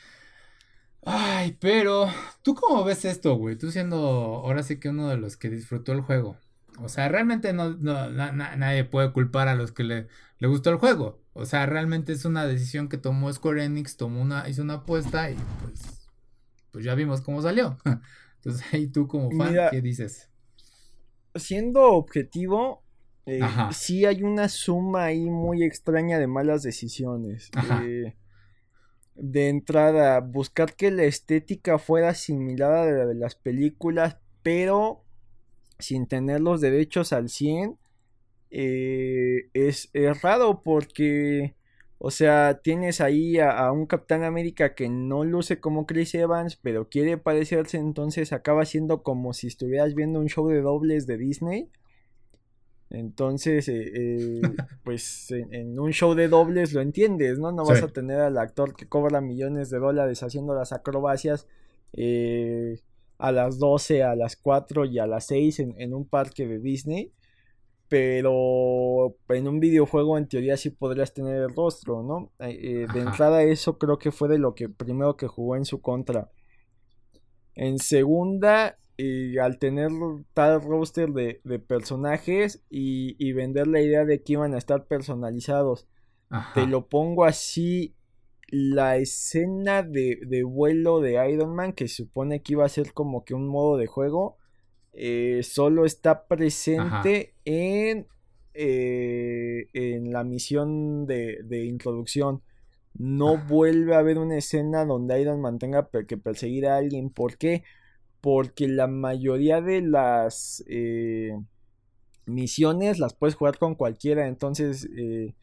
Ay, 1.05 1.57
pero, 1.61 2.09
¿tú 2.43 2.55
cómo 2.55 2.85
ves 2.85 3.05
esto, 3.05 3.35
güey? 3.37 3.57
Tú 3.57 3.71
siendo 3.73 3.97
ahora 3.97 4.63
sí 4.63 4.79
que 4.79 4.89
uno 4.89 5.09
de 5.09 5.17
los 5.17 5.37
que 5.37 5.51
disfrutó 5.51 5.93
el 5.93 6.01
juego. 6.01 6.37
O 6.79 6.89
sea, 6.89 7.09
realmente 7.09 7.53
no, 7.53 7.75
nadie 7.75 8.85
puede 8.85 9.13
culpar 9.13 9.49
a 9.49 9.55
los 9.55 9.73
que 9.73 9.85
le, 9.85 10.09
le, 10.39 10.49
gustó 10.49 10.71
el 10.71 10.77
juego. 10.77 11.22
O 11.35 11.47
sea, 11.47 11.67
realmente 11.67 12.13
es 12.13 12.25
una 12.25 12.47
decisión 12.47 12.89
que 12.89 12.99
tomó 12.99 13.33
Square 13.33 13.65
Enix, 13.65 13.97
tomó 13.97 14.21
una, 14.21 14.49
hizo 14.49 14.63
una 14.63 14.75
apuesta 14.75 15.31
y 15.31 15.37
pues, 15.63 16.11
pues 16.71 16.85
ya 16.85 16.95
vimos 16.95 17.21
cómo 17.23 17.41
salió. 17.41 17.79
Entonces 18.37 18.67
ahí 18.73 18.89
tú 18.89 19.07
como 19.07 19.31
fan, 19.31 19.55
¿qué 19.71 19.81
dices? 19.81 20.29
Siendo 21.35 21.93
objetivo, 21.93 22.83
eh, 23.25 23.41
sí 23.71 24.05
hay 24.05 24.23
una 24.23 24.49
suma 24.49 25.05
ahí 25.05 25.31
muy 25.31 25.63
extraña 25.63 26.19
de 26.19 26.27
malas 26.27 26.63
decisiones. 26.63 27.51
Eh, 27.83 28.15
de 29.15 29.49
entrada, 29.49 30.21
buscar 30.21 30.75
que 30.75 30.91
la 30.91 31.05
estética 31.05 31.79
fuera 31.79 32.15
similar 32.15 32.73
a 32.73 32.91
la 32.91 33.07
de 33.07 33.15
las 33.15 33.37
películas, 33.37 34.19
pero 34.43 35.05
sin 35.79 36.07
tener 36.07 36.41
los 36.41 36.61
derechos 36.61 37.13
al 37.13 37.29
100, 37.29 37.79
eh, 38.55 39.49
es, 39.55 39.91
raro 40.23 40.63
porque, 40.63 41.55
o 41.99 42.11
sea, 42.11 42.61
tienes 42.63 43.01
ahí 43.01 43.39
a, 43.39 43.73
un 43.73 43.87
Capitán 43.87 44.25
América 44.25 44.75
que 44.75 44.91
no 44.91 45.25
luce 45.25 45.59
como 45.59 45.87
Chris 45.87 46.15
Evans, 46.15 46.57
pero 46.57 46.89
quiere 46.91 47.17
parecerse, 47.17 47.79
entonces 47.79 48.33
acaba 48.33 48.67
siendo 48.67 49.03
como 49.03 49.33
si 49.33 49.47
estuvieras 49.47 49.95
viendo 49.95 50.21
un 50.21 50.29
show 50.29 50.47
de 50.49 50.61
dobles 50.61 51.07
de 51.07 51.17
Disney. 51.17 51.71
Entonces, 52.91 53.69
eh, 53.69 53.91
eh, 53.95 54.43
pues 54.85 55.31
en, 55.31 55.81
un 55.81 55.93
show 55.93 56.15
de 56.15 56.29
dobles 56.29 56.75
lo 56.75 56.83
entiendes, 56.83 57.39
¿no? 57.39 57.53
No 57.53 57.65
vas 57.65 57.83
a 57.83 57.89
tener 57.89 58.21
al 58.21 58.37
actor 58.37 58.77
que 58.77 58.87
cobra 58.87 59.23
millones 59.23 59.71
de 59.71 59.79
dólares 59.79 60.23
haciendo 60.23 60.55
las 60.55 60.73
acrobacias 60.75 61.47
a 63.19 63.33
las 63.33 63.59
12, 63.59 64.03
a 64.03 64.15
las 64.15 64.37
4 64.37 64.85
y 64.85 64.99
a 64.99 65.07
las 65.07 65.27
6 65.27 65.61
en, 65.61 65.95
un 65.95 66.07
parque 66.07 66.47
de 66.47 66.59
Disney. 66.59 67.13
Pero 67.93 69.19
en 69.29 69.49
un 69.49 69.61
videojuego 69.61 70.17
en 70.17 70.27
teoría 70.27 70.57
sí 70.57 70.71
podrías 70.71 71.13
tener 71.13 71.43
el 71.43 71.55
rostro, 71.55 72.03
¿no? 72.03 72.33
de 72.39 72.87
entrada 72.95 73.43
eso 73.43 73.77
creo 73.77 73.99
que 73.99 74.11
fue 74.11 74.31
de 74.31 74.39
lo 74.39 74.55
que 74.55 74.71
primero 74.71 75.19
que 75.19 75.27
jugó 75.27 75.57
en 75.57 75.67
su 75.67 75.83
contra. 75.83 76.31
En 77.55 77.79
segunda, 77.79 78.79
y 78.97 79.37
al 79.37 79.59
tener 79.59 79.91
tal 80.33 80.63
roster 80.63 81.11
de, 81.11 81.59
personajes 81.59 82.65
y, 82.71 83.31
vender 83.35 83.67
la 83.67 83.83
idea 83.83 84.07
de 84.07 84.23
que 84.23 84.33
iban 84.33 84.55
a 84.55 84.59
estar 84.59 84.87
personalizados, 84.87 85.87
te 86.55 86.67
lo 86.67 86.89
pongo 86.89 87.27
así, 87.27 87.95
la 88.49 88.97
escena 88.97 89.83
de, 89.83 90.45
vuelo 90.47 91.01
de 91.01 91.31
Iron 91.31 91.55
Man, 91.55 91.75
que 91.75 91.89
supone 91.89 92.41
que 92.41 92.55
iba 92.55 92.65
a 92.65 92.71
ser 92.71 92.95
como 92.95 93.27
que 93.27 93.35
un 93.35 93.49
modo 93.49 93.77
de 93.77 93.87
juego, 93.87 94.39
eh, 94.93 95.41
solo 95.43 95.85
está 95.85 96.27
presente 96.27 97.35
en, 97.45 98.07
eh, 98.55 99.69
en 99.73 100.13
la 100.13 100.25
misión 100.25 101.07
de, 101.07 101.39
de 101.45 101.65
introducción. 101.65 102.43
No 102.95 103.39
vuelve 103.39 103.95
a 103.95 103.99
haber 103.99 104.19
una 104.19 104.37
escena 104.37 104.85
donde 104.85 105.21
Iron 105.21 105.41
Man 105.41 105.59
tenga 105.59 105.89
que 106.07 106.19
perseguir 106.19 106.67
a 106.67 106.77
alguien. 106.77 107.11
¿Por 107.11 107.39
qué? 107.39 107.65
porque 108.23 108.69
la 108.69 108.87
mayoría 108.87 109.61
de 109.61 109.83
las 109.83 110.65
eh, 110.69 111.37
misiones 112.25 113.01
las 113.01 113.15
puedes 113.15 113.35
jugar 113.35 113.59
con 113.59 113.75
cualquiera, 113.75 114.29
entonces 114.29 114.89
eh, 114.97 115.35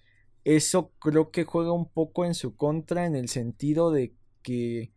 eso 0.45 0.93
creo 0.97 1.29
que 1.29 1.43
juega 1.43 1.73
un 1.73 1.89
poco 1.89 2.23
en 2.23 2.33
su 2.33 2.55
contra 2.55 3.05
en 3.05 3.15
el 3.15 3.27
sentido 3.27 3.91
de 3.91 4.13
que 4.41 4.93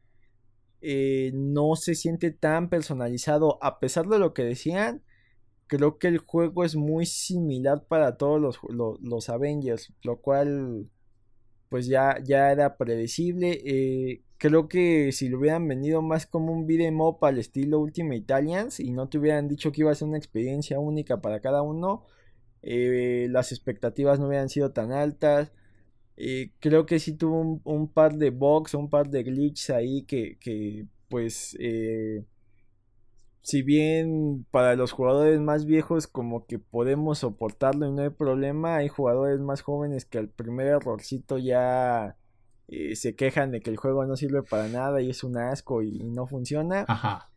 eh, 0.82 1.30
no 1.34 1.76
se 1.76 1.94
siente 1.94 2.30
tan 2.30 2.68
personalizado 2.68 3.58
a 3.62 3.78
pesar 3.80 4.06
de 4.08 4.18
lo 4.18 4.34
que 4.34 4.44
decían 4.44 5.02
creo 5.68 5.98
que 5.98 6.08
el 6.08 6.18
juego 6.18 6.64
es 6.64 6.76
muy 6.76 7.06
similar 7.06 7.84
para 7.86 8.16
todos 8.16 8.40
los, 8.40 8.58
los, 9.00 9.28
Avengers 9.30 9.92
lo 10.02 10.18
cual 10.20 10.90
pues 11.70 11.86
ya, 11.86 12.18
ya 12.22 12.52
era 12.52 12.76
predecible 12.76 14.20
creo 14.42 14.66
que 14.68 15.12
si 15.12 15.28
lo 15.28 15.38
hubieran 15.38 15.68
venido 15.68 16.02
más 16.02 16.26
como 16.26 16.52
un 16.52 16.66
beat'em 16.66 17.00
up 17.00 17.24
al 17.24 17.38
estilo 17.38 17.78
Ultimate 17.78 18.16
Italians 18.16 18.80
y 18.80 18.90
no 18.90 19.08
te 19.08 19.18
hubieran 19.18 19.46
dicho 19.46 19.70
que 19.70 19.82
iba 19.82 19.92
a 19.92 19.94
ser 19.94 20.08
una 20.08 20.18
experiencia 20.18 20.80
única 20.80 21.20
para 21.20 21.38
cada 21.38 21.62
uno, 21.62 22.06
eh, 22.60 23.28
las 23.30 23.52
expectativas 23.52 24.18
no 24.18 24.26
hubieran 24.26 24.48
sido 24.48 24.72
tan 24.72 24.90
altas. 24.90 25.52
Eh, 26.16 26.50
creo 26.60 26.86
que 26.86 26.98
sí 26.98 27.14
tuvo 27.14 27.60
un, 27.64 27.88
par 27.88 28.14
de 28.14 28.30
bugs, 28.30 28.74
un 28.74 28.90
par 28.90 29.08
de 29.08 29.22
glitches 29.22 29.70
ahí 29.70 30.02
que, 30.02 30.36
que 30.38 30.86
pues, 31.08 31.56
eh, 31.58 32.24
si 33.42 33.62
bien 33.62 34.46
para 34.50 34.76
los 34.76 34.92
jugadores 34.92 35.40
más 35.40 35.64
viejos 35.64 36.06
como 36.06 36.46
que 36.46 36.58
podemos 36.58 37.20
soportarlo 37.20 37.86
y 37.86 37.92
no 37.92 38.02
hay 38.02 38.10
problema, 38.10 38.76
hay 38.76 38.88
jugadores 38.88 39.40
más 39.40 39.62
jóvenes 39.62 40.04
que 40.04 40.18
al 40.18 40.28
primer 40.28 40.68
errorcito 40.68 41.38
ya 41.38 42.16
eh, 42.68 42.94
se 42.94 43.16
quejan 43.16 43.50
de 43.50 43.60
que 43.60 43.70
el 43.70 43.76
juego 43.76 44.04
no 44.04 44.16
sirve 44.16 44.42
para 44.42 44.68
nada 44.68 45.00
y 45.00 45.10
es 45.10 45.24
un 45.24 45.38
asco 45.38 45.82
y, 45.82 45.98
no 46.04 46.26
funciona. 46.26 46.84
Ajá. 46.88 47.30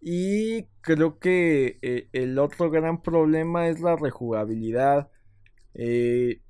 Y 0.00 0.64
creo 0.80 1.20
que 1.20 2.08
el 2.12 2.38
otro 2.40 2.70
gran 2.70 3.02
problema 3.02 3.68
es 3.68 3.80
la 3.80 3.94
rejugabilidad. 3.94 5.10
Eh, 5.74 6.40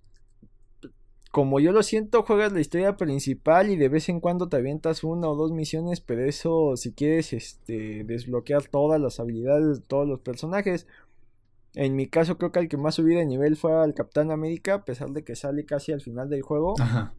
como 1.33 1.61
yo 1.61 1.73
lo 1.73 1.83
siento, 1.83 2.23
juegas 2.25 2.53
la 2.53 2.61
historia 2.61 2.99
principal 2.99 3.71
y 3.71 3.77
de 3.77 3.89
vez 3.89 4.11
en 4.11 4.21
cuando 4.21 4.51
te 4.51 4.59
avientas 4.59 5.03
una 5.03 5.29
o 5.29 5.35
dos 5.35 5.51
misiones, 5.51 6.03
pero 6.03 6.25
eso 6.27 6.77
si 6.77 6.93
quieres 6.93 7.33
este, 7.33 8.05
desbloquear 8.05 8.65
todas 8.65 9.01
las 9.01 9.19
habilidades 9.19 9.81
de 9.81 9.85
todos 9.85 10.07
los 10.07 10.21
personajes. 10.21 10.87
En 11.75 11.97
mi 11.97 12.07
caso 12.07 12.37
creo 12.37 12.53
que 12.53 12.61
el 12.61 12.69
que 12.69 12.77
más 12.77 12.97
subí 12.97 13.15
de 13.15 13.25
nivel 13.25 13.57
fue 13.57 13.73
al 13.73 13.95
Capitán 13.95 14.31
América, 14.31 14.75
a 14.75 14.85
pesar 14.85 15.09
de 15.13 15.25
que 15.25 15.35
sale 15.35 15.65
casi 15.65 15.93
al 15.93 16.03
final 16.03 16.29
del 16.29 16.43
juego. 16.43 16.75
Ajá. 16.79 17.15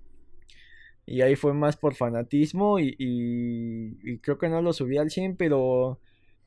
Y 1.07 1.21
ahí 1.21 1.35
fue 1.35 1.55
más 1.55 1.75
por 1.75 1.95
fanatismo 1.95 2.79
y, 2.79 4.19
creo 4.21 4.37
que 4.37 4.47
no 4.47 4.61
lo 4.61 4.73
subí 4.73 4.97
al 4.97 5.09
100, 5.09 5.37
pero 5.37 5.99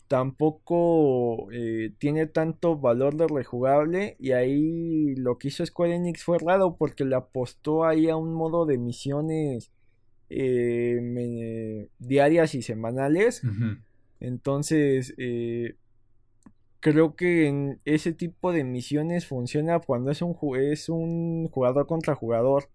tampoco 0.09 1.51
eh, 1.53 1.93
tiene 1.99 2.27
tanto 2.27 2.77
valor 2.77 3.17
de 3.17 3.27
rejugable 3.29 4.17
y 4.19 4.33
ahí 4.33 5.15
lo 5.17 5.39
que 5.39 5.49
hizo 5.49 5.65
Square 5.65 5.97
Enix 5.97 6.23
fue 6.25 6.39
raro 6.39 6.77
porque 6.77 7.05
le 7.05 7.17
apostó 7.17 7.85
ahí 7.85 8.09
a 8.09 8.17
un 8.17 8.33
modo 8.33 8.67
de 8.67 8.79
misiones 8.79 9.73
eh, 10.31 11.89
diarias 11.99 12.55
y 12.55 12.63
semanales. 12.63 13.43
Entonces, 14.21 15.15
eh, 15.19 15.77
creo 16.81 17.17
que 17.17 17.47
en 17.49 17.81
ese 17.85 18.13
tipo 18.13 18.53
de 18.53 18.65
misiones 18.65 19.27
funciona 19.27 19.81
cuando 19.81 20.11
es 20.11 20.23
un, 20.23 20.37
es 20.57 20.89
un 20.89 21.49
jugador 21.49 21.87
contra 21.87 22.15
jugador. 22.15 22.71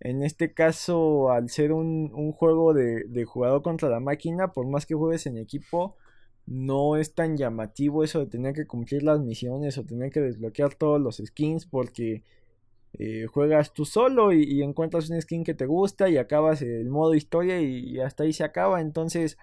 En 0.00 0.22
este 0.22 0.52
caso, 0.52 1.30
al 1.30 1.48
ser 1.48 1.72
un, 1.72 2.32
juego 2.32 2.74
de, 2.74 3.24
jugador 3.26 3.62
contra 3.62 3.88
la 3.88 4.00
máquina, 4.00 4.52
por 4.52 4.66
más 4.66 4.86
que 4.86 4.94
juegues 4.94 5.26
en 5.26 5.38
equipo, 5.38 5.96
no 6.46 6.96
es 6.96 7.14
tan 7.14 7.36
llamativo 7.36 8.04
eso 8.04 8.20
de 8.20 8.26
tener 8.26 8.54
que 8.54 8.66
cumplir 8.66 9.02
las 9.02 9.20
misiones 9.20 9.78
o 9.78 9.84
tener 9.84 10.10
que 10.10 10.20
desbloquear 10.20 10.74
todos 10.74 11.00
los 11.00 11.16
skins 11.24 11.66
porque 11.66 12.22
eh, 12.94 13.26
juegas 13.26 13.72
tú 13.72 13.84
solo 13.84 14.32
y, 14.32 14.62
encuentras 14.62 15.10
un 15.10 15.20
skin 15.20 15.44
que 15.44 15.54
te 15.54 15.66
gusta 15.66 16.08
y 16.08 16.18
acabas 16.18 16.62
el 16.62 16.88
modo 16.88 17.14
historia 17.14 17.60
y, 17.60 18.00
hasta 18.00 18.24
ahí 18.24 18.32
se 18.32 18.44
acaba. 18.44 18.80
Entonces, 18.80 19.38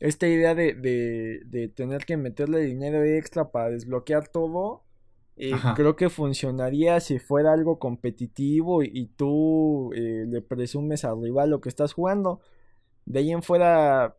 esta 0.00 0.26
idea 0.26 0.54
de, 0.54 0.74
de 0.74 1.68
tener 1.68 2.04
que 2.04 2.16
meterle 2.16 2.60
dinero 2.60 3.04
extra 3.04 3.50
para 3.50 3.70
desbloquear 3.70 4.28
todo 4.28 4.82
eh, 5.36 5.54
creo 5.74 5.96
que 5.96 6.10
funcionaría 6.10 7.00
si 7.00 7.18
fuera 7.18 7.52
algo 7.52 7.78
competitivo 7.78 8.82
y, 8.82 9.06
tú 9.16 9.92
eh, 9.94 10.24
le 10.28 10.42
presumes 10.42 11.04
al 11.04 11.22
rival 11.22 11.50
lo 11.50 11.60
que 11.60 11.68
estás 11.68 11.94
jugando. 11.94 12.40
De 13.06 13.20
ahí 13.20 13.32
en 13.32 13.42
fuera, 13.42 14.16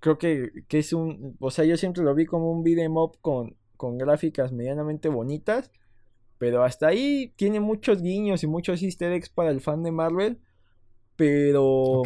creo 0.00 0.18
que, 0.18 0.50
es 0.68 0.92
un. 0.92 1.36
O 1.40 1.50
sea, 1.50 1.64
yo 1.64 1.76
siempre 1.76 2.02
lo 2.02 2.14
vi 2.14 2.26
como 2.26 2.50
un 2.50 2.62
beat'em 2.62 2.96
up 2.96 3.18
con, 3.20 3.56
con 3.76 3.98
gráficas 3.98 4.52
medianamente 4.52 5.08
bonitas. 5.08 5.70
Pero 6.38 6.62
hasta 6.62 6.86
ahí 6.86 7.32
tiene 7.36 7.58
muchos 7.58 8.00
guiños 8.00 8.44
y 8.44 8.46
muchos 8.46 8.82
easter 8.82 9.12
eggs 9.12 9.28
para 9.28 9.50
el 9.50 9.60
fan 9.60 9.82
de 9.82 9.90
Marvel. 9.90 10.38
Pero 11.16 12.02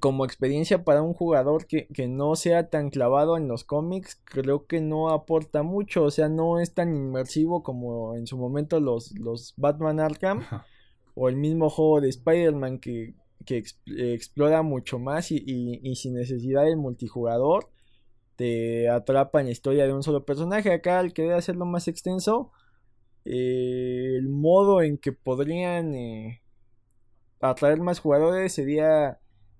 como 0.00 0.24
experiencia 0.24 0.84
para 0.84 1.02
un 1.02 1.14
jugador 1.14 1.66
que, 1.66 1.86
no 2.08 2.34
sea 2.36 2.68
tan 2.68 2.90
clavado 2.90 3.36
en 3.36 3.48
los 3.48 3.64
cómics, 3.64 4.20
creo 4.24 4.66
que 4.66 4.80
no 4.80 5.10
aporta 5.10 5.62
mucho, 5.62 6.04
o 6.04 6.10
sea, 6.10 6.28
no 6.28 6.58
es 6.58 6.74
tan 6.74 6.94
inmersivo 6.94 7.62
como 7.62 8.16
en 8.16 8.26
su 8.26 8.36
momento 8.36 8.80
los, 8.80 9.16
los 9.18 9.54
Batman 9.56 10.00
Arkham 10.00 10.44
o 11.14 11.28
el 11.28 11.36
mismo 11.36 11.70
juego 11.70 12.00
de 12.00 12.08
Spider-Man 12.08 12.78
que, 12.78 13.14
que 13.46 13.64
explora 13.86 14.62
mucho 14.62 14.98
más 14.98 15.30
y, 15.30 15.94
sin 15.96 16.14
necesidad 16.14 16.64
del 16.64 16.76
multijugador 16.76 17.70
te 18.36 18.90
atrapa 18.90 19.40
en 19.40 19.46
la 19.46 19.52
historia 19.52 19.86
de 19.86 19.94
un 19.94 20.02
solo 20.02 20.26
personaje. 20.26 20.72
Acá 20.72 20.98
al 20.98 21.14
querer 21.14 21.32
hacerlo 21.32 21.64
más 21.64 21.88
extenso, 21.88 22.52
eh, 23.24 24.16
el 24.18 24.28
modo 24.28 24.82
en 24.82 24.98
que 24.98 25.12
podrían 25.12 25.94
eh, 25.94 26.42
atraer 27.40 27.80
más 27.80 28.00
jugadores 28.00 28.52
sería 28.52 29.18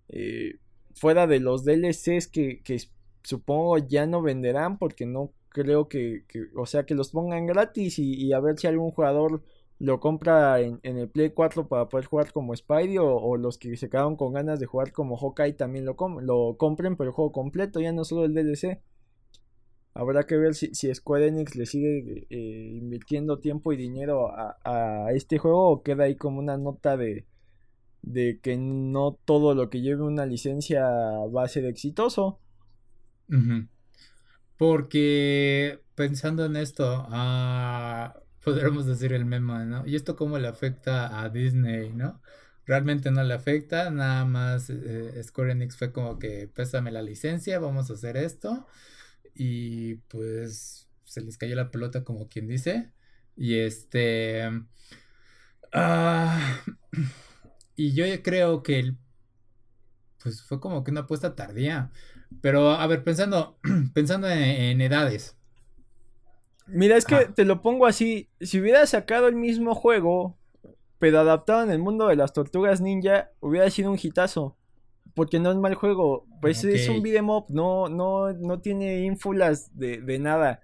eh, 0.08 0.56
fuera 0.94 1.26
de 1.26 1.40
los 1.40 1.64
DLCs 1.64 2.28
que, 2.28 2.62
que, 2.62 2.78
supongo 3.22 3.78
ya 3.78 4.06
no 4.06 4.22
venderán 4.22 4.78
porque 4.78 5.04
no 5.04 5.32
creo 5.48 5.88
que, 5.88 6.24
o 6.54 6.66
sea, 6.66 6.84
que 6.84 6.94
los 6.94 7.10
pongan 7.10 7.46
gratis 7.46 7.98
y, 7.98 8.32
a 8.32 8.40
ver 8.40 8.58
si 8.58 8.66
algún 8.66 8.90
jugador 8.90 9.42
lo 9.78 10.00
compra 10.00 10.60
en, 10.60 10.80
el 10.82 11.08
Play 11.08 11.30
4 11.30 11.68
para 11.68 11.88
poder 11.88 12.06
jugar 12.06 12.32
como 12.32 12.56
Spidey 12.56 12.96
o, 12.98 13.36
los 13.36 13.58
que 13.58 13.76
se 13.76 13.90
quedaron 13.90 14.16
con 14.16 14.32
ganas 14.32 14.58
de 14.58 14.66
jugar 14.66 14.92
como 14.92 15.16
Hawkeye 15.16 15.52
también 15.52 15.84
lo, 15.84 15.96
lo 16.20 16.56
compren, 16.56 16.96
pero 16.96 17.10
el 17.10 17.14
juego 17.14 17.32
completo, 17.32 17.80
ya 17.80 17.92
no 17.92 18.04
solo 18.04 18.24
el 18.24 18.34
DLC. 18.34 18.80
Habrá 19.92 20.26
que 20.26 20.36
ver 20.36 20.54
si, 20.54 20.74
si 20.74 20.94
Square 20.94 21.28
Enix 21.28 21.56
le 21.56 21.66
sigue 21.66 22.26
eh, 22.28 22.76
invirtiendo 22.76 23.38
tiempo 23.38 23.72
y 23.72 23.76
dinero 23.76 24.30
a, 24.30 25.08
este 25.14 25.38
juego 25.38 25.70
o 25.70 25.82
queda 25.82 26.04
ahí 26.04 26.16
como 26.16 26.38
una 26.38 26.58
nota 26.58 26.96
de, 26.96 27.26
de 28.02 28.38
que 28.42 28.56
no 28.58 29.18
todo 29.24 29.54
lo 29.54 29.70
que 29.70 29.80
lleve 29.80 30.02
una 30.02 30.26
licencia 30.26 30.84
va 31.34 31.44
a 31.44 31.48
ser 31.48 31.64
exitoso. 31.64 32.40
Porque 34.58 35.80
pensando 35.94 36.44
en 36.44 36.56
esto, 36.56 37.06
ah, 37.08 38.14
podremos 38.46 38.86
decir 38.86 39.12
el 39.12 39.24
memo, 39.24 39.58
¿no? 39.64 39.84
¿Y 39.86 39.96
esto 39.96 40.14
cómo 40.14 40.38
le 40.38 40.46
afecta 40.46 41.20
a 41.20 41.28
Disney, 41.30 41.92
no? 41.92 42.22
Realmente 42.64 43.10
no 43.10 43.24
le 43.24 43.34
afecta, 43.34 43.90
nada 43.90 44.24
más 44.24 44.70
eh, 44.70 45.20
Square 45.24 45.50
Enix 45.50 45.76
fue 45.76 45.92
como 45.92 46.20
que 46.20 46.46
pésame 46.46 46.92
la 46.92 47.02
licencia, 47.02 47.58
vamos 47.58 47.90
a 47.90 47.94
hacer 47.94 48.16
esto 48.16 48.68
y 49.34 49.96
pues 50.08 50.88
se 51.04 51.22
les 51.22 51.38
cayó 51.38 51.56
la 51.56 51.72
pelota 51.72 52.04
como 52.04 52.28
quien 52.28 52.46
dice. 52.46 52.92
Y 53.36 53.58
este... 53.58 54.48
Ah, 55.72 56.62
y 57.76 57.94
yo 57.94 58.04
creo 58.22 58.62
que 58.62 58.94
pues 60.22 60.42
fue 60.42 60.60
como 60.60 60.84
que 60.84 60.92
una 60.92 61.00
apuesta 61.00 61.34
tardía. 61.34 61.90
Pero 62.40 62.70
a 62.72 62.86
ver, 62.86 63.02
pensando, 63.02 63.58
pensando 63.94 64.28
en, 64.28 64.80
edades. 64.80 65.35
Mira, 66.66 66.96
es 66.96 67.04
que 67.04 67.26
te 67.26 67.44
lo 67.44 67.62
pongo 67.62 67.86
así. 67.86 68.28
Si 68.40 68.60
hubiera 68.60 68.86
sacado 68.86 69.28
el 69.28 69.36
mismo 69.36 69.74
juego, 69.74 70.36
pero 70.98 71.20
adaptado 71.20 71.62
en 71.62 71.70
el 71.70 71.78
mundo 71.78 72.08
de 72.08 72.16
las 72.16 72.32
tortugas 72.32 72.80
ninja, 72.80 73.30
hubiera 73.40 73.70
sido 73.70 73.90
un 73.90 73.98
hitazo 74.02 74.56
porque 75.16 75.40
no 75.40 75.50
es 75.50 75.56
mal 75.56 75.74
juego. 75.74 76.26
Pues 76.42 76.62
es 76.62 76.88
un 76.88 77.02
beat'em 77.02 77.30
up, 77.30 77.46
no, 77.48 77.88
no, 77.88 78.32
no 78.34 78.60
tiene 78.60 79.00
ínfulas 79.00 79.76
de, 79.76 80.02
de 80.02 80.18
nada. 80.18 80.60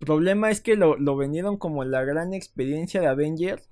Problema 0.00 0.50
es 0.50 0.60
que 0.60 0.74
lo, 0.74 0.96
lo 0.96 1.16
vendieron 1.16 1.56
como 1.56 1.84
la 1.84 2.02
gran 2.04 2.34
experiencia 2.34 3.00
de 3.00 3.06
Avengers 3.06 3.70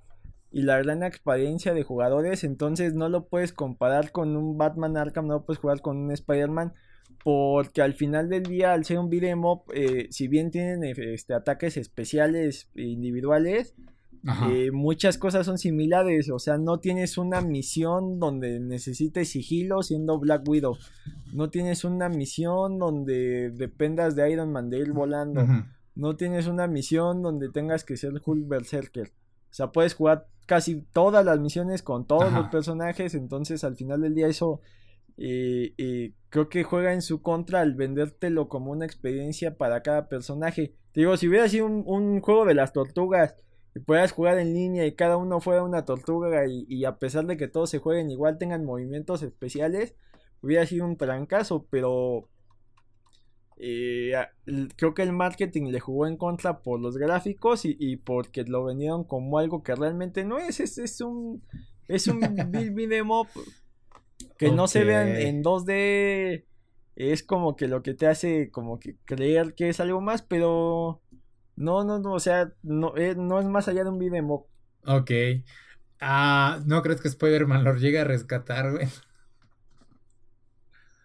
y 0.49 0.61
la 0.61 0.77
gran 0.77 1.03
experiencia 1.03 1.73
de 1.73 1.83
jugadores, 1.83 2.45
entonces 2.45 2.93
no 2.93 3.09
lo 3.09 3.27
puedes 3.27 3.51
comparar 3.51 4.11
con 4.11 4.37
un 4.37 4.57
Batman 4.57 4.95
Arkham, 4.95 5.27
no 5.27 5.35
lo 5.35 5.45
puedes 5.45 5.59
jugar 5.59 5.81
con 5.81 5.97
un 5.97 6.11
Spider-Man, 6.11 6.73
porque 7.23 7.81
al 7.81 7.93
final 7.93 8.29
del 8.29 8.43
día, 8.43 8.73
al 8.73 8.85
ser 8.85 8.99
un 8.99 9.09
beat'em 9.09 9.45
up, 9.45 9.63
eh, 9.73 10.07
si 10.09 10.27
bien 10.27 10.49
tienen 10.49 10.83
este, 10.83 11.33
ataques 11.33 11.77
especiales 11.77 12.69
individuales, 12.75 13.75
eh, 14.49 14.71
muchas 14.71 15.17
cosas 15.17 15.45
son 15.47 15.57
similares, 15.57 16.29
o 16.29 16.37
sea, 16.37 16.57
no 16.57 16.79
tienes 16.79 17.17
una 17.17 17.41
misión 17.41 18.19
donde 18.19 18.59
necesites 18.59 19.29
sigilo 19.29 19.81
siendo 19.81 20.19
Black 20.19 20.47
Widow, 20.47 20.77
no 21.33 21.49
tienes 21.49 21.83
una 21.83 22.07
misión 22.07 22.77
donde 22.77 23.49
dependas 23.49 24.15
de 24.15 24.31
Iron 24.31 24.51
Man 24.51 24.69
de 24.69 24.77
ir 24.77 24.91
volando, 24.91 25.43
no 25.95 26.15
tienes 26.17 26.45
una 26.45 26.67
misión 26.67 27.23
donde 27.23 27.49
tengas 27.49 27.83
que 27.83 27.97
ser 27.97 28.13
Hulk 28.23 28.47
Berserker, 28.47 29.07
o 29.07 29.53
sea, 29.53 29.71
puedes 29.71 29.95
jugar 29.95 30.27
casi 30.45 30.83
todas 30.93 31.25
las 31.25 31.39
misiones 31.39 31.81
con 31.81 32.05
todos 32.05 32.31
los 32.31 32.47
personajes, 32.49 33.15
entonces 33.15 33.63
al 33.63 33.75
final 33.75 34.01
del 34.01 34.13
día 34.13 34.27
eso 34.27 34.61
eh, 35.17 35.73
eh, 35.77 36.13
creo 36.29 36.49
que 36.49 36.63
juega 36.63 36.93
en 36.93 37.01
su 37.01 37.21
contra 37.21 37.61
al 37.61 37.75
vendértelo 37.75 38.49
como 38.49 38.71
una 38.71 38.85
experiencia 38.85 39.55
para 39.55 39.81
cada 39.81 40.07
personaje. 40.07 40.73
Te 40.91 41.01
digo, 41.01 41.15
si 41.17 41.27
hubiera 41.27 41.47
sido 41.47 41.65
un 41.67 42.21
juego 42.21 42.45
de 42.45 42.55
las 42.55 42.73
tortugas, 42.73 43.35
y 43.73 43.79
puedas 43.79 44.11
jugar 44.11 44.37
en 44.39 44.53
línea 44.53 44.85
y 44.85 44.95
cada 44.95 45.17
uno 45.17 45.39
fuera 45.39 45.63
una 45.63 45.85
tortuga 45.85 46.45
y, 46.47 46.83
a 46.85 46.97
pesar 46.97 47.25
de 47.25 47.37
que 47.37 47.47
todos 47.47 47.69
se 47.69 47.79
jueguen 47.79 48.11
igual 48.11 48.37
tengan 48.37 48.65
movimientos 48.65 49.23
especiales, 49.23 49.95
hubiera 50.41 50.65
sido 50.65 50.85
un 50.85 50.97
trancazo, 50.97 51.65
pero 51.69 52.27
eh, 53.57 54.13
creo 54.75 54.93
que 54.93 55.03
el 55.03 55.13
marketing 55.13 55.71
le 55.71 55.79
jugó 55.79 56.07
en 56.07 56.17
contra 56.17 56.61
por 56.61 56.81
los 56.81 56.97
gráficos 56.97 57.61
y, 57.63 57.95
porque 57.97 58.43
lo 58.43 58.65
vendieron 58.65 59.03
como 59.05 59.37
algo 59.39 59.63
que 59.63 59.75
realmente 59.75 60.25
no 60.25 60.37
es, 60.37 60.59
es, 60.59 60.77
es 60.77 60.99
un 61.01 61.41
es 61.87 62.07
un 62.07 62.19
build 62.51 62.93
que 64.37 64.51
no 64.51 64.67
se 64.67 64.83
vean 64.83 65.15
en 65.15 65.43
2D 65.43 66.45
es 66.95 67.23
como 67.23 67.55
que 67.55 67.67
lo 67.67 67.81
que 67.81 67.93
te 67.93 68.07
hace 68.07 68.51
como 68.51 68.79
que 68.79 68.95
creer 69.05 69.53
que 69.55 69.69
es 69.69 69.79
algo 69.79 70.01
más, 70.01 70.21
pero 70.21 71.01
no, 71.55 71.83
no, 71.83 71.99
no, 71.99 72.13
o 72.13 72.19
sea, 72.19 72.51
no, 72.63 72.95
eh, 72.97 73.15
no 73.15 73.39
es 73.39 73.45
más 73.45 73.67
allá 73.67 73.83
de 73.83 73.89
un 73.89 73.99
beat'em 73.99 74.29
Ok. 74.29 75.11
Ah, 75.99 76.59
¿no 76.65 76.81
crees 76.81 77.01
que 77.01 77.07
Spider-Man 77.07 77.63
lo 77.63 77.75
llegue 77.75 77.99
a 77.99 78.03
rescatar, 78.03 78.71
güey? 78.71 78.87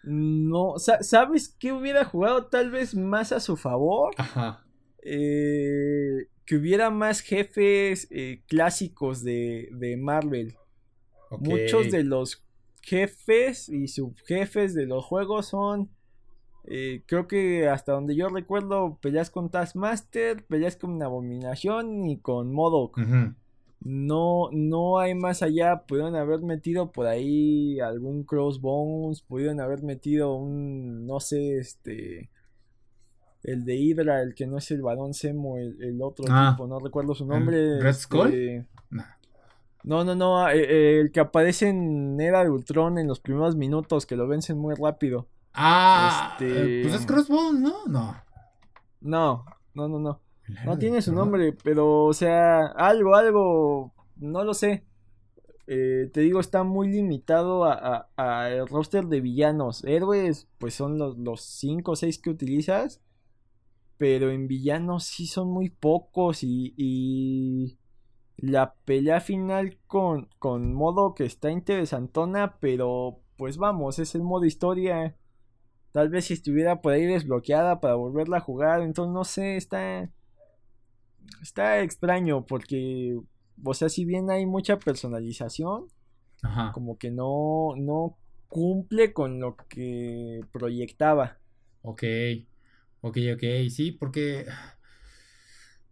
No, 0.03 0.75
¿sabes 0.77 1.55
qué 1.59 1.73
hubiera 1.73 2.05
jugado 2.05 2.45
tal 2.45 2.71
vez 2.71 2.95
más 2.95 3.31
a 3.31 3.39
su 3.39 3.57
favor? 3.57 4.13
Ajá. 4.17 4.65
Eh, 5.03 6.27
que 6.45 6.55
hubiera 6.55 6.89
más 6.89 7.19
jefes 7.19 8.07
eh, 8.09 8.41
clásicos 8.47 9.23
de, 9.23 9.69
de 9.73 9.97
Marvel. 9.97 10.55
Muchos 11.39 11.91
de 11.91 12.03
los 12.03 12.46
jefes 12.87 13.67
y 13.67 13.89
subjefes 13.89 14.73
de 14.73 14.85
los 14.85 15.03
juegos 15.03 15.47
son 15.47 15.89
eh, 16.69 17.03
creo 17.05 17.27
que 17.27 17.67
hasta 17.67 17.93
donde 17.93 18.15
yo 18.15 18.27
recuerdo, 18.27 18.97
peleas 19.01 19.29
con 19.29 19.49
Taskmaster, 19.49 20.45
peleas 20.45 20.75
con 20.75 21.01
Abominación 21.01 22.05
y 22.05 22.17
con 22.17 22.53
Modok. 22.53 22.97
No, 23.79 24.49
no 24.51 24.99
hay 24.99 25.15
más 25.15 25.43
allá. 25.43 25.83
Pudieron 25.87 26.15
haber 26.15 26.41
metido 26.41 26.91
por 26.91 27.07
ahí 27.07 27.79
algún 27.79 28.23
Crossbones. 28.23 29.21
Pudieron 29.21 29.61
haber 29.61 29.83
metido 29.83 30.35
un. 30.35 31.05
No 31.05 31.21
sé, 31.21 31.57
este. 31.57 32.29
El 33.43 33.63
de 33.63 33.75
Hydra, 33.77 34.21
el 34.21 34.35
que 34.35 34.45
no 34.45 34.57
es 34.57 34.69
el 34.71 34.81
varón 34.81 35.13
Semo, 35.13 35.57
el, 35.57 36.01
otro 36.01 36.25
ah. 36.27 36.51
tipo, 36.51 36.67
no 36.67 36.79
recuerdo 36.79 37.15
su 37.15 37.25
nombre. 37.25 37.79
¿Red 37.79 37.93
Skull? 37.93 38.27
Este, 38.27 38.65
no, 39.87 40.03
no, 40.03 40.15
no. 40.15 40.49
Eh, 40.49 40.63
eh, 40.63 40.99
el 40.99 41.11
que 41.13 41.21
aparece 41.21 41.69
en 41.69 42.19
Era 42.19 42.43
de 42.43 42.49
Ultron 42.49 42.97
en 42.97 43.07
los 43.07 43.21
primeros 43.21 43.55
minutos, 43.55 44.05
que 44.05 44.17
lo 44.17 44.27
vencen 44.27 44.57
muy 44.57 44.75
rápido. 44.75 45.29
Ah, 45.53 46.35
este... 46.37 46.81
pues 46.81 46.93
es 46.93 47.05
Crossbones, 47.05 47.61
¿no? 47.61 47.85
No. 47.87 48.15
No, 48.99 49.45
no, 49.73 49.87
no, 49.87 49.99
no. 49.99 50.21
No 50.65 50.77
tiene 50.77 51.01
su 51.01 51.13
nombre, 51.13 51.53
pero, 51.63 52.03
o 52.03 52.13
sea, 52.13 52.65
algo, 52.65 53.15
algo, 53.15 53.93
no 54.17 54.43
lo 54.43 54.53
sé. 54.53 54.85
Eh, 55.67 56.09
te 56.11 56.19
digo, 56.19 56.41
está 56.41 56.63
muy 56.63 56.89
limitado 56.89 57.63
a, 57.63 58.09
a, 58.17 58.49
el 58.49 58.67
roster 58.67 59.05
de 59.05 59.21
villanos. 59.21 59.85
Héroes, 59.85 60.49
pues 60.57 60.73
son 60.73 60.97
los 60.97 61.41
5 61.41 61.91
o 61.91 61.95
6 61.95 62.19
que 62.19 62.29
utilizas. 62.29 63.01
Pero 63.97 64.31
en 64.31 64.49
villanos 64.49 65.05
sí 65.05 65.27
son 65.27 65.47
muy 65.47 65.69
pocos. 65.69 66.43
Y, 66.43 66.73
y 66.75 67.77
la 68.37 68.75
pelea 68.85 69.19
final 69.19 69.77
con, 69.87 70.29
con 70.39 70.73
modo 70.73 71.15
que 71.15 71.25
está 71.25 71.51
interesantona. 71.51 72.57
Pero 72.59 73.19
pues 73.35 73.57
vamos, 73.57 73.99
es 73.99 74.15
el 74.15 74.23
modo 74.23 74.45
historia. 74.45 75.15
Tal 75.91 76.09
vez 76.09 76.25
si 76.25 76.33
estuviera 76.33 76.81
por 76.81 76.93
ahí 76.93 77.05
desbloqueada 77.05 77.79
para 77.79 77.95
volverla 77.95 78.37
a 78.37 78.41
jugar. 78.41 78.81
Entonces 78.81 79.13
no 79.13 79.23
sé, 79.23 79.57
está. 79.57 80.09
Está 81.41 81.81
extraño 81.81 82.45
porque. 82.45 83.19
O 83.63 83.73
sea, 83.73 83.89
si 83.89 84.05
bien 84.05 84.29
hay 84.29 84.45
mucha 84.45 84.77
personalización. 84.77 85.87
Como 86.73 86.97
que 86.97 87.11
no. 87.11 87.73
No 87.77 88.17
cumple 88.47 89.11
con 89.11 89.39
lo 89.39 89.55
que 89.55 90.41
proyectaba. 90.51 91.39
Ok. 91.81 92.03
Ok, 93.01 93.17
ok. 93.33 93.43
Sí, 93.69 93.91
porque. 93.91 94.45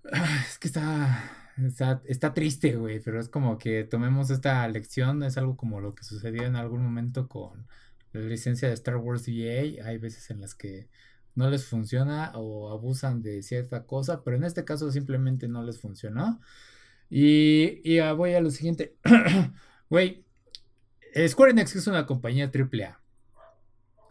Es 0.47 0.59
que 0.59 0.67
está. 0.67 1.44
Está, 1.57 2.33
triste, 2.33 2.75
güey, 2.75 2.99
pero 2.99 3.19
es 3.19 3.29
como 3.29 3.57
que 3.57 3.85
tomemos 3.85 4.29
esta 4.29 4.67
lección, 4.67 5.23
es 5.23 5.37
algo 5.37 5.55
como 5.55 5.79
lo 5.79 5.95
que 5.95 6.03
sucedió 6.03 6.43
en 6.43 6.57
algún 6.57 6.83
momento 6.83 7.29
con 7.29 7.65
la 8.11 8.21
licencia 8.21 8.67
de 8.67 8.73
Star 8.73 8.97
Wars 8.97 9.25
VA, 9.27 9.85
hay 9.87 9.97
veces 9.97 10.29
en 10.31 10.41
las 10.41 10.53
que 10.53 10.89
no 11.33 11.49
les 11.49 11.65
funciona 11.65 12.31
o 12.35 12.71
abusan 12.71 13.21
de 13.21 13.41
cierta 13.41 13.85
cosa, 13.85 14.23
pero 14.23 14.37
en 14.37 14.43
este 14.43 14.65
caso 14.65 14.91
simplemente 14.91 15.47
no 15.47 15.63
les 15.63 15.79
funcionó. 15.79 16.41
Y, 17.09 17.81
y 17.83 17.99
voy 18.11 18.33
a 18.33 18.41
lo 18.41 18.49
siguiente. 18.51 18.95
Güey, 19.89 20.25
Square 21.27 21.51
Enix 21.51 21.75
es 21.75 21.87
una 21.87 22.05
compañía 22.05 22.51
AAA. 22.53 22.99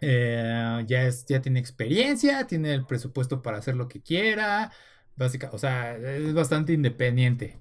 Eh, 0.01 0.85
ya, 0.87 1.07
es, 1.07 1.27
ya 1.27 1.41
tiene 1.43 1.59
experiencia, 1.61 2.47
tiene 2.47 2.75
el 2.75 2.87
presupuesto 2.87 3.43
para 3.43 3.59
hacer 3.59 3.75
lo 3.75 3.89
que 3.89 4.01
quiera. 4.01 4.71
Básica, 5.17 5.51
o 5.53 5.59
sea, 5.59 5.97
es 5.97 6.35
bastante 6.35 6.73
independiente 6.73 7.59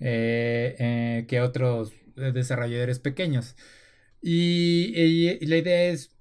eh, 0.00 0.76
eh, 0.78 1.26
que 1.28 1.40
otros 1.40 1.92
desarrolladores 2.16 2.98
pequeños. 2.98 3.56
Y, 4.22 5.44
la 5.46 5.56
idea 5.56 5.84
es, 5.90 6.12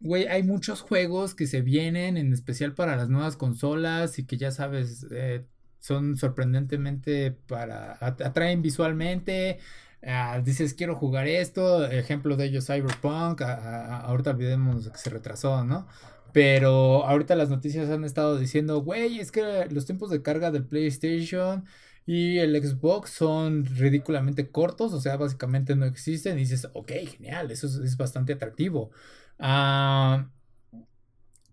güey, 0.00 0.26
hay 0.28 0.42
muchos 0.42 0.80
juegos 0.80 1.34
que 1.34 1.46
se 1.46 1.62
vienen, 1.62 2.16
en 2.16 2.32
especial 2.32 2.74
para 2.74 2.96
las 2.96 3.08
nuevas 3.08 3.36
consolas 3.36 4.18
y 4.18 4.26
que 4.26 4.36
ya 4.36 4.50
sabes, 4.52 5.06
son 5.80 6.16
sorprendentemente 6.16 7.32
para, 7.32 7.98
atraen 8.00 8.62
visualmente. 8.62 9.58
Ah, 10.02 10.40
dices, 10.44 10.74
quiero 10.74 10.94
jugar 10.94 11.26
esto. 11.26 11.84
Ejemplo 11.86 12.36
de 12.36 12.46
ello, 12.46 12.62
Cyberpunk. 12.62 13.42
ahorita 13.42 14.30
olvidemos 14.30 14.88
que 14.90 14.98
se 14.98 15.10
retrasó, 15.10 15.64
¿no? 15.64 15.88
Pero 16.32 17.04
ahorita 17.06 17.34
las 17.36 17.50
noticias 17.50 17.88
han 17.90 18.04
estado 18.04 18.38
diciendo, 18.38 18.82
güey, 18.82 19.20
es 19.20 19.32
que 19.32 19.66
los 19.70 19.86
tiempos 19.86 20.10
de 20.10 20.22
carga 20.22 20.50
del 20.50 20.66
PlayStation 20.66 21.64
y 22.06 22.38
el 22.38 22.56
Xbox 22.62 23.10
son 23.10 23.64
ridículamente 23.66 24.50
cortos, 24.50 24.92
o 24.94 25.00
sea, 25.00 25.16
básicamente 25.16 25.76
no 25.76 25.86
existen. 25.86 26.36
Y 26.38 26.42
dices, 26.42 26.68
ok, 26.74 26.92
genial, 27.16 27.50
eso 27.50 27.66
es, 27.66 27.96
bastante 27.96 28.32
atractivo. 28.34 28.90
Ah, 29.38 30.30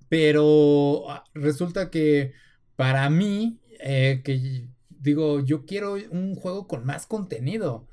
pero 0.09 1.09
ah, 1.09 1.23
resulta 1.33 1.89
que 1.89 2.33
para 2.75 3.09
mí, 3.09 3.59
eh, 3.79 4.21
que 4.23 4.69
digo, 4.89 5.41
yo 5.43 5.65
quiero 5.65 5.95
un 6.11 6.35
juego 6.35 6.67
con 6.67 6.85
más 6.85 7.05
contenido. 7.07 7.87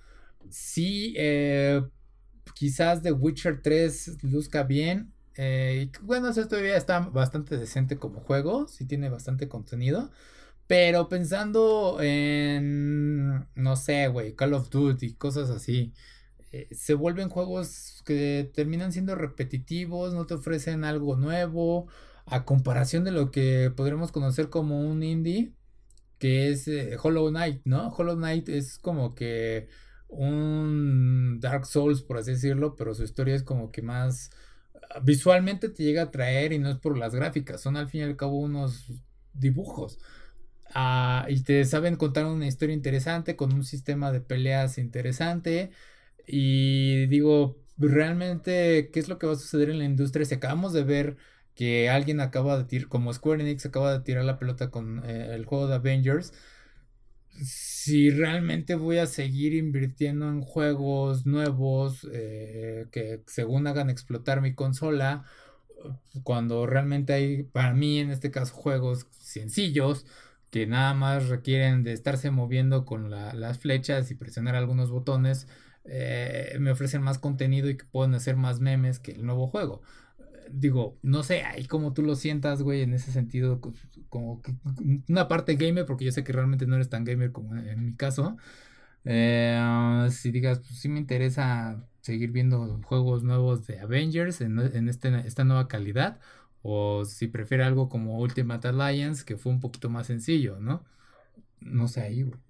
Sí, 0.50 1.14
eh, 1.16 1.82
quizás 2.54 3.02
The 3.02 3.12
Witcher 3.12 3.62
3 3.62 4.22
luzca 4.24 4.62
bien. 4.64 5.12
Eh, 5.36 5.90
bueno, 6.02 6.28
esto 6.28 6.46
todavía 6.46 6.76
está 6.76 7.00
bastante 7.00 7.56
decente 7.56 7.98
como 7.98 8.20
juego. 8.20 8.68
Sí 8.68 8.86
tiene 8.86 9.08
bastante 9.08 9.48
contenido. 9.48 10.10
Pero 10.66 11.08
pensando 11.08 11.98
en, 12.00 13.46
no 13.54 13.76
sé, 13.76 14.08
güey, 14.08 14.34
Call 14.34 14.54
of 14.54 14.70
Duty, 14.70 15.14
cosas 15.14 15.50
así. 15.50 15.92
Eh, 16.52 16.68
se 16.72 16.94
vuelven 16.94 17.28
juegos 17.30 18.02
que 18.06 18.50
terminan 18.54 18.92
siendo 18.92 19.14
repetitivos, 19.14 20.14
no 20.14 20.26
te 20.26 20.34
ofrecen 20.34 20.84
algo 20.84 21.16
nuevo. 21.16 21.88
A 22.26 22.44
comparación 22.44 23.04
de 23.04 23.10
lo 23.12 23.30
que 23.32 23.72
podremos 23.76 24.12
conocer 24.12 24.48
como 24.50 24.80
un 24.88 25.02
indie, 25.02 25.54
que 26.18 26.50
es 26.50 26.70
Hollow 27.02 27.30
Knight, 27.30 27.62
¿no? 27.64 27.88
Hollow 27.88 28.16
Knight 28.16 28.48
es 28.48 28.78
como 28.78 29.14
que 29.14 29.68
un 30.08 31.38
Dark 31.40 31.66
Souls, 31.66 32.02
por 32.02 32.18
así 32.18 32.32
decirlo, 32.32 32.76
pero 32.76 32.94
su 32.94 33.02
historia 33.02 33.34
es 33.34 33.42
como 33.42 33.72
que 33.72 33.82
más 33.82 34.30
visualmente 35.02 35.68
te 35.68 35.82
llega 35.84 36.02
a 36.02 36.10
traer 36.10 36.52
y 36.52 36.58
no 36.58 36.70
es 36.70 36.78
por 36.78 36.96
las 36.98 37.14
gráficas, 37.14 37.60
son 37.60 37.76
al 37.76 37.88
fin 37.88 38.02
y 38.02 38.04
al 38.04 38.16
cabo 38.16 38.38
unos 38.38 38.92
dibujos. 39.32 39.98
Ah, 40.74 41.26
y 41.28 41.42
te 41.42 41.64
saben 41.64 41.96
contar 41.96 42.26
una 42.26 42.46
historia 42.46 42.74
interesante 42.74 43.36
con 43.36 43.52
un 43.52 43.64
sistema 43.64 44.12
de 44.12 44.20
peleas 44.20 44.78
interesante. 44.78 45.70
Y 46.26 47.06
digo, 47.06 47.58
realmente, 47.78 48.90
¿qué 48.92 49.00
es 49.00 49.08
lo 49.08 49.18
que 49.18 49.26
va 49.26 49.34
a 49.34 49.36
suceder 49.36 49.70
en 49.70 49.78
la 49.78 49.84
industria? 49.84 50.24
Si 50.26 50.34
acabamos 50.34 50.72
de 50.72 50.84
ver 50.84 51.16
que 51.54 51.90
alguien 51.90 52.20
acaba 52.20 52.56
de 52.58 52.64
tirar, 52.64 52.88
como 52.88 53.12
Square 53.12 53.42
Enix 53.42 53.66
acaba 53.66 53.92
de 53.92 54.00
tirar 54.04 54.24
la 54.24 54.38
pelota 54.38 54.70
con 54.70 55.02
eh, 55.04 55.34
el 55.34 55.44
juego 55.44 55.68
de 55.68 55.74
Avengers, 55.74 56.32
si 57.40 58.10
realmente 58.10 58.74
voy 58.74 58.98
a 58.98 59.06
seguir 59.06 59.54
invirtiendo 59.54 60.28
en 60.28 60.42
juegos 60.42 61.26
nuevos 61.26 62.06
eh, 62.12 62.86
que 62.92 63.22
según 63.26 63.66
hagan 63.66 63.90
explotar 63.90 64.40
mi 64.40 64.54
consola, 64.54 65.24
cuando 66.22 66.66
realmente 66.66 67.12
hay, 67.12 67.42
para 67.44 67.72
mí 67.74 67.98
en 67.98 68.10
este 68.10 68.30
caso, 68.30 68.54
juegos 68.54 69.06
sencillos 69.12 70.06
que 70.50 70.66
nada 70.66 70.94
más 70.94 71.28
requieren 71.28 71.82
de 71.82 71.92
estarse 71.92 72.30
moviendo 72.30 72.84
con 72.84 73.10
las 73.10 73.58
flechas 73.58 74.10
y 74.10 74.14
presionar 74.14 74.54
algunos 74.54 74.90
botones, 74.90 75.48
eh, 75.84 76.56
me 76.60 76.70
ofrecen 76.70 77.02
más 77.02 77.18
contenido 77.18 77.70
y 77.70 77.76
que 77.76 77.86
pueden 77.86 78.14
hacer 78.14 78.36
más 78.36 78.60
memes 78.60 78.98
que 78.98 79.12
el 79.12 79.24
nuevo 79.24 79.48
juego 79.48 79.82
digo, 80.50 80.98
no 81.02 81.22
sé, 81.22 81.42
ahí 81.44 81.66
como 81.66 81.92
tú 81.92 82.02
lo 82.02 82.16
sientas, 82.16 82.62
güey, 82.62 82.82
en 82.82 82.94
ese 82.94 83.12
sentido, 83.12 83.60
como 84.08 84.42
que 84.42 84.54
una 85.08 85.28
parte 85.28 85.56
gamer, 85.56 85.86
porque 85.86 86.04
yo 86.04 86.12
sé 86.12 86.24
que 86.24 86.32
realmente 86.32 86.66
no 86.66 86.76
eres 86.76 86.88
tan 86.88 87.04
gamer 87.04 87.32
como 87.32 87.56
en, 87.56 87.84
mi 87.84 87.94
caso. 87.96 88.36
Eh, 89.04 90.08
si 90.10 90.30
digas, 90.32 90.60
pues 90.60 90.78
sí 90.78 90.88
me 90.88 91.00
interesa 91.00 91.86
seguir 92.02 92.32
viendo 92.32 92.80
juegos 92.84 93.22
nuevos 93.24 93.66
de 93.66 93.80
Avengers 93.80 94.40
en, 94.40 94.58
en 94.58 94.88
este, 94.88 95.26
esta 95.26 95.44
nueva 95.44 95.68
calidad, 95.68 96.20
o 96.62 97.04
si 97.04 97.28
prefiere 97.28 97.64
algo 97.64 97.88
como 97.88 98.18
Ultimate 98.20 98.68
Alliance, 98.68 99.24
que 99.24 99.36
fue 99.36 99.52
un 99.52 99.60
poquito 99.60 99.90
más 99.90 100.06
sencillo, 100.08 100.60
¿no? 100.60 100.84
No 101.60 101.88
sé 101.88 102.02
ahí, 102.02 102.22
güey. 102.22 102.40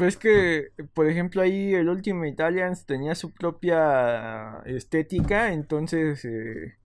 Pues 0.00 0.16
que, 0.16 0.68
por 0.94 1.10
ejemplo, 1.10 1.42
ahí 1.42 1.74
el 1.74 1.90
Ultimate 1.90 2.42
Alliance 2.42 2.84
tenía 2.86 3.14
su 3.14 3.34
propia 3.34 4.62
estética, 4.64 5.52
entonces 5.52 6.24
eh, 6.24 6.78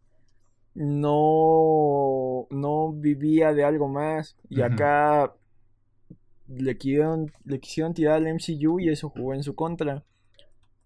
no, 0.73 2.45
no 2.49 2.91
vivía 2.91 3.53
de 3.53 3.63
algo 3.63 3.87
más. 3.87 4.35
Y 4.49 4.61
acá 4.61 5.33
le 6.49 6.77
quisieron, 6.77 7.31
le 7.45 7.61
quisieron 7.61 7.93
tirar 7.93 8.15
al 8.15 8.27
MCU 8.27 8.81
y 8.81 8.89
eso 8.89 9.09
jugó 9.11 9.33
en 9.33 9.43
su 9.43 9.55
contra. 9.55 10.03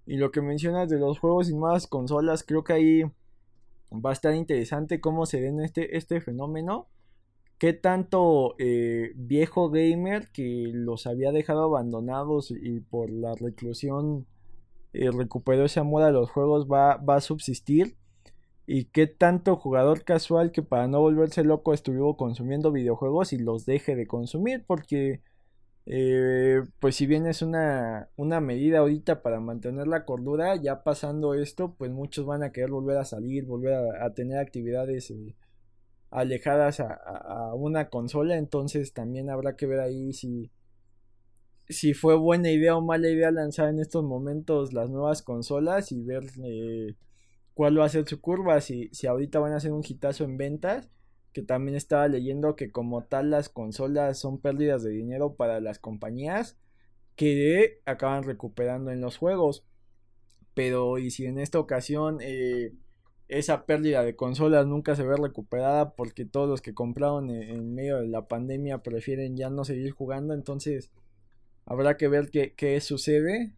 Y 0.06 0.18
lo 0.18 0.30
que 0.30 0.44
mencionas 0.44 0.88
de 0.88 1.00
los 1.00 1.18
juegos 1.18 1.48
sin 1.48 1.58
más 1.58 1.88
consolas, 1.88 2.44
creo 2.44 2.64
que 2.64 2.74
ahí 2.74 3.04
va 3.92 4.12
a 4.12 4.14
estar 4.14 4.36
interesante 4.36 5.02
cómo 5.02 5.26
se 5.26 5.42
ve 5.42 5.52
este, 5.66 5.98
este 5.98 6.22
fenómeno 6.22 6.90
qué 7.60 7.74
tanto 7.74 8.56
eh, 8.58 9.12
viejo 9.16 9.70
gamer 9.70 10.30
que 10.32 10.72
los 10.74 11.06
había 11.06 11.32
dejado 11.32 11.64
abandonados 11.64 12.52
y 12.52 12.80
por 12.80 13.12
la 13.12 13.36
reclusión 13.36 14.26
eh, 14.94 15.12
recuperó 15.12 15.66
ese 15.66 15.82
amor 15.82 16.04
a 16.04 16.12
los 16.12 16.32
juegos 16.32 16.68
va, 16.68 16.96
va, 16.98 17.18
a 17.18 17.22
subsistir 17.22 17.98
y 18.66 18.86
qué 18.86 19.08
tanto 19.08 19.58
jugador 19.58 20.04
casual 20.04 20.52
que 20.52 20.64
para 20.64 20.88
no 20.88 21.02
volverse 21.02 21.44
loco 21.44 21.74
estuvo 21.74 22.16
consumiendo 22.16 22.72
videojuegos 22.72 23.34
y 23.34 23.38
los 23.38 23.66
deje 23.66 23.96
de 23.96 24.08
consumir 24.08 24.64
porque 24.66 25.22
eh, 25.86 26.62
pues 26.80 26.96
si 26.96 27.08
bien 27.08 27.26
es 27.28 27.42
una, 27.42 28.10
una 28.16 28.40
medida 28.40 28.80
ahorita 28.80 29.22
para 29.22 29.42
mantener 29.42 29.88
la 29.88 30.06
cordura 30.06 30.56
ya 30.56 30.84
pasando 30.84 31.34
esto 31.34 31.76
pues 31.78 31.92
muchos 31.92 32.26
van 32.26 32.44
a 32.44 32.52
querer 32.54 32.70
volver 32.72 32.98
a 32.98 33.06
salir 33.06 33.46
volver 33.46 33.74
a, 33.74 34.06
a 34.06 34.14
tener 34.14 34.38
actividades 34.38 35.12
alejadas 36.12 36.80
a, 36.80 37.54
una 37.56 37.90
consola, 37.90 38.38
entonces 38.38 38.94
también 38.94 39.30
habrá 39.30 39.56
que 39.56 39.68
ver 39.68 39.80
ahí 39.80 40.14
si, 40.14 40.52
si 41.68 41.94
fue 41.94 42.16
buena 42.16 42.52
idea 42.52 42.76
o 42.76 42.82
mala 42.82 43.10
idea 43.10 43.32
lanzar 43.32 43.70
en 43.70 43.80
estos 43.80 44.04
momentos 44.04 44.74
las 44.74 44.90
nuevas 44.90 45.22
consolas 45.22 45.92
y 45.92 46.02
ver 46.02 46.24
eh, 46.44 46.96
cuál 47.54 47.80
va 47.80 47.86
a 47.86 47.90
ser 47.90 48.08
su 48.08 48.22
curva, 48.22 48.62
si, 48.62 48.90
si 48.92 49.08
ahorita 49.08 49.40
van 49.40 49.54
a 49.54 49.58
hacer 49.58 49.72
un 49.72 49.84
hitazo 49.88 50.24
en 50.24 50.38
ventas, 50.38 50.90
que 51.34 51.44
también 51.44 51.76
estaba 51.76 52.08
leyendo 52.08 52.56
que 52.56 52.72
como 52.72 53.04
tal 53.04 53.30
las 53.30 53.50
consolas 53.50 54.18
son 54.18 54.42
pérdidas 54.42 54.84
de 54.84 54.92
dinero 54.92 55.36
para 55.36 55.60
las 55.60 55.78
compañías 55.78 56.58
que 57.16 57.82
acaban 57.86 58.24
recuperando 58.24 58.92
en 58.92 59.02
los 59.02 59.18
juegos. 59.18 59.66
Pero 60.54 60.98
y 60.98 61.12
si 61.12 61.26
en 61.26 61.38
esta 61.38 61.60
ocasión 61.60 62.18
eh, 62.22 62.74
esa 63.30 63.68
pérdida 63.68 64.04
de 64.04 64.16
consolas 64.16 64.66
nunca 64.66 64.96
se 64.96 65.04
ve 65.04 65.16
recuperada 65.16 65.94
porque 65.96 66.26
todos 66.26 66.50
los 66.50 66.62
que 66.62 66.74
compraron 66.74 67.30
en, 67.30 67.76
medio 67.76 68.00
de 68.00 68.08
la 68.08 68.28
pandemia 68.28 68.80
prefieren 68.80 69.38
ya 69.38 69.52
no 69.52 69.64
seguir 69.64 69.92
jugando, 69.92 70.34
entonces 70.34 70.90
habrá 71.66 71.96
que 71.96 72.08
ver 72.08 72.30
qué, 72.32 72.82
sucede. 72.82 73.54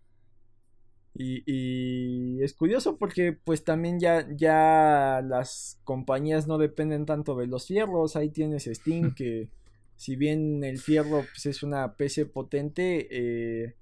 Y, 1.14 2.42
es 2.44 2.54
curioso 2.54 2.98
porque 2.98 3.34
pues 3.34 3.64
también 3.64 4.00
ya, 4.00 4.28
ya 4.36 5.22
las 5.24 5.80
compañías 5.84 6.48
no 6.48 6.58
dependen 6.58 7.06
tanto 7.06 7.36
de 7.36 7.48
los 7.48 7.68
fierros, 7.68 8.16
ahí 8.16 8.30
tienes 8.30 8.66
Steam 8.66 9.14
que 9.16 9.50
si 9.96 10.16
bien 10.16 10.64
el 10.64 10.80
fierro 10.80 11.24
pues, 11.32 11.46
es 11.46 11.64
una 11.64 11.96
PC 11.96 12.26
potente, 12.26 13.08
eh, 13.12 13.76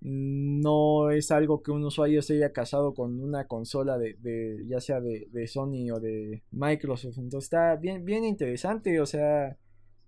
no 0.00 1.10
es 1.10 1.30
algo 1.32 1.62
que 1.62 1.72
un 1.72 1.84
usuario 1.84 2.22
se 2.22 2.34
haya 2.34 2.52
casado 2.52 2.94
con 2.94 3.20
una 3.20 3.46
consola 3.48 3.98
de, 3.98 4.64
ya 4.66 4.80
sea 4.80 5.00
de, 5.00 5.46
Sony 5.46 5.90
o 5.92 6.00
de 6.00 6.42
Microsoft. 6.52 7.18
Entonces 7.18 7.46
está 7.46 7.76
bien 7.76 8.04
bien 8.04 8.24
interesante 8.24 9.00
o 9.00 9.06
sea 9.06 9.56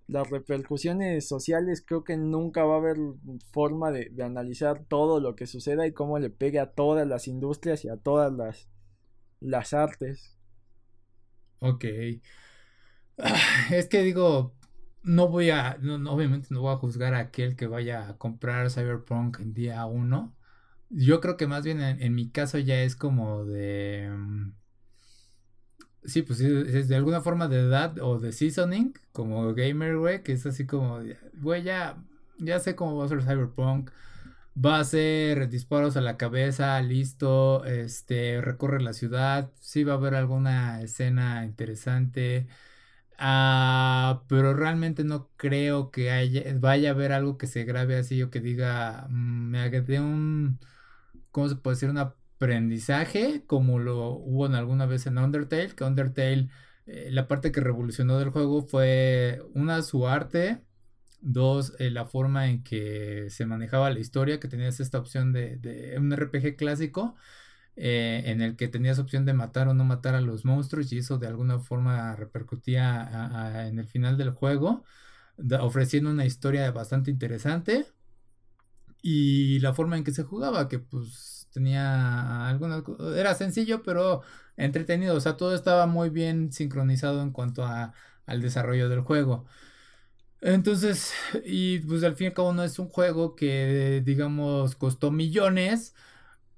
las 0.06 0.28
repercusiones 0.28 1.28
sociales 1.28 1.84
creo 1.86 2.02
que 2.04 2.16
nunca 2.16 2.64
va 2.64 2.74
a 2.74 2.78
haber 2.78 2.96
forma 3.52 3.90
de, 3.92 4.10
analizar 4.22 4.84
todo 4.86 5.20
lo 5.20 5.36
que 5.36 5.46
suceda 5.46 5.86
y 5.86 5.92
cómo 5.92 6.18
le 6.18 6.30
pegue 6.30 6.60
a 6.60 6.72
todas 6.72 7.06
las 7.06 7.28
industrias 7.28 7.84
y 7.84 7.88
a 7.88 7.96
todas 7.96 8.32
las 8.32 8.68
las 9.40 9.72
artes. 9.74 10.36
Ok. 11.60 11.84
Es 13.70 13.88
que 13.88 14.02
digo 14.02 14.54
no 15.02 15.28
voy 15.28 15.50
a, 15.50 15.78
no, 15.80 16.12
obviamente 16.12 16.48
no 16.50 16.60
voy 16.62 16.74
a 16.74 16.76
juzgar 16.76 17.14
a 17.14 17.20
aquel 17.20 17.56
que 17.56 17.66
vaya 17.66 18.08
a 18.08 18.18
comprar 18.18 18.70
Cyberpunk 18.70 19.40
en 19.40 19.52
día 19.54 19.84
1, 19.86 20.34
yo 20.90 21.20
creo 21.20 21.36
que 21.36 21.46
más 21.46 21.64
bien 21.64 21.80
en, 21.80 22.14
mi 22.14 22.30
caso 22.30 22.58
ya 22.58 22.82
es 22.82 22.96
como 22.96 23.44
de... 23.44 24.10
Mm, 24.12 24.52
sí, 26.04 26.22
pues 26.22 26.40
es 26.40 26.88
de 26.88 26.96
alguna 26.96 27.20
forma 27.20 27.48
de 27.48 27.60
edad 27.60 27.98
o 28.00 28.18
de 28.18 28.32
seasoning, 28.32 28.94
como 29.12 29.54
gamer, 29.54 29.96
güey, 29.98 30.22
que 30.22 30.32
es 30.32 30.46
así 30.46 30.66
como, 30.66 31.00
güey, 31.34 31.62
ya, 31.62 32.02
ya 32.38 32.58
sé 32.58 32.74
cómo 32.74 32.96
va 32.96 33.04
a 33.04 33.08
ser 33.08 33.22
Cyberpunk, 33.22 33.90
va 34.56 34.80
a 34.80 34.84
ser 34.84 35.48
disparos 35.48 35.96
a 35.96 36.00
la 36.00 36.16
cabeza, 36.16 36.80
listo, 36.82 37.64
este, 37.64 38.40
recorre 38.40 38.82
la 38.82 38.92
ciudad, 38.92 39.52
sí 39.60 39.84
va 39.84 39.94
a 39.94 39.96
haber 39.96 40.14
alguna 40.14 40.82
escena 40.82 41.44
interesante, 41.44 42.48
ah, 43.20 44.24
pero 44.28 44.54
realmente 44.54 45.04
no 45.04 45.30
creo 45.36 45.90
que 45.90 46.10
haya, 46.10 46.42
vaya 46.58 46.90
a 46.90 46.92
haber 46.94 47.12
algo 47.12 47.38
que 47.38 47.46
se 47.46 47.64
grabe 47.64 47.96
así 47.96 48.22
o 48.22 48.30
que 48.30 48.40
diga, 48.40 49.06
mm, 49.10 49.50
me 49.50 49.70
de 49.70 50.00
un, 50.00 50.58
¿cómo 51.30 51.48
se 51.48 51.56
puede 51.56 51.76
decir? 51.76 51.90
Un 51.90 51.98
aprendizaje, 51.98 53.44
como 53.46 53.78
lo 53.78 54.10
hubo 54.10 54.46
en 54.46 54.54
alguna 54.54 54.86
vez 54.86 55.06
en 55.06 55.18
Undertale, 55.18 55.74
que 55.74 55.84
Undertale, 55.84 56.50
eh, 56.86 57.10
la 57.12 57.28
parte 57.28 57.52
que 57.52 57.60
revolucionó 57.60 58.18
del 58.18 58.30
juego 58.30 58.62
fue 58.62 59.42
una, 59.54 59.82
su 59.82 60.08
arte, 60.08 60.62
Dos, 61.22 61.74
eh, 61.78 61.90
la 61.90 62.06
forma 62.06 62.48
en 62.48 62.62
que 62.62 63.28
se 63.30 63.44
manejaba 63.44 63.90
la 63.90 63.98
historia, 64.00 64.40
que 64.40 64.48
tenías 64.48 64.80
esta 64.80 64.98
opción 64.98 65.32
de, 65.32 65.94
un 65.98 66.12
RPG 66.12 66.56
clásico, 66.56 67.14
eh, 67.82 68.24
en 68.26 68.42
el 68.42 68.56
que 68.56 68.68
tenías 68.68 68.98
opción 68.98 69.24
de 69.24 69.32
matar 69.32 69.66
o 69.68 69.74
no 69.74 69.84
matar 69.84 70.14
a 70.14 70.20
los 70.20 70.44
monstruos 70.44 70.92
y 70.92 70.98
eso 70.98 71.16
de 71.18 71.26
alguna 71.28 71.58
forma 71.58 72.14
repercutía 72.14 73.66
en 73.68 73.78
el 73.78 73.86
final 73.88 74.18
del 74.18 74.32
juego, 74.32 74.84
ofreciendo 75.60 76.10
una 76.10 76.26
historia 76.26 76.70
bastante 76.72 77.10
interesante. 77.10 77.86
Y 79.02 79.60
la 79.60 79.72
forma 79.72 79.96
en 79.96 80.04
que 80.04 80.12
se 80.12 80.24
jugaba, 80.24 80.68
que 80.68 80.78
pues 80.78 81.48
tenía 81.52 82.48
algunas... 82.48 82.82
Era 83.16 83.34
sencillo, 83.34 83.82
pero 83.82 84.22
entretenido. 84.56 85.16
O 85.16 85.20
sea, 85.20 85.36
todo 85.38 85.54
estaba 85.54 85.86
muy 85.86 86.10
bien 86.10 86.52
sincronizado 86.52 87.22
en 87.22 87.30
cuanto 87.32 87.64
a, 87.64 87.94
al 88.26 88.42
desarrollo 88.42 88.90
del 88.90 89.00
juego. 89.00 89.46
Entonces, 90.42 91.12
y 91.44 91.80
pues 91.80 92.02
al 92.04 92.16
fin 92.16 92.26
y 92.26 92.28
al 92.28 92.34
cabo 92.34 92.52
no 92.52 92.62
es 92.64 92.78
un 92.78 92.88
juego 92.88 93.34
que, 93.36 94.02
digamos, 94.04 94.74
costó 94.76 95.10
millones. 95.10 95.94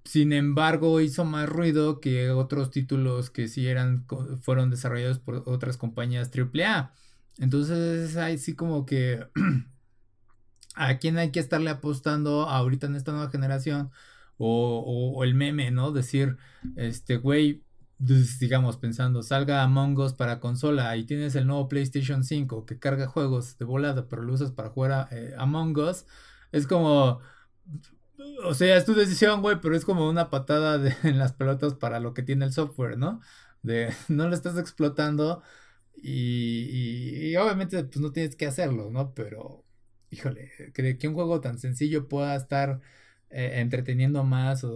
Sin 0.05 0.33
embargo, 0.33 1.01
hizo 1.01 1.25
más 1.25 1.49
ruido 1.49 2.01
que 2.01 2.31
otros 2.31 2.71
títulos 2.71 3.31
que 3.31 3.49
sí 3.49 3.67
eran, 3.69 4.07
fueron 4.41 4.71
desarrollados 4.71 5.19
por 5.19 5.45
otras 5.47 5.77
compañías 5.77 6.31
AAA. 6.35 6.93
Entonces, 7.39 8.17
ahí 8.17 8.39
sí 8.39 8.55
como 8.55 8.85
que 8.85 9.27
a 10.75 10.99
quién 10.99 11.19
hay 11.19 11.31
que 11.31 11.41
estarle 11.41 11.71
apostando 11.71 12.49
ahorita 12.49 12.87
en 12.87 12.97
esta 12.97 13.13
nueva 13.13 13.31
generación. 13.31 13.91
O, 14.39 15.13
o 15.17 15.25
el 15.25 15.35
meme, 15.35 15.71
¿no? 15.71 15.93
Decir, 15.93 16.37
este, 16.77 17.17
güey, 17.17 17.63
digamos, 18.41 18.77
pensando, 18.79 19.23
salga 19.23 19.63
Among 19.63 19.97
Us 19.99 20.13
para 20.13 20.41
consola 20.41 20.97
y 20.97 21.05
tienes 21.05 21.37
el 21.37 21.47
nuevo 21.47 21.69
PlayStation 21.69 22.25
5 22.25 22.67
que 22.67 22.79
carga 22.79 23.07
juegos 23.07 23.59
de 23.59 23.65
volada, 23.65 24.09
pero 24.09 24.23
lo 24.23 24.33
usas 24.33 24.51
para 24.51 24.71
jugar 24.71 24.93
a, 24.93 25.09
eh, 25.13 25.35
Among 25.39 25.77
Us, 25.79 26.07
es 26.51 26.67
como, 26.67 27.21
o 28.45 28.55
sea, 28.55 28.77
es 28.77 28.85
tu 28.85 28.95
decisión, 28.95 29.43
güey, 29.43 29.61
pero 29.61 29.77
es 29.77 29.85
como 29.85 30.09
una 30.09 30.31
patada 30.31 30.81
en 31.05 31.19
las 31.19 31.33
pelotas 31.33 31.75
para 31.75 32.01
lo 32.01 32.15
que 32.15 32.23
tiene 32.23 32.45
el 32.45 32.53
software, 32.53 32.99
¿no? 32.99 33.21
De 33.63 33.93
no 34.09 34.29
lo 34.29 34.35
estás 34.35 34.59
explotando 34.59 35.43
y, 35.97 37.35
obviamente 37.37 37.85
pues 37.85 38.01
no 38.01 38.13
tienes 38.13 38.37
que 38.37 38.47
hacerlo, 38.47 38.91
¿no? 38.91 39.15
Pero, 39.15 39.65
híjole, 40.11 40.51
que, 40.75 40.99
que 40.99 41.09
un 41.09 41.15
juego 41.15 41.41
tan 41.41 41.59
sencillo 41.59 42.09
pueda 42.09 42.35
estar 42.37 42.81
eh, 43.31 43.61
entreteniendo 43.61 44.25
más 44.25 44.65
o, 44.65 44.73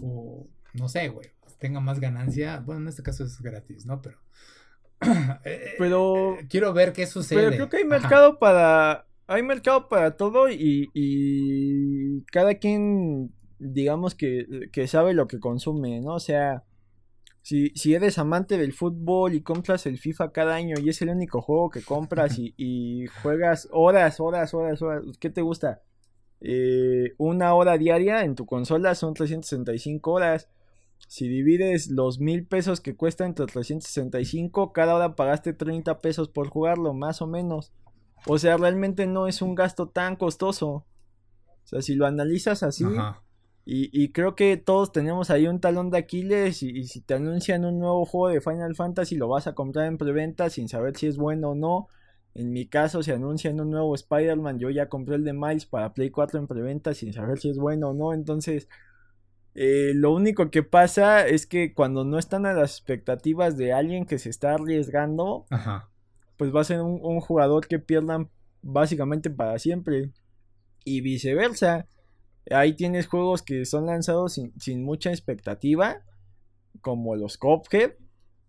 o 0.00 0.48
no 0.74 0.88
sé, 0.88 1.08
güey 1.08 1.32
tenga 1.62 1.78
más 1.78 2.00
ganancia. 2.00 2.58
Bueno, 2.58 2.82
en 2.82 2.88
este 2.88 3.04
caso 3.04 3.24
es 3.24 3.40
gratis, 3.40 3.86
¿no? 3.86 4.02
Pero. 4.02 4.18
Eh, 5.44 5.74
pero. 5.78 6.34
Eh, 6.38 6.46
quiero 6.50 6.72
ver 6.74 6.92
qué 6.92 7.06
sucede. 7.06 7.38
Pero 7.38 7.52
creo 7.52 7.68
que 7.70 7.76
hay 7.78 7.84
mercado 7.84 8.38
para. 8.38 9.06
Hay 9.26 9.42
mercado 9.42 9.88
para 9.88 10.16
todo 10.16 10.50
y, 10.50 10.90
y 10.94 12.22
cada 12.24 12.56
quien, 12.56 13.32
digamos 13.58 14.14
que, 14.14 14.46
que 14.72 14.86
sabe 14.86 15.14
lo 15.14 15.26
que 15.26 15.40
consume, 15.40 16.00
¿no? 16.00 16.14
O 16.14 16.20
sea, 16.20 16.64
si, 17.42 17.70
si 17.70 17.94
eres 17.94 18.18
amante 18.18 18.56
del 18.56 18.72
fútbol 18.72 19.34
y 19.34 19.42
compras 19.42 19.86
el 19.86 19.98
FIFA 19.98 20.32
cada 20.32 20.54
año 20.54 20.76
y 20.80 20.88
es 20.88 21.02
el 21.02 21.08
único 21.08 21.42
juego 21.42 21.70
que 21.70 21.82
compras 21.82 22.38
y, 22.38 22.54
y 22.56 23.06
juegas 23.22 23.68
horas, 23.72 24.20
horas, 24.20 24.54
horas, 24.54 24.80
horas, 24.82 25.04
¿qué 25.18 25.30
te 25.30 25.42
gusta? 25.42 25.82
Eh, 26.44 27.14
una 27.18 27.54
hora 27.54 27.78
diaria 27.78 28.24
en 28.24 28.34
tu 28.34 28.46
consola 28.46 28.94
son 28.94 29.14
365 29.14 30.10
horas. 30.10 30.48
Si 31.08 31.28
divides 31.28 31.88
los 31.90 32.20
mil 32.20 32.46
pesos 32.46 32.80
que 32.80 32.96
cuesta 32.96 33.24
entre 33.24 33.46
365, 33.46 34.72
cada 34.72 34.94
hora 34.94 35.14
pagaste 35.14 35.52
30 35.52 36.00
pesos 36.00 36.28
por 36.28 36.48
jugarlo, 36.48 36.94
más 36.94 37.22
o 37.22 37.26
menos. 37.26 37.72
O 38.26 38.38
sea, 38.38 38.56
realmente 38.56 39.06
no 39.06 39.26
es 39.26 39.42
un 39.42 39.54
gasto 39.54 39.88
tan 39.88 40.16
costoso. 40.16 40.68
O 40.68 40.86
sea, 41.64 41.82
si 41.82 41.94
lo 41.94 42.06
analizas 42.06 42.62
así, 42.62 42.84
y, 43.64 44.10
creo 44.10 44.34
que 44.34 44.56
todos 44.56 44.90
tenemos 44.90 45.30
ahí 45.30 45.46
un 45.46 45.60
talón 45.60 45.90
de 45.90 45.98
Aquiles, 45.98 46.62
y, 46.62 46.84
si 46.84 47.00
te 47.00 47.14
anuncian 47.14 47.64
un 47.64 47.78
nuevo 47.78 48.04
juego 48.04 48.28
de 48.28 48.40
Final 48.40 48.74
Fantasy, 48.74 49.16
lo 49.16 49.28
vas 49.28 49.46
a 49.46 49.54
comprar 49.54 49.86
en 49.86 49.98
preventa 49.98 50.50
sin 50.50 50.68
saber 50.68 50.96
si 50.96 51.06
es 51.06 51.16
bueno 51.16 51.50
o 51.50 51.54
no. 51.54 51.88
En 52.34 52.52
mi 52.52 52.66
caso, 52.66 53.02
si 53.02 53.12
anuncian 53.12 53.60
un 53.60 53.70
nuevo 53.70 53.94
Spider-Man, 53.94 54.58
yo 54.58 54.70
ya 54.70 54.88
compré 54.88 55.16
el 55.16 55.24
de 55.24 55.34
Miles 55.34 55.66
para 55.66 55.92
Play 55.92 56.10
4 56.10 56.40
en 56.40 56.46
preventa 56.46 56.94
sin 56.94 57.12
saber 57.12 57.38
si 57.38 57.50
es 57.50 57.58
bueno 57.58 57.90
o 57.90 57.94
no. 57.94 58.14
Entonces, 58.14 58.68
eh, 59.54 59.92
lo 59.94 60.12
único 60.12 60.50
que 60.50 60.62
pasa 60.62 61.26
es 61.26 61.46
que 61.46 61.74
cuando 61.74 62.04
no 62.04 62.18
están 62.18 62.46
a 62.46 62.54
las 62.54 62.72
expectativas 62.72 63.56
de 63.56 63.72
alguien 63.72 64.06
que 64.06 64.18
se 64.18 64.30
está 64.30 64.54
arriesgando, 64.54 65.44
pues 66.42 66.52
va 66.52 66.62
a 66.62 66.64
ser 66.64 66.80
un, 66.80 67.20
jugador 67.20 67.68
que 67.68 67.78
pierdan 67.78 68.28
básicamente 68.62 69.30
para 69.30 69.60
siempre. 69.60 70.10
Y 70.84 71.00
viceversa. 71.00 71.86
Ahí 72.50 72.72
tienes 72.72 73.06
juegos 73.06 73.42
que 73.42 73.64
son 73.64 73.86
lanzados 73.86 74.40
sin, 74.58 74.82
mucha 74.82 75.10
expectativa, 75.10 76.02
como 76.80 77.14
los 77.14 77.38
Cophead, 77.38 77.92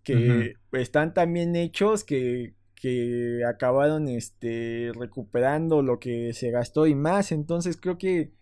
que 0.02 0.54
están 0.72 1.14
tan 1.14 1.32
bien 1.32 1.54
hechos 1.54 2.02
que, 2.02 2.56
que 2.74 3.42
acabaron 3.48 4.08
este, 4.08 4.90
recuperando 4.96 5.80
lo 5.80 6.00
que 6.00 6.32
se 6.32 6.50
gastó 6.50 6.88
y 6.88 6.96
más. 6.96 7.30
Entonces 7.30 7.76
creo 7.76 7.96
que 7.96 8.32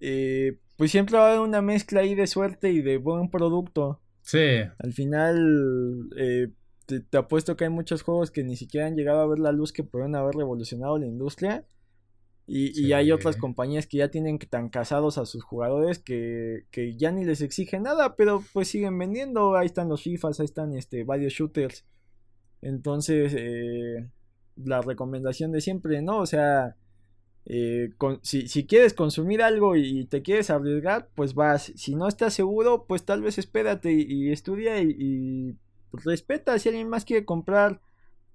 eh, 0.00 0.60
pues 0.76 0.92
siempre 0.92 1.18
va 1.18 1.24
a 1.24 1.28
haber 1.30 1.40
una 1.40 1.62
mezcla 1.62 2.02
ahí 2.02 2.14
de 2.14 2.28
suerte 2.28 2.70
y 2.70 2.80
de 2.80 2.98
buen 2.98 3.28
producto. 3.28 4.00
Sí. 4.22 4.60
Al 4.78 4.92
final, 4.92 6.10
eh, 6.16 6.52
te, 6.86 7.16
apuesto 7.16 7.56
que 7.56 7.64
hay 7.64 7.70
muchos 7.70 8.02
juegos 8.02 8.30
que 8.30 8.44
ni 8.44 8.56
siquiera 8.56 8.86
han 8.86 8.96
llegado 8.96 9.20
a 9.20 9.26
ver 9.26 9.38
la 9.38 9.52
luz 9.52 9.72
que 9.72 9.84
pueden 9.84 10.14
haber 10.14 10.34
revolucionado 10.34 10.98
la 10.98 11.06
industria. 11.06 11.64
Y, 12.46 12.92
hay 12.92 13.10
otras 13.10 13.36
compañías 13.36 13.86
que 13.86 13.96
ya 13.96 14.10
tienen 14.10 14.38
tan 14.38 14.68
casados 14.68 15.16
a 15.16 15.24
sus 15.24 15.42
jugadores 15.42 15.98
que, 15.98 16.66
que, 16.70 16.94
ya 16.94 17.10
ni 17.10 17.24
les 17.24 17.40
exigen 17.40 17.84
nada, 17.84 18.16
pero 18.16 18.44
pues 18.52 18.68
siguen 18.68 18.98
vendiendo. 18.98 19.56
Ahí 19.56 19.64
están 19.64 19.88
los 19.88 20.02
FIFAs, 20.02 20.40
ahí 20.40 20.44
están 20.44 20.74
este, 20.74 21.04
varios 21.04 21.32
shooters. 21.32 21.86
Entonces, 22.60 23.34
eh, 23.34 24.10
la 24.56 24.82
recomendación 24.82 25.52
de 25.52 25.62
siempre, 25.62 26.02
¿no? 26.02 26.18
O 26.18 26.26
sea, 26.26 26.76
eh, 27.46 27.90
si, 28.22 28.66
quieres 28.66 28.94
consumir 28.94 29.42
algo 29.42 29.76
y 29.76 30.06
te 30.06 30.22
quieres 30.22 30.50
arriesgar, 30.50 31.10
pues 31.14 31.34
vas. 31.34 31.72
Si 31.76 31.94
no 31.94 32.08
estás 32.08 32.34
seguro, 32.34 32.86
pues 32.86 33.04
tal 33.04 33.22
vez 33.22 33.38
espérate 33.38 33.92
y, 33.92 34.30
estudia 34.32 34.80
y, 34.82 35.56
respeta. 35.96 36.58
Si 36.58 36.68
alguien 36.68 36.88
más 36.88 37.04
quiere 37.04 37.24
comprar 37.24 37.80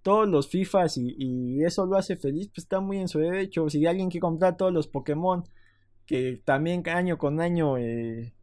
todos 0.02 0.28
los 0.28 0.50
FIFAs 0.50 0.98
y, 0.98 1.64
eso 1.64 1.86
lo 1.86 1.98
hace 1.98 2.16
feliz, 2.16 2.48
pues 2.48 2.66
está 2.66 2.80
muy 2.80 3.00
en 3.00 3.08
su 3.08 3.20
derecho. 3.20 3.70
Si 3.70 3.86
alguien 3.86 4.10
quiere 4.10 4.22
comprar 4.22 4.58
todos 4.58 4.74
los 4.74 4.88
Pokémon, 4.88 5.44
que 6.06 6.42
también 6.46 6.88
año 6.90 7.18
con 7.18 7.42
año 7.42 7.78
eh, 7.78 8.34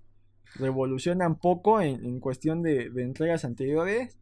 revolucionan 0.57 1.39
poco 1.39 1.81
en, 1.81 2.21
cuestión 2.21 2.63
de, 2.63 2.91
entregas 2.97 3.45
anteriores, 3.45 4.19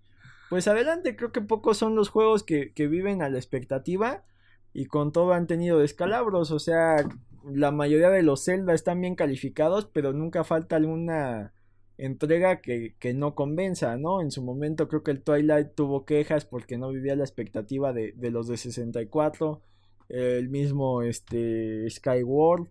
pues 0.50 0.68
adelante. 0.68 1.16
Creo 1.16 1.32
que 1.32 1.40
pocos 1.40 1.76
son 1.78 1.94
los 1.94 2.08
juegos 2.08 2.42
que, 2.42 2.72
que 2.72 2.86
viven 2.86 3.22
a 3.22 3.28
la 3.28 3.38
expectativa 3.38 4.24
y 4.74 4.86
con 4.86 5.12
todo 5.12 5.32
han 5.32 5.46
tenido 5.46 5.78
descalabros, 5.78 6.50
o 6.50 6.58
sea, 6.58 6.96
la 7.44 7.70
mayoría 7.70 8.10
de 8.10 8.22
los 8.22 8.44
Zelda 8.44 8.74
están 8.74 9.00
bien 9.00 9.14
calificados, 9.14 9.86
pero 9.86 10.12
nunca 10.12 10.44
falta 10.44 10.76
alguna 10.76 11.53
entrega 11.98 12.60
que, 12.60 12.94
que, 12.98 13.14
no 13.14 13.34
convenza, 13.34 13.96
¿no? 13.96 14.20
En 14.20 14.30
su 14.30 14.42
momento 14.42 14.88
creo 14.88 15.02
que 15.02 15.10
el 15.10 15.22
Twilight 15.22 15.74
tuvo 15.74 16.04
quejas 16.04 16.44
porque 16.44 16.78
no 16.78 16.90
vivía 16.90 17.16
la 17.16 17.24
expectativa 17.24 17.92
de, 17.92 18.12
de 18.12 18.30
los 18.30 18.48
de 18.48 18.56
64, 18.56 19.62
el 20.08 20.48
mismo 20.48 21.02
este 21.02 21.88
Skyward, 21.88 22.68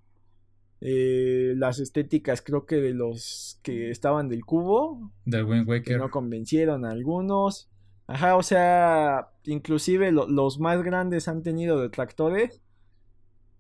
eh, 0.86 1.54
las 1.56 1.80
estéticas 1.80 2.42
creo 2.42 2.66
que 2.66 2.76
de 2.76 2.94
los 2.94 3.58
que 3.64 3.90
estaban 3.90 4.28
del 4.28 4.44
cubo, 4.44 5.14
del 5.24 5.46
Wind 5.46 5.66
Waker, 5.66 5.94
que 5.94 5.98
no 5.98 6.12
convencieron 6.12 6.84
a 6.84 6.92
algunos. 6.92 7.70
Ajá, 8.06 8.36
o 8.36 8.44
sea, 8.44 9.30
inclusive 9.46 10.12
los 10.12 10.60
más 10.60 10.84
grandes 10.84 11.30
han 11.30 11.42
tenido 11.42 11.80
detractores. 11.80 12.62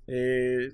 Eh, 0.08 0.74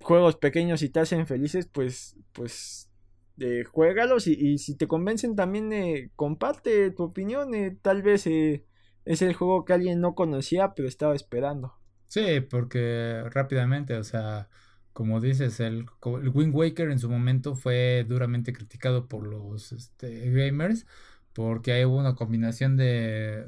juegos 0.00 0.34
pequeños 0.34 0.82
y 0.82 0.88
te 0.88 0.98
hacen 0.98 1.24
felices, 1.24 1.68
pues, 1.72 2.16
pues, 2.32 2.90
eh, 3.38 3.64
juégalos 3.64 4.26
y, 4.26 4.58
si 4.58 4.76
te 4.76 4.86
convencen 4.86 5.34
también 5.34 5.72
eh, 5.72 6.10
comparte 6.16 6.90
tu 6.90 7.04
opinión, 7.04 7.54
eh, 7.54 7.76
tal 7.82 8.02
vez 8.02 8.26
eh, 8.26 8.64
es 9.04 9.22
el 9.22 9.34
juego 9.34 9.64
que 9.64 9.72
alguien 9.72 10.00
no 10.00 10.14
conocía 10.14 10.74
pero 10.74 10.88
estaba 10.88 11.14
esperando. 11.14 11.74
Sí, 12.06 12.40
porque 12.48 13.24
rápidamente, 13.30 13.96
o 13.96 14.04
sea, 14.04 14.48
como 14.92 15.20
dices, 15.20 15.58
el, 15.58 15.86
el 16.22 16.28
Wind 16.28 16.54
Waker 16.54 16.90
en 16.90 17.00
su 17.00 17.10
momento 17.10 17.56
fue 17.56 18.04
duramente 18.08 18.52
criticado 18.52 19.08
por 19.08 19.26
los 19.26 19.72
este, 19.72 20.30
gamers 20.30 20.86
porque 21.32 21.72
hay 21.72 21.84
una 21.84 22.14
combinación 22.14 22.76
de 22.76 23.44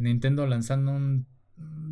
Nintendo 0.00 0.46
lanzando 0.46 0.92
un 0.92 1.26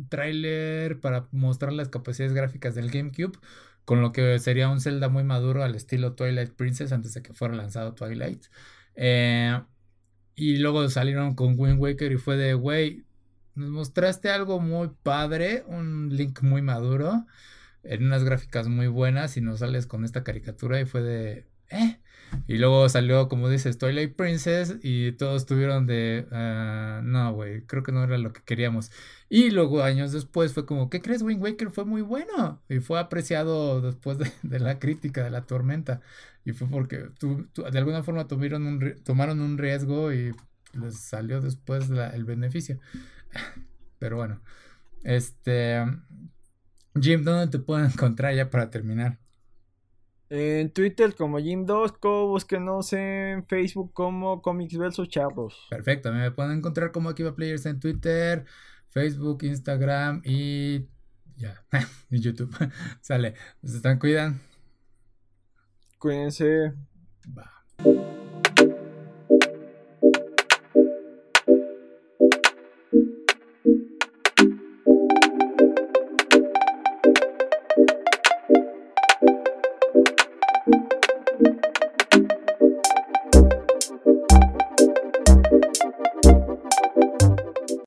tráiler 0.07 1.01
para 1.01 1.27
mostrar 1.31 1.73
las 1.73 1.89
capacidades 1.89 2.33
gráficas 2.33 2.75
del 2.75 2.89
GameCube 2.89 3.37
con 3.85 4.01
lo 4.01 4.11
que 4.11 4.39
sería 4.39 4.69
un 4.69 4.81
Zelda 4.81 5.09
muy 5.09 5.23
maduro 5.23 5.63
al 5.63 5.75
estilo 5.75 6.13
Twilight 6.15 6.53
Princess 6.53 6.91
antes 6.91 7.13
de 7.13 7.21
que 7.21 7.33
fuera 7.33 7.55
lanzado 7.55 7.93
Twilight. 7.93 8.45
Eh, 8.95 9.61
y 10.35 10.57
luego 10.57 10.89
salieron 10.89 11.35
con 11.35 11.55
Wind 11.57 11.79
Waker 11.79 12.11
y 12.11 12.17
fue 12.17 12.37
de, 12.37 12.53
güey, 12.55 13.05
nos 13.55 13.69
mostraste 13.69 14.29
algo 14.29 14.59
muy 14.59 14.89
padre, 15.03 15.63
un 15.67 16.09
Link 16.09 16.41
muy 16.41 16.61
maduro, 16.61 17.25
en 17.83 18.05
unas 18.05 18.23
gráficas 18.23 18.67
muy 18.67 18.87
buenas 18.87 19.37
y 19.37 19.41
nos 19.41 19.59
sales 19.59 19.87
con 19.87 20.03
esta 20.03 20.23
caricatura 20.23 20.81
y 20.81 20.85
fue 20.85 21.01
de, 21.01 21.47
eh, 21.69 21.99
y 22.47 22.57
luego 22.57 22.87
salió, 22.89 23.27
como 23.27 23.49
dices, 23.49 23.77
Twilight 23.77 24.15
Princess 24.15 24.75
y 24.83 25.13
todos 25.13 25.45
tuvieron 25.45 25.87
de, 25.87 26.27
ah, 26.31 27.01
no, 27.03 27.33
güey, 27.33 27.61
creo 27.63 27.83
que 27.83 27.91
no 27.91 28.03
era 28.03 28.17
lo 28.17 28.33
que 28.33 28.41
queríamos. 28.43 28.91
Y 29.29 29.49
luego 29.51 29.81
años 29.83 30.11
después 30.11 30.53
fue 30.53 30.65
como, 30.65 30.89
¿qué 30.89 31.01
crees? 31.01 31.21
Wind 31.21 31.41
Waker 31.41 31.71
fue 31.71 31.85
muy 31.85 32.01
bueno 32.01 32.61
y 32.69 32.79
fue 32.79 32.99
apreciado 32.99 33.81
después 33.81 34.17
de, 34.19 34.59
la 34.59 34.79
crítica, 34.79 35.23
de 35.23 35.31
la 35.31 35.45
tormenta. 35.45 36.01
Y 36.43 36.51
fue 36.53 36.67
porque 36.67 37.09
de 37.19 37.77
alguna 37.77 38.03
forma 38.03 38.27
tuvieron 38.27 38.67
un, 38.67 38.95
tomaron 39.03 39.41
un 39.41 39.57
riesgo 39.57 40.13
y 40.13 40.31
les 40.73 40.99
salió 40.99 41.41
después 41.41 41.89
el 41.89 42.25
beneficio. 42.25 42.79
Pero 43.99 44.17
bueno, 44.17 44.41
este... 45.03 45.83
Jim, 46.99 47.23
¿dónde 47.23 47.47
te 47.47 47.59
puedo 47.59 47.83
encontrar 47.83 48.33
ya 48.35 48.49
para 48.49 48.69
terminar? 48.69 49.19
En 50.29 50.71
Twitter 50.71 51.13
como 51.15 51.39
Jim 51.39 51.65
Dosco, 51.65 52.27
búsquenos 52.27 52.91
en 52.93 53.43
Facebook 53.43 53.93
como 53.93 54.41
Comics 54.41 54.77
versus 54.77 55.07
Chavos. 55.07 55.67
Perfecto, 55.69 56.11
me 56.11 56.31
pueden 56.31 56.57
encontrar 56.57 56.91
como 56.91 57.09
Akiva 57.09 57.35
Players 57.35 57.65
en 57.67 57.79
Twitter, 57.79 58.45
Facebook, 58.87 59.43
Instagram 59.43 60.21
y 60.25 60.87
ya, 61.37 61.63
y 62.09 62.19
YouTube. 62.19 62.55
Sale, 63.01 63.35
se 63.63 63.77
están 63.77 63.99
cuidan. 63.99 64.41
Cuídense. 65.99 66.73
Va. 67.37 67.54